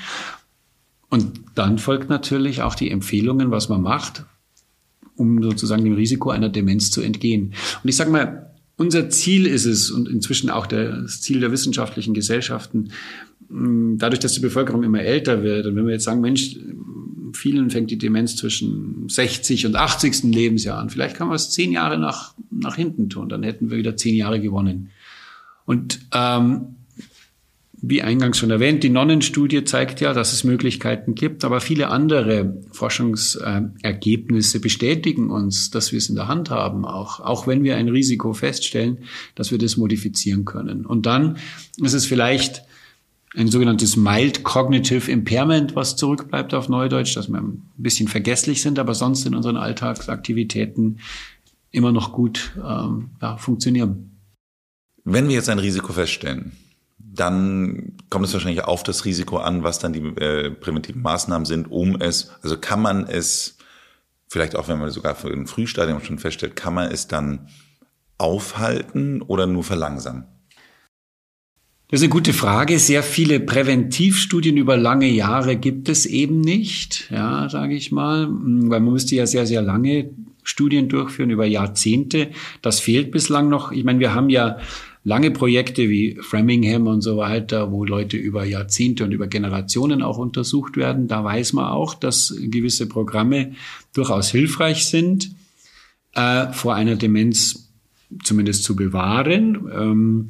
Und 1.10 1.40
dann 1.56 1.78
folgt 1.78 2.10
natürlich 2.10 2.62
auch 2.62 2.76
die 2.76 2.92
Empfehlungen, 2.92 3.50
was 3.50 3.70
man 3.70 3.82
macht, 3.82 4.26
um 5.16 5.42
sozusagen 5.42 5.84
dem 5.84 5.96
Risiko 5.96 6.30
einer 6.30 6.50
Demenz 6.50 6.92
zu 6.92 7.02
entgehen. 7.02 7.54
Und 7.84 7.90
ich 7.90 7.96
sage 7.96 8.12
mal, 8.12 8.49
unser 8.80 9.10
Ziel 9.10 9.46
ist 9.46 9.66
es 9.66 9.92
und 9.92 10.08
inzwischen 10.08 10.50
auch 10.50 10.66
das 10.66 11.20
Ziel 11.20 11.42
der 11.42 11.52
wissenschaftlichen 11.52 12.14
Gesellschaften, 12.14 12.92
dadurch, 13.50 14.20
dass 14.20 14.34
die 14.34 14.40
Bevölkerung 14.40 14.84
immer 14.84 15.02
älter 15.02 15.44
wird 15.44 15.66
und 15.66 15.76
wenn 15.76 15.86
wir 15.86 15.94
jetzt 15.94 16.06
sagen, 16.06 16.22
Mensch, 16.22 16.56
vielen 17.34 17.70
fängt 17.70 17.92
die 17.92 17.98
Demenz 17.98 18.38
zwischen 18.38 19.10
60 19.10 19.66
und 19.66 19.76
80. 19.76 20.24
Lebensjahr 20.24 20.80
an, 20.80 20.90
vielleicht 20.90 21.18
kann 21.18 21.28
man 21.28 21.36
es 21.36 21.52
zehn 21.52 21.74
Jahre 21.74 22.00
nach, 22.00 22.36
nach 22.52 22.78
hinten 22.78 23.10
tun, 23.10 23.28
dann 23.28 23.44
hätten 23.44 23.70
wir 23.70 23.78
wieder 23.78 23.98
zehn 23.98 24.16
Jahre 24.16 24.40
gewonnen. 24.40 24.92
Und 25.66 26.00
ähm, 26.14 26.76
wie 27.82 28.02
eingangs 28.02 28.38
schon 28.38 28.52
erwähnt, 28.52 28.84
die 28.84 28.90
Nonnenstudie 28.90 29.64
zeigt 29.64 30.02
ja, 30.02 30.14
dass 30.14 30.34
es 30.34 30.44
Möglichkeiten 30.44 31.16
gibt, 31.16 31.46
aber 31.46 31.62
viele 31.62 31.90
andere 31.90 32.62
Forschungsergebnisse 32.72 34.60
bestätigen 34.60 35.30
uns, 35.30 35.70
dass 35.70 35.92
wir 35.92 35.98
es 35.98 36.10
in 36.10 36.16
der 36.16 36.28
Hand 36.28 36.50
haben, 36.50 36.86
auch, 36.86 37.20
auch 37.20 37.48
wenn 37.48 37.64
wir 37.64 37.78
ein 37.78 37.88
Risiko 37.88 38.34
feststellen, 38.34 39.00
dass 39.36 39.52
wir 39.52 39.58
das 39.58 39.78
modifizieren 39.78 40.46
können. 40.46 40.86
Und 40.86 41.06
dann 41.06 41.38
ist 41.78 41.94
es 41.94 42.06
vielleicht 42.06 42.64
ein 43.36 43.48
sogenanntes 43.48 43.96
mild 43.96 44.44
cognitive 44.44 45.10
impairment, 45.10 45.76
was 45.76 45.96
zurückbleibt 45.96 46.54
auf 46.54 46.68
Neudeutsch, 46.68 47.16
dass 47.16 47.30
wir 47.30 47.38
ein 47.38 47.64
bisschen 47.78 48.08
vergesslich 48.08 48.62
sind, 48.62 48.80
aber 48.80 48.94
sonst 48.94 49.26
in 49.26 49.36
unseren 49.36 49.56
Alltagsaktivitäten 49.56 51.00
immer 51.72 51.92
noch 51.92 52.12
gut 52.12 52.52
ähm, 52.58 53.12
ja, 53.22 53.38
funktionieren. 53.38 54.18
Wenn 55.06 55.28
wir 55.28 55.36
jetzt 55.36 55.50
ein 55.50 55.60
Risiko 55.60 55.94
feststellen, 55.94 56.52
dann 57.20 57.98
kommt 58.10 58.26
es 58.26 58.34
wahrscheinlich 58.34 58.64
auf 58.64 58.84
das 58.84 59.06
Risiko 59.06 59.38
an, 59.38 59.64
was 59.64 59.80
dann 59.80 59.94
die 59.94 60.00
äh, 60.00 60.52
präventiven 60.52 61.02
Maßnahmen 61.02 61.46
sind, 61.46 61.70
um 61.72 62.00
es, 62.00 62.32
also 62.42 62.58
kann 62.58 62.82
man 62.82 63.06
es, 63.06 63.58
vielleicht 64.28 64.56
auch 64.56 64.68
wenn 64.68 64.80
man 64.80 64.90
sogar 64.92 65.16
für 65.16 65.30
ein 65.30 65.48
Frühstadium 65.48 66.02
schon 66.02 66.20
feststellt, 66.20 66.56
kann 66.56 66.74
man 66.74 66.92
es 66.92 67.08
dann 67.08 67.48
aufhalten 68.18 69.22
oder 69.22 69.48
nur 69.48 69.64
verlangsamen? 69.64 70.26
Das 71.92 72.02
ist 72.02 72.04
eine 72.04 72.12
gute 72.12 72.34
Frage. 72.34 72.78
Sehr 72.78 73.02
viele 73.02 73.40
Präventivstudien 73.40 74.58
über 74.58 74.78
lange 74.78 75.08
Jahre 75.08 75.56
gibt 75.56 75.90
es 75.90 76.06
eben 76.06 76.40
nicht, 76.40 77.10
ja, 77.10 77.50
sage 77.50 77.74
ich 77.74 77.92
mal, 77.92 78.28
weil 78.30 78.80
man 78.80 78.94
müsste 78.94 79.16
ja 79.16 79.26
sehr, 79.26 79.48
sehr 79.48 79.64
lange 79.64 80.12
Studien 80.44 80.88
durchführen 80.88 81.32
über 81.32 81.46
Jahrzehnte. 81.46 82.30
Das 82.62 82.80
fehlt 82.80 83.10
bislang 83.12 83.50
noch. 83.50 83.72
Ich 83.72 83.84
meine, 83.84 84.00
wir 84.00 84.14
haben 84.14 84.30
ja 84.30 84.60
lange 85.04 85.32
Projekte 85.32 85.90
wie 85.90 86.18
Framingham 86.22 86.88
und 86.88 87.02
so 87.02 87.18
weiter, 87.18 87.72
wo 87.72 87.86
Leute 87.86 88.18
über 88.18 88.44
Jahrzehnte 88.44 89.04
und 89.04 89.12
über 89.12 89.28
Generationen 89.28 90.02
auch 90.02 90.18
untersucht 90.18 90.78
werden. 90.78 91.08
Da 91.08 91.24
weiß 91.24 91.54
man 91.54 91.66
auch, 91.66 91.96
dass 91.96 92.36
gewisse 92.40 92.88
Programme 92.88 93.54
durchaus 93.94 94.30
hilfreich 94.30 94.86
sind, 94.86 95.32
äh, 96.14 96.52
vor 96.52 96.76
einer 96.76 96.96
Demenz 96.96 97.70
zumindest 98.24 98.64
zu 98.64 98.76
bewahren. 98.76 99.70
Ähm, 99.74 100.30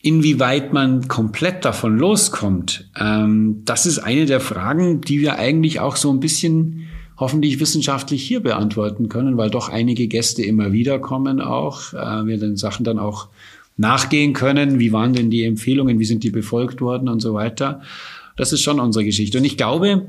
inwieweit 0.00 0.72
man 0.72 1.06
komplett 1.06 1.64
davon 1.64 1.96
loskommt, 1.96 2.90
ähm, 2.98 3.62
das 3.64 3.86
ist 3.86 4.00
eine 4.00 4.26
der 4.26 4.40
Fragen, 4.40 5.00
die 5.00 5.20
wir 5.20 5.38
eigentlich 5.38 5.78
auch 5.78 5.96
so 5.96 6.12
ein 6.12 6.20
bisschen 6.20 6.88
hoffentlich 7.16 7.60
wissenschaftlich 7.60 8.24
hier 8.26 8.40
beantworten 8.40 9.08
können, 9.08 9.36
weil 9.36 9.48
doch 9.48 9.68
einige 9.68 10.08
Gäste 10.08 10.42
immer 10.42 10.72
wieder 10.72 10.98
kommen 10.98 11.40
auch, 11.40 11.92
äh, 11.92 12.26
wir 12.26 12.38
den 12.38 12.56
Sachen 12.56 12.84
dann 12.84 12.98
auch 12.98 13.28
nachgehen 13.76 14.32
können. 14.32 14.78
Wie 14.78 14.92
waren 14.92 15.12
denn 15.12 15.30
die 15.30 15.44
Empfehlungen? 15.44 15.98
Wie 15.98 16.04
sind 16.04 16.24
die 16.24 16.30
befolgt 16.30 16.80
worden 16.80 17.08
und 17.08 17.20
so 17.20 17.34
weiter? 17.34 17.82
Das 18.36 18.52
ist 18.52 18.62
schon 18.62 18.80
unsere 18.80 19.04
Geschichte. 19.04 19.38
Und 19.38 19.44
ich 19.44 19.56
glaube, 19.56 20.06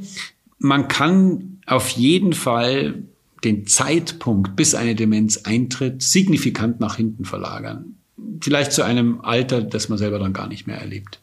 man 0.59 0.88
kann 0.88 1.59
auf 1.66 1.89
jeden 1.89 2.34
Fall 2.34 3.03
den 3.43 3.68
Zeitpunkt, 3.68 4.55
bis 4.55 4.76
eine 4.76 4.95
Demenz 4.95 5.38
eintritt, 5.43 6.01
signifikant 6.01 6.80
nach 6.80 6.95
hinten 6.95 7.26
verlagern. 7.26 7.95
Vielleicht 8.41 8.72
zu 8.72 8.84
einem 8.84 9.22
Alter, 9.22 9.61
das 9.61 9.89
man 9.89 9.97
selber 9.97 10.20
dann 10.20 10.34
gar 10.34 10.47
nicht 10.47 10.66
mehr 10.66 10.78
erlebt. 10.78 11.20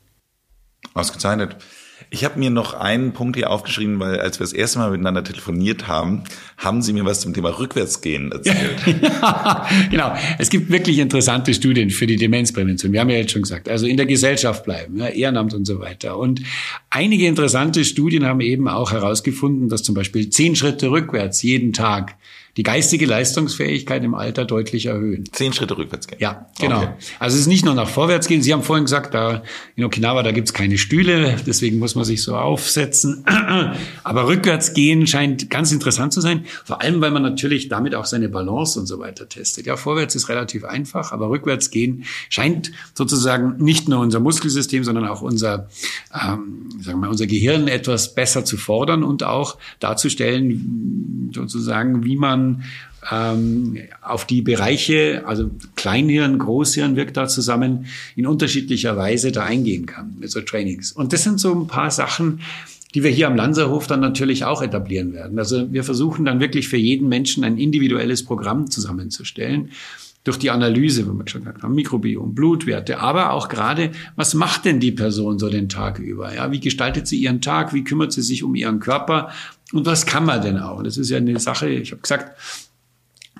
Ausgezeichnet. 0.94 1.56
Ich 2.12 2.24
habe 2.24 2.40
mir 2.40 2.50
noch 2.50 2.74
einen 2.74 3.12
Punkt 3.12 3.36
hier 3.36 3.50
aufgeschrieben, 3.50 4.00
weil 4.00 4.18
als 4.18 4.40
wir 4.40 4.44
das 4.44 4.52
erste 4.52 4.80
Mal 4.80 4.90
miteinander 4.90 5.22
telefoniert 5.22 5.86
haben, 5.86 6.24
haben 6.56 6.82
Sie 6.82 6.92
mir 6.92 7.04
was 7.04 7.20
zum 7.20 7.34
Thema 7.34 7.56
Rückwärtsgehen 7.56 8.32
erzählt. 8.32 8.78
genau. 9.90 10.12
Es 10.38 10.50
gibt 10.50 10.70
wirklich 10.72 10.98
interessante 10.98 11.54
Studien 11.54 11.90
für 11.90 12.08
die 12.08 12.16
Demenzprävention. 12.16 12.92
Wir 12.92 13.00
haben 13.00 13.10
ja 13.10 13.18
jetzt 13.18 13.30
schon 13.30 13.42
gesagt, 13.42 13.68
also 13.68 13.86
in 13.86 13.96
der 13.96 14.06
Gesellschaft 14.06 14.64
bleiben, 14.64 14.98
ja, 14.98 15.06
Ehrenamt 15.06 15.54
und 15.54 15.66
so 15.66 15.78
weiter. 15.78 16.18
Und 16.18 16.42
einige 16.90 17.28
interessante 17.28 17.84
Studien 17.84 18.26
haben 18.26 18.40
eben 18.40 18.66
auch 18.66 18.90
herausgefunden, 18.90 19.68
dass 19.68 19.84
zum 19.84 19.94
Beispiel 19.94 20.30
zehn 20.30 20.56
Schritte 20.56 20.90
rückwärts 20.90 21.42
jeden 21.42 21.72
Tag 21.72 22.16
die 22.60 22.64
geistige 22.64 23.06
Leistungsfähigkeit 23.06 24.04
im 24.04 24.14
Alter 24.14 24.44
deutlich 24.44 24.84
erhöhen. 24.84 25.24
Zehn 25.32 25.54
Schritte 25.54 25.78
rückwärts 25.78 26.06
gehen. 26.06 26.18
Ja, 26.20 26.50
genau. 26.60 26.82
Okay. 26.82 26.88
Also 27.18 27.36
es 27.36 27.40
ist 27.40 27.46
nicht 27.46 27.64
nur 27.64 27.72
nach 27.72 27.88
vorwärts 27.88 28.28
gehen. 28.28 28.42
Sie 28.42 28.52
haben 28.52 28.62
vorhin 28.62 28.84
gesagt, 28.84 29.14
da 29.14 29.42
in 29.76 29.84
Okinawa, 29.84 30.22
da 30.22 30.30
gibt's 30.30 30.52
keine 30.52 30.76
Stühle, 30.76 31.36
deswegen 31.46 31.78
muss 31.78 31.94
man 31.94 32.04
sich 32.04 32.22
so 32.22 32.36
aufsetzen. 32.36 33.24
Aber 34.04 34.26
rückwärts 34.26 34.74
gehen 34.74 35.06
scheint 35.06 35.48
ganz 35.48 35.72
interessant 35.72 36.12
zu 36.12 36.20
sein. 36.20 36.44
Vor 36.66 36.82
allem, 36.82 37.00
weil 37.00 37.10
man 37.10 37.22
natürlich 37.22 37.70
damit 37.70 37.94
auch 37.94 38.04
seine 38.04 38.28
Balance 38.28 38.78
und 38.78 38.84
so 38.84 38.98
weiter 38.98 39.26
testet. 39.26 39.64
Ja, 39.64 39.78
vorwärts 39.78 40.14
ist 40.14 40.28
relativ 40.28 40.64
einfach, 40.64 41.12
aber 41.12 41.30
rückwärts 41.30 41.70
gehen 41.70 42.04
scheint 42.28 42.72
sozusagen 42.92 43.56
nicht 43.56 43.88
nur 43.88 44.00
unser 44.00 44.20
Muskelsystem, 44.20 44.84
sondern 44.84 45.06
auch 45.06 45.22
unser, 45.22 45.70
ähm, 46.12 46.68
sagen 46.78 46.84
wir 46.84 46.96
mal, 46.96 47.08
unser 47.08 47.26
Gehirn 47.26 47.68
etwas 47.68 48.14
besser 48.14 48.44
zu 48.44 48.58
fordern 48.58 49.02
und 49.02 49.22
auch 49.22 49.56
darzustellen, 49.78 51.30
sozusagen, 51.32 52.04
wie 52.04 52.16
man 52.16 52.49
ähm, 53.10 53.78
auf 54.02 54.26
die 54.26 54.42
Bereiche, 54.42 55.22
also 55.26 55.50
Kleinhirn, 55.76 56.38
Großhirn 56.38 56.96
wirkt 56.96 57.16
da 57.16 57.28
zusammen, 57.28 57.86
in 58.16 58.26
unterschiedlicher 58.26 58.96
Weise 58.96 59.32
da 59.32 59.44
eingehen 59.44 59.86
kann 59.86 60.16
mit 60.18 60.30
so 60.30 60.40
Trainings. 60.40 60.92
Und 60.92 61.12
das 61.12 61.22
sind 61.22 61.40
so 61.40 61.54
ein 61.54 61.66
paar 61.66 61.90
Sachen, 61.90 62.40
die 62.94 63.02
wir 63.02 63.10
hier 63.10 63.28
am 63.28 63.36
Lanzerhof 63.36 63.86
dann 63.86 64.00
natürlich 64.00 64.44
auch 64.44 64.62
etablieren 64.62 65.12
werden. 65.12 65.38
Also 65.38 65.72
wir 65.72 65.84
versuchen 65.84 66.24
dann 66.24 66.40
wirklich 66.40 66.68
für 66.68 66.76
jeden 66.76 67.08
Menschen 67.08 67.44
ein 67.44 67.56
individuelles 67.56 68.24
Programm 68.24 68.70
zusammenzustellen 68.70 69.70
durch 70.24 70.38
die 70.38 70.50
Analyse, 70.50 71.08
wenn 71.08 71.16
wir 71.16 71.26
schon 71.28 71.42
gesagt 71.42 71.62
haben, 71.62 71.74
Mikrobiom, 71.74 72.34
Blutwerte, 72.34 72.98
aber 72.98 73.32
auch 73.32 73.48
gerade, 73.48 73.90
was 74.16 74.34
macht 74.34 74.66
denn 74.66 74.78
die 74.78 74.92
Person 74.92 75.38
so 75.38 75.48
den 75.48 75.68
Tag 75.68 75.98
über? 75.98 76.34
Ja, 76.34 76.52
wie 76.52 76.60
gestaltet 76.60 77.06
sie 77.06 77.18
ihren 77.18 77.40
Tag? 77.40 77.72
Wie 77.72 77.84
kümmert 77.84 78.12
sie 78.12 78.22
sich 78.22 78.42
um 78.42 78.54
ihren 78.54 78.80
Körper? 78.80 79.30
Und 79.72 79.86
was 79.86 80.04
kann 80.04 80.26
man 80.26 80.42
denn 80.42 80.58
auch? 80.58 80.82
Das 80.82 80.98
ist 80.98 81.08
ja 81.08 81.16
eine 81.16 81.38
Sache, 81.38 81.68
ich 81.70 81.92
habe 81.92 82.02
gesagt, 82.02 82.36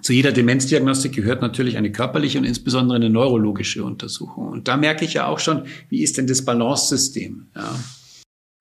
zu 0.01 0.15
jeder 0.15 0.33
Demenzdiagnostik 0.33 1.13
gehört 1.13 1.43
natürlich 1.43 1.77
eine 1.77 1.93
körperliche 1.93 2.39
und 2.39 2.45
insbesondere 2.45 2.97
eine 2.97 3.11
neurologische 3.11 3.85
Untersuchung. 3.85 4.49
Und 4.49 4.67
da 4.67 4.79
merke 4.79 5.05
ich 5.05 5.15
ja 5.15 5.27
auch 5.27 5.39
schon, 5.39 5.65
wie 5.91 6.03
ist 6.03 6.17
denn 6.17 6.27
das 6.27 6.45
Balance-System? 6.45 7.49
Ja. 7.55 7.79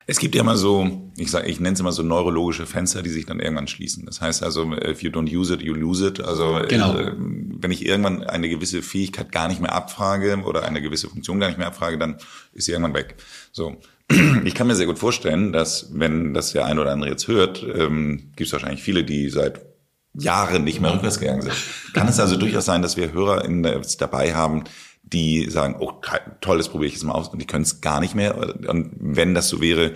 Es 0.10 0.18
gibt 0.18 0.34
ja 0.34 0.42
mal 0.42 0.58
so, 0.58 1.12
ich 1.18 1.30
sage, 1.30 1.48
ich 1.48 1.60
nenne 1.60 1.76
es 1.76 1.80
immer 1.80 1.92
so 1.92 2.02
neurologische 2.02 2.66
Fenster, 2.66 3.04
die 3.04 3.12
sich 3.12 3.28
dann 3.28 3.40
irgendwann 3.40 3.68
schließen. 3.68 4.08
Das 4.08 4.22
heißt 4.22 4.42
also, 4.42 4.74
if 4.74 5.04
you 5.04 5.12
don't 5.12 5.32
use 5.32 5.54
it, 5.54 5.62
you 5.62 5.76
lose 5.76 6.08
it. 6.08 6.20
Also 6.20 6.62
genau. 6.68 6.98
äh, 6.98 7.14
wenn 7.16 7.70
ich 7.70 7.86
irgendwann 7.86 8.24
eine 8.24 8.50
gewisse 8.50 8.82
Fähigkeit 8.82 9.32
gar 9.32 9.48
nicht 9.48 9.62
mehr 9.62 9.72
abfrage 9.72 10.42
oder 10.44 10.64
eine 10.64 10.82
gewisse 10.82 11.10
Funktion 11.10 11.40
gar 11.40 11.46
nicht 11.46 11.60
mehr 11.60 11.68
abfrage, 11.68 12.00
dann 12.00 12.18
ist 12.54 12.66
sie 12.66 12.72
irgendwann 12.72 12.96
weg. 12.96 13.18
So, 13.52 13.78
ich 14.46 14.56
kann 14.56 14.66
mir 14.66 14.76
sehr 14.76 14.88
gut 14.88 14.98
vorstellen, 14.98 15.54
dass 15.54 15.92
wenn 15.94 16.34
das 16.34 16.54
der 16.54 16.66
eine 16.66 16.82
oder 16.82 16.92
andere 16.92 17.12
jetzt 17.12 17.28
hört, 17.28 17.64
ähm, 17.64 18.32
gibt 18.36 18.48
es 18.48 18.54
wahrscheinlich 18.54 18.82
viele, 18.82 19.04
die 19.04 19.30
seit 19.30 19.62
Jahren 20.16 20.64
nicht 20.64 20.82
mehr 20.82 20.92
rückwärts 20.92 21.20
gegangen 21.20 21.44
sind. 21.44 21.54
Kann 21.94 22.08
es 22.08 22.20
also 22.20 22.36
durchaus 22.36 22.66
sein, 22.66 22.82
dass 22.82 22.98
wir 22.98 23.14
Hörer 23.14 23.46
in, 23.46 23.62
dabei 24.00 24.34
haben, 24.34 24.64
die 25.04 25.50
sagen, 25.50 25.76
oh 25.80 25.94
toll, 26.42 26.58
das 26.58 26.70
probiere 26.70 26.88
ich 26.88 26.94
jetzt 26.94 27.04
mal 27.04 27.14
aus 27.14 27.30
und 27.30 27.42
die 27.42 27.48
können 27.48 27.64
es 27.64 27.82
gar 27.82 28.00
nicht 28.00 28.16
mehr. 28.16 28.38
Und 28.68 28.92
wenn 29.00 29.34
das 29.34 29.50
so 29.50 29.62
wäre, 29.62 29.94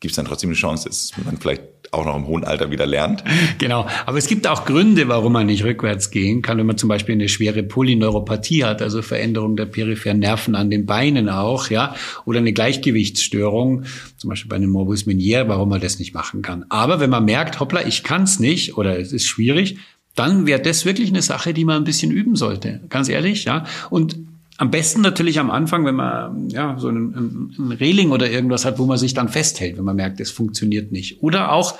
gibt 0.00 0.12
es 0.12 0.16
dann 0.16 0.24
trotzdem 0.24 0.50
eine 0.50 0.56
Chance, 0.56 0.88
dass 0.88 1.12
man 1.24 1.36
vielleicht 1.36 1.62
auch 1.92 2.04
noch 2.04 2.16
im 2.16 2.26
hohen 2.26 2.44
Alter 2.44 2.70
wieder 2.70 2.86
lernt. 2.86 3.24
Genau. 3.58 3.86
Aber 4.06 4.16
es 4.16 4.28
gibt 4.28 4.46
auch 4.46 4.64
Gründe, 4.64 5.08
warum 5.08 5.32
man 5.32 5.46
nicht 5.46 5.64
rückwärts 5.64 6.10
gehen 6.10 6.40
kann, 6.40 6.56
wenn 6.58 6.66
man 6.66 6.78
zum 6.78 6.88
Beispiel 6.88 7.14
eine 7.14 7.28
schwere 7.28 7.62
Polyneuropathie 7.62 8.64
hat, 8.64 8.80
also 8.80 9.02
Veränderung 9.02 9.56
der 9.56 9.66
peripheren 9.66 10.20
Nerven 10.20 10.54
an 10.54 10.70
den 10.70 10.86
Beinen 10.86 11.28
auch, 11.28 11.68
ja, 11.68 11.94
oder 12.24 12.38
eine 12.38 12.52
Gleichgewichtsstörung, 12.52 13.84
zum 14.16 14.30
Beispiel 14.30 14.48
bei 14.48 14.56
einem 14.56 14.70
Morbus 14.70 15.06
Meniere, 15.06 15.48
warum 15.48 15.68
man 15.68 15.80
das 15.80 15.98
nicht 15.98 16.14
machen 16.14 16.42
kann. 16.42 16.64
Aber 16.68 17.00
wenn 17.00 17.10
man 17.10 17.24
merkt, 17.24 17.58
hoppla, 17.60 17.86
ich 17.86 18.04
kann 18.04 18.22
es 18.22 18.38
nicht 18.38 18.76
oder 18.76 18.98
es 18.98 19.12
ist 19.12 19.26
schwierig, 19.26 19.78
dann 20.14 20.46
wäre 20.46 20.60
das 20.60 20.84
wirklich 20.84 21.10
eine 21.10 21.22
Sache, 21.22 21.54
die 21.54 21.64
man 21.64 21.76
ein 21.76 21.84
bisschen 21.84 22.10
üben 22.10 22.36
sollte. 22.36 22.80
Ganz 22.88 23.08
ehrlich, 23.08 23.44
ja. 23.44 23.64
Und 23.90 24.16
am 24.60 24.70
besten 24.70 25.00
natürlich 25.00 25.40
am 25.40 25.50
Anfang, 25.50 25.86
wenn 25.86 25.94
man 25.94 26.50
ja 26.50 26.76
so 26.78 26.90
ein, 26.90 27.54
ein 27.58 27.72
Reling 27.72 28.10
oder 28.10 28.30
irgendwas 28.30 28.66
hat, 28.66 28.78
wo 28.78 28.84
man 28.84 28.98
sich 28.98 29.14
dann 29.14 29.30
festhält, 29.30 29.78
wenn 29.78 29.84
man 29.86 29.96
merkt, 29.96 30.20
es 30.20 30.30
funktioniert 30.30 30.92
nicht. 30.92 31.22
Oder 31.22 31.52
auch 31.52 31.78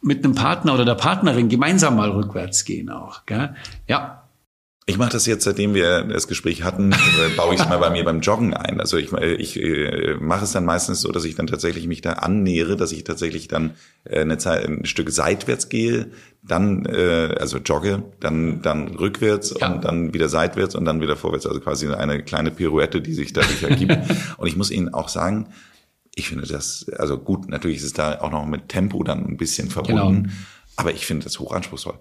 mit 0.00 0.24
einem 0.24 0.36
Partner 0.36 0.74
oder 0.74 0.84
der 0.84 0.94
Partnerin 0.94 1.48
gemeinsam 1.48 1.96
mal 1.96 2.10
rückwärts 2.10 2.64
gehen 2.64 2.88
auch. 2.88 3.26
Gell? 3.26 3.56
Ja, 3.88 4.19
ich 4.90 4.98
mache 4.98 5.12
das 5.12 5.24
jetzt, 5.26 5.44
seitdem 5.44 5.72
wir 5.72 6.02
das 6.02 6.26
Gespräch 6.26 6.64
hatten, 6.64 6.90
äh, 6.92 7.36
baue 7.36 7.54
ich 7.54 7.60
es 7.60 7.68
mal 7.68 7.78
bei 7.78 7.90
mir 7.90 8.04
beim 8.04 8.20
Joggen 8.20 8.54
ein. 8.54 8.80
Also 8.80 8.96
ich, 8.96 9.12
äh, 9.12 9.34
ich 9.34 9.56
äh, 9.56 10.16
mache 10.20 10.44
es 10.44 10.50
dann 10.50 10.64
meistens 10.64 11.00
so, 11.00 11.12
dass 11.12 11.24
ich 11.24 11.36
dann 11.36 11.46
tatsächlich 11.46 11.86
mich 11.86 12.00
da 12.00 12.14
annähere, 12.14 12.76
dass 12.76 12.90
ich 12.90 13.04
tatsächlich 13.04 13.46
dann 13.46 13.74
eine 14.10 14.36
Zeit, 14.38 14.66
ein 14.66 14.84
Stück 14.86 15.10
seitwärts 15.10 15.68
gehe, 15.68 16.10
dann 16.42 16.86
also 16.86 17.58
jogge, 17.58 18.02
dann 18.18 18.62
dann 18.62 18.88
rückwärts 18.88 19.54
ja. 19.60 19.72
und 19.72 19.84
dann 19.84 20.14
wieder 20.14 20.28
seitwärts 20.28 20.74
und 20.74 20.86
dann 20.86 21.00
wieder 21.00 21.16
vorwärts. 21.16 21.46
Also 21.46 21.60
quasi 21.60 21.86
eine 21.88 22.22
kleine 22.22 22.50
Pirouette, 22.50 23.02
die 23.02 23.12
sich 23.12 23.32
dadurch 23.32 23.62
ergibt. 23.62 23.98
und 24.38 24.46
ich 24.48 24.56
muss 24.56 24.70
Ihnen 24.70 24.92
auch 24.92 25.08
sagen, 25.08 25.48
ich 26.14 26.28
finde 26.28 26.46
das, 26.46 26.86
also 26.98 27.18
gut, 27.18 27.48
natürlich 27.48 27.78
ist 27.78 27.84
es 27.84 27.92
da 27.92 28.20
auch 28.20 28.30
noch 28.30 28.46
mit 28.46 28.68
Tempo 28.68 29.02
dann 29.04 29.24
ein 29.26 29.36
bisschen 29.36 29.68
verbunden, 29.68 30.24
genau. 30.24 30.34
aber 30.76 30.92
ich 30.92 31.06
finde 31.06 31.24
das 31.24 31.38
hochanspruchsvoll. 31.38 31.98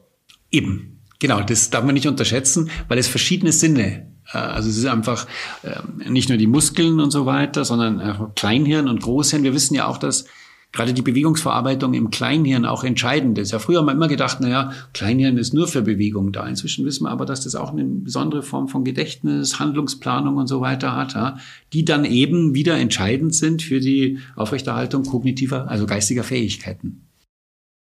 Eben. 0.51 0.98
Genau, 1.19 1.41
das 1.41 1.69
darf 1.69 1.83
man 1.83 1.93
nicht 1.93 2.07
unterschätzen, 2.07 2.69
weil 2.87 2.97
es 2.97 3.07
verschiedene 3.07 3.51
Sinne, 3.51 4.07
äh, 4.33 4.37
also 4.37 4.69
es 4.69 4.77
ist 4.77 4.85
einfach 4.85 5.27
ähm, 5.63 6.11
nicht 6.11 6.29
nur 6.29 6.37
die 6.37 6.47
Muskeln 6.47 6.99
und 6.99 7.11
so 7.11 7.25
weiter, 7.25 7.65
sondern 7.65 8.31
Kleinhirn 8.35 8.87
und 8.87 9.01
Großhirn. 9.01 9.43
Wir 9.43 9.53
wissen 9.53 9.75
ja 9.75 9.87
auch, 9.87 9.97
dass 9.97 10.25
gerade 10.71 10.93
die 10.93 11.01
Bewegungsverarbeitung 11.01 11.93
im 11.93 12.11
Kleinhirn 12.11 12.65
auch 12.65 12.83
entscheidend 12.83 13.37
ist. 13.37 13.51
Ja, 13.51 13.59
früher 13.59 13.79
haben 13.79 13.87
wir 13.87 13.93
immer 13.93 14.07
gedacht, 14.07 14.37
na 14.39 14.49
ja, 14.49 14.71
Kleinhirn 14.93 15.37
ist 15.37 15.53
nur 15.53 15.67
für 15.67 15.81
Bewegung 15.81 16.31
da. 16.31 16.45
Inzwischen 16.47 16.85
wissen 16.85 17.05
wir 17.05 17.09
aber, 17.09 17.25
dass 17.25 17.43
das 17.43 17.55
auch 17.55 17.71
eine 17.71 17.83
besondere 17.85 18.43
Form 18.43 18.67
von 18.67 18.83
Gedächtnis, 18.83 19.59
Handlungsplanung 19.59 20.37
und 20.37 20.47
so 20.47 20.61
weiter 20.61 20.95
hat, 20.95 21.15
ja, 21.15 21.37
die 21.73 21.85
dann 21.85 22.05
eben 22.05 22.53
wieder 22.53 22.77
entscheidend 22.77 23.33
sind 23.33 23.63
für 23.63 23.79
die 23.79 24.19
Aufrechterhaltung 24.35 25.03
kognitiver, 25.03 25.67
also 25.69 25.85
geistiger 25.85 26.23
Fähigkeiten. 26.23 27.08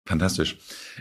Fantastisch. 0.06 0.58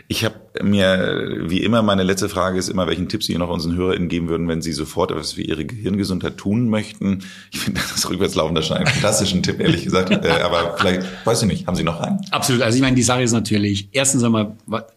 Ich 0.07 0.23
habe 0.23 0.35
mir, 0.61 1.41
wie 1.47 1.61
immer, 1.61 1.81
meine 1.81 2.03
letzte 2.03 2.29
Frage 2.29 2.57
ist 2.57 2.69
immer, 2.69 2.87
welchen 2.87 3.09
Tipp 3.09 3.21
Sie 3.21 3.37
noch 3.37 3.49
unseren 3.49 3.75
HörerInnen 3.75 4.07
geben 4.07 4.29
würden, 4.29 4.47
wenn 4.47 4.61
Sie 4.61 4.71
sofort 4.71 5.11
etwas 5.11 5.33
für 5.33 5.41
Ihre 5.41 5.65
Gehirngesundheit 5.65 6.37
tun 6.37 6.69
möchten. 6.69 7.19
Ich 7.51 7.59
finde 7.59 7.81
das 7.91 8.09
Rückwärtslaufen 8.09 8.55
das 8.55 8.65
schon 8.65 8.77
einen 8.77 8.87
fantastischen 8.87 9.43
Tipp, 9.43 9.59
ehrlich 9.59 9.83
gesagt. 9.83 10.11
Äh, 10.11 10.29
aber 10.41 10.77
vielleicht, 10.77 11.05
weiß 11.25 11.41
ich 11.41 11.47
nicht, 11.49 11.67
haben 11.67 11.75
Sie 11.75 11.83
noch 11.83 11.99
einen? 11.99 12.21
Absolut. 12.31 12.61
Also 12.61 12.77
ich 12.77 12.81
meine, 12.81 12.95
die 12.95 13.03
Sache 13.03 13.23
ist 13.23 13.33
natürlich, 13.33 13.89
erstens 13.91 14.23
einmal 14.23 14.55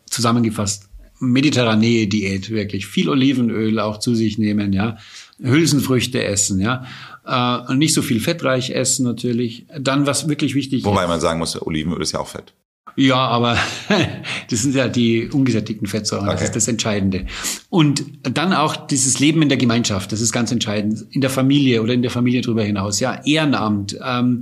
zusammengefasst, 0.08 0.88
mediterrane 1.18 2.06
Diät, 2.06 2.50
wirklich. 2.50 2.86
Viel 2.86 3.08
Olivenöl 3.08 3.80
auch 3.80 3.98
zu 3.98 4.14
sich 4.14 4.38
nehmen, 4.38 4.72
ja. 4.72 4.98
Hülsenfrüchte 5.42 6.22
essen, 6.22 6.60
ja. 6.60 6.86
Äh, 7.26 7.72
und 7.72 7.78
nicht 7.78 7.92
so 7.92 8.02
viel 8.02 8.20
fettreich 8.20 8.70
essen 8.70 9.04
natürlich. 9.04 9.66
Dann, 9.76 10.06
was 10.06 10.28
wirklich 10.28 10.54
wichtig 10.54 10.84
Wobei 10.84 10.92
ist. 10.92 10.96
Wobei 10.96 11.08
man 11.08 11.20
sagen 11.20 11.40
muss, 11.40 11.60
Olivenöl 11.60 12.02
ist 12.02 12.12
ja 12.12 12.20
auch 12.20 12.28
Fett. 12.28 12.52
Ja, 12.96 13.16
aber 13.16 13.58
das 14.50 14.62
sind 14.62 14.74
ja 14.74 14.88
die 14.88 15.28
ungesättigten 15.28 15.86
Fettsäuren, 15.86 16.26
okay. 16.26 16.36
das 16.36 16.44
ist 16.44 16.56
das 16.56 16.68
Entscheidende. 16.68 17.26
Und 17.68 18.04
dann 18.22 18.54
auch 18.54 18.74
dieses 18.74 19.20
Leben 19.20 19.42
in 19.42 19.50
der 19.50 19.58
Gemeinschaft, 19.58 20.12
das 20.12 20.22
ist 20.22 20.32
ganz 20.32 20.50
entscheidend. 20.50 21.04
In 21.10 21.20
der 21.20 21.30
Familie 21.30 21.82
oder 21.82 21.92
in 21.92 22.02
der 22.02 22.10
Familie 22.10 22.40
darüber 22.40 22.64
hinaus, 22.64 22.98
ja, 23.00 23.20
Ehrenamt. 23.24 23.98
Ähm, 24.02 24.40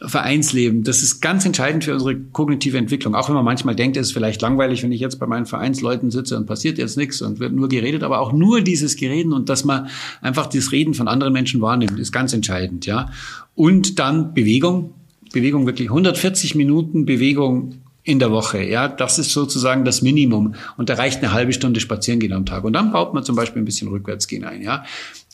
Vereinsleben, 0.00 0.84
das 0.84 1.02
ist 1.02 1.20
ganz 1.20 1.44
entscheidend 1.44 1.82
für 1.82 1.92
unsere 1.92 2.14
kognitive 2.16 2.78
Entwicklung. 2.78 3.16
Auch 3.16 3.28
wenn 3.28 3.34
man 3.34 3.44
manchmal 3.44 3.74
denkt, 3.74 3.96
es 3.96 4.08
ist 4.08 4.12
vielleicht 4.12 4.40
langweilig, 4.40 4.84
wenn 4.84 4.92
ich 4.92 5.00
jetzt 5.00 5.18
bei 5.18 5.26
meinen 5.26 5.44
Vereinsleuten 5.44 6.12
sitze 6.12 6.36
und 6.36 6.46
passiert 6.46 6.78
jetzt 6.78 6.96
nichts 6.96 7.20
und 7.20 7.40
wird 7.40 7.52
nur 7.52 7.68
geredet, 7.68 8.04
aber 8.04 8.20
auch 8.20 8.32
nur 8.32 8.60
dieses 8.60 8.94
Gereden 8.94 9.32
und 9.32 9.48
dass 9.48 9.64
man 9.64 9.88
einfach 10.20 10.46
das 10.46 10.70
Reden 10.70 10.94
von 10.94 11.08
anderen 11.08 11.32
Menschen 11.32 11.60
wahrnimmt, 11.60 11.98
ist 11.98 12.12
ganz 12.12 12.32
entscheidend, 12.32 12.86
ja. 12.86 13.10
Und 13.56 13.98
dann 13.98 14.34
Bewegung, 14.34 14.94
Bewegung 15.32 15.66
wirklich 15.66 15.88
140 15.88 16.54
Minuten 16.54 17.04
Bewegung 17.04 17.74
in 18.02 18.18
der 18.18 18.30
Woche. 18.30 18.62
Ja, 18.64 18.88
das 18.88 19.18
ist 19.18 19.32
sozusagen 19.32 19.84
das 19.84 20.00
Minimum. 20.00 20.54
Und 20.76 20.88
da 20.88 20.94
reicht 20.94 21.22
eine 21.22 21.32
halbe 21.32 21.52
Stunde 21.52 21.80
spazieren 21.80 22.20
gehen 22.20 22.32
am 22.32 22.46
Tag. 22.46 22.64
Und 22.64 22.72
dann 22.72 22.92
baut 22.92 23.12
man 23.12 23.22
zum 23.22 23.36
Beispiel 23.36 23.60
ein 23.60 23.66
bisschen 23.66 23.88
Rückwärtsgehen 23.88 24.44
ein. 24.44 24.62
Ja, 24.62 24.84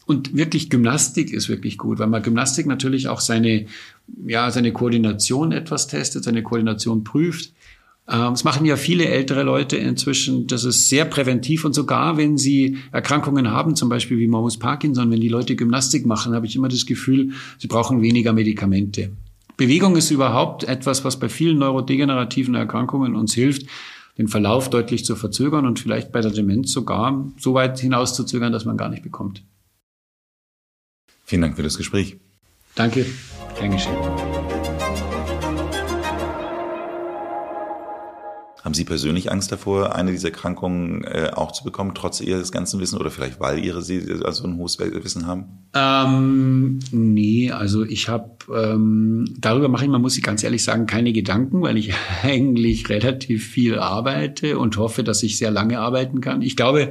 und 0.07 0.37
wirklich 0.37 0.71
Gymnastik 0.71 1.33
ist 1.33 1.49
wirklich 1.49 1.79
gut, 1.79 1.99
weil 1.99 2.09
man 2.09 2.23
Gymnastik 2.23 2.67
natürlich 2.67 3.09
auch 3.09 3.21
seine, 3.21 3.67
ja, 4.27 4.51
seine 4.51 4.73
Koordination 4.73 5.53
etwas 5.53 5.87
testet, 5.87 6.25
seine 6.25 6.43
Koordination 6.43 7.05
prüft. 7.05 7.53
Ähm, 8.07 8.33
das 8.33 8.45
machen 8.45 8.67
ja 8.67 8.77
viele 8.77 9.07
ältere 9.07 9.45
Leute 9.45 9.77
inzwischen. 9.77 10.47
Das 10.47 10.65
ist 10.65 10.89
sehr 10.89 11.07
präventiv 11.07 11.65
und 11.65 11.75
sogar 11.75 12.19
wenn 12.19 12.37
sie 12.37 12.79
Erkrankungen 12.93 13.51
haben, 13.51 13.77
zum 13.77 13.89
Beispiel 13.89 14.19
wie 14.19 14.27
Morbus 14.27 14.59
Parkinson, 14.59 15.11
wenn 15.11 15.21
die 15.21 15.29
Leute 15.29 15.57
Gymnastik 15.57 16.05
machen, 16.05 16.35
habe 16.35 16.47
ich 16.47 16.57
immer 16.57 16.69
das 16.69 16.85
Gefühl, 16.85 17.31
sie 17.59 17.69
brauchen 17.69 18.03
weniger 18.03 18.33
Medikamente. 18.33 19.13
Bewegung 19.57 19.97
ist 19.97 20.11
überhaupt 20.11 20.65
etwas, 20.65 21.05
was 21.05 21.19
bei 21.19 21.29
vielen 21.29 21.59
neurodegenerativen 21.59 22.55
Erkrankungen 22.55 23.15
uns 23.15 23.35
hilft, 23.35 23.67
den 24.19 24.29
Verlauf 24.29 24.71
deutlich 24.71 25.05
zu 25.05 25.17
verzögern 25.17 25.67
und 25.67 25.79
vielleicht 25.79 26.13
bei 26.13 26.21
der 26.21 26.31
Demenz 26.31 26.73
sogar 26.73 27.25
so 27.39 27.55
weit 27.55 27.79
hinauszuzögern, 27.79 28.53
dass 28.53 28.65
man 28.65 28.77
gar 28.77 28.89
nicht 28.89 29.03
bekommt. 29.03 29.43
Vielen 31.25 31.43
Dank 31.43 31.57
für 31.57 31.63
das 31.63 31.77
Gespräch. 31.77 32.17
Danke, 32.75 33.07
gern 33.59 33.71
geschehen. 33.71 33.97
Haben 38.65 38.73
Sie 38.73 38.85
persönlich 38.85 39.31
Angst 39.31 39.53
davor, 39.53 39.95
eine 39.95 40.11
dieser 40.11 40.29
Erkrankungen 40.29 41.05
äh, 41.05 41.31
auch 41.35 41.53
zu 41.53 41.65
bekommen, 41.65 41.93
trotz 41.95 42.23
Ihres 42.23 42.51
ganzen 42.51 42.81
Wissen 42.81 42.99
oder 42.99 43.11
vielleicht 43.11 43.39
weil 43.39 43.63
Ihre 43.63 43.83
Sie 43.83 44.01
also 44.25 44.45
ein 44.45 44.57
hohes 44.57 44.79
Wissen 44.79 45.27
haben? 45.27 45.67
Ähm, 45.75 46.79
nee, 46.91 47.51
also 47.51 47.85
ich 47.85 48.09
habe 48.09 48.31
ähm, 48.51 49.35
darüber 49.39 49.69
mache 49.69 49.85
ich, 49.85 49.91
man 49.91 50.01
muss 50.01 50.17
ich 50.17 50.23
ganz 50.23 50.43
ehrlich 50.43 50.65
sagen, 50.65 50.87
keine 50.87 51.13
Gedanken, 51.13 51.61
weil 51.61 51.77
ich 51.77 51.93
eigentlich 52.23 52.89
relativ 52.89 53.47
viel 53.47 53.79
arbeite 53.79 54.59
und 54.59 54.79
hoffe, 54.79 55.05
dass 55.05 55.23
ich 55.23 55.37
sehr 55.37 55.51
lange 55.51 55.79
arbeiten 55.79 56.23
kann. 56.23 56.41
Ich 56.41 56.57
glaube, 56.57 56.91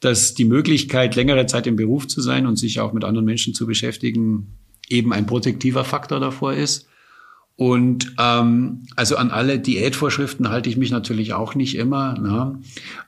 dass 0.00 0.32
die 0.32 0.46
Möglichkeit, 0.46 1.16
längere 1.16 1.44
Zeit 1.44 1.66
im 1.66 1.76
Beruf 1.76 2.08
zu 2.08 2.22
sein 2.22 2.46
und 2.46 2.56
sich 2.56 2.80
auch 2.80 2.94
mit 2.94 3.04
anderen 3.04 3.26
Menschen 3.26 3.52
zu 3.52 3.66
beschäftigen, 3.66 4.56
eben 4.88 5.12
ein 5.12 5.26
protektiver 5.26 5.84
Faktor 5.84 6.18
davor 6.18 6.54
ist. 6.54 6.86
Und 7.60 8.14
ähm, 8.18 8.84
also 8.96 9.18
an 9.18 9.30
alle 9.30 9.58
Diätvorschriften 9.58 10.48
halte 10.48 10.70
ich 10.70 10.78
mich 10.78 10.90
natürlich 10.90 11.34
auch 11.34 11.54
nicht 11.54 11.74
immer. 11.74 12.18
Ne? 12.18 12.58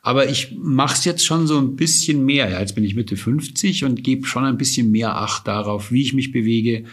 Aber 0.02 0.28
ich 0.28 0.54
mache 0.60 0.92
es 0.92 1.06
jetzt 1.06 1.24
schon 1.24 1.46
so 1.46 1.56
ein 1.56 1.74
bisschen 1.74 2.26
mehr. 2.26 2.50
Ja, 2.50 2.60
jetzt 2.60 2.74
bin 2.74 2.84
ich 2.84 2.94
Mitte 2.94 3.16
50 3.16 3.86
und 3.86 4.04
gebe 4.04 4.26
schon 4.26 4.44
ein 4.44 4.58
bisschen 4.58 4.90
mehr 4.90 5.16
Acht 5.16 5.48
darauf, 5.48 5.90
wie 5.90 6.02
ich 6.02 6.12
mich 6.12 6.32
bewege, 6.32 6.84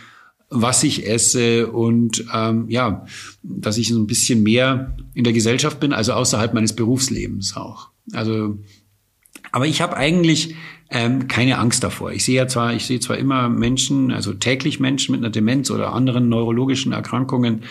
was 0.50 0.86
ich 0.86 1.06
esse 1.06 1.70
und 1.70 2.24
ähm, 2.34 2.70
ja, 2.70 3.06
dass 3.44 3.78
ich 3.78 3.90
so 3.90 4.00
ein 4.00 4.08
bisschen 4.08 4.42
mehr 4.42 4.96
in 5.14 5.26
der 5.26 5.34
Gesellschaft 5.34 5.82
bin, 5.82 5.92
also 5.92 6.14
außerhalb 6.14 6.54
meines 6.54 6.78
Berufslebens 6.78 7.58
auch. 7.58 7.90
Also, 8.14 8.58
aber 9.52 9.68
ich 9.68 9.82
habe 9.82 9.98
eigentlich 9.98 10.56
ähm, 10.90 11.28
keine 11.28 11.60
Angst 11.60 11.84
davor. 11.84 12.12
Ich 12.12 12.26
sehe 12.26 12.36
ja 12.36 12.48
zwar, 12.48 12.74
ich 12.74 12.86
sehe 12.86 13.00
zwar 13.00 13.18
immer 13.18 13.50
Menschen, 13.50 14.12
also 14.12 14.34
täglich 14.34 14.80
Menschen 14.80 15.12
mit 15.12 15.22
einer 15.22 15.32
Demenz 15.32 15.70
oder 15.72 15.94
anderen 15.94 16.30
neurologischen 16.30 16.92
Erkrankungen, 16.92 17.64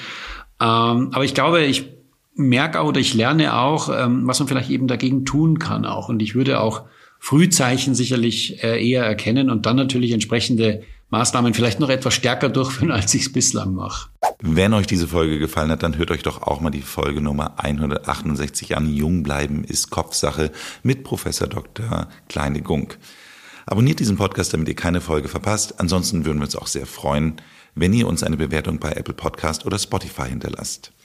ähm, 0.60 1.10
aber 1.12 1.24
ich 1.24 1.34
glaube, 1.34 1.64
ich 1.64 1.86
merke 2.34 2.80
auch 2.80 2.88
oder 2.88 3.00
ich 3.00 3.14
lerne 3.14 3.56
auch, 3.56 3.88
ähm, 3.88 4.26
was 4.26 4.38
man 4.38 4.48
vielleicht 4.48 4.70
eben 4.70 4.86
dagegen 4.86 5.24
tun 5.24 5.58
kann 5.58 5.84
auch. 5.84 6.08
Und 6.08 6.22
ich 6.22 6.34
würde 6.34 6.60
auch 6.60 6.84
Frühzeichen 7.18 7.94
sicherlich 7.94 8.62
äh, 8.62 8.84
eher 8.84 9.04
erkennen 9.04 9.50
und 9.50 9.66
dann 9.66 9.76
natürlich 9.76 10.12
entsprechende 10.12 10.82
Maßnahmen 11.10 11.54
vielleicht 11.54 11.80
noch 11.80 11.88
etwas 11.88 12.14
stärker 12.14 12.48
durchführen, 12.48 12.90
als 12.90 13.14
ich 13.14 13.22
es 13.22 13.32
bislang 13.32 13.74
mache. 13.74 14.10
Wenn 14.40 14.74
euch 14.74 14.86
diese 14.86 15.08
Folge 15.08 15.38
gefallen 15.38 15.70
hat, 15.70 15.82
dann 15.82 15.96
hört 15.96 16.10
euch 16.10 16.22
doch 16.22 16.42
auch 16.42 16.60
mal 16.60 16.70
die 16.70 16.82
Folge 16.82 17.20
Nummer 17.20 17.58
168 17.58 18.76
an. 18.76 18.88
Jung 18.88 19.22
bleiben 19.22 19.64
ist 19.64 19.90
Kopfsache 19.90 20.52
mit 20.82 21.04
Professor 21.04 21.48
Dr. 21.48 22.08
Kleine 22.28 22.62
Gunk. 22.62 22.98
Abonniert 23.66 24.00
diesen 24.00 24.16
Podcast, 24.16 24.54
damit 24.54 24.68
ihr 24.68 24.76
keine 24.76 25.00
Folge 25.00 25.28
verpasst. 25.28 25.80
Ansonsten 25.80 26.24
würden 26.24 26.38
wir 26.38 26.44
uns 26.44 26.56
auch 26.56 26.66
sehr 26.66 26.86
freuen, 26.86 27.40
wenn 27.74 27.92
ihr 27.92 28.06
uns 28.06 28.22
eine 28.22 28.36
Bewertung 28.36 28.78
bei 28.78 28.92
Apple 28.92 29.14
Podcast 29.14 29.66
oder 29.66 29.78
Spotify 29.78 30.28
hinterlasst. 30.28 30.92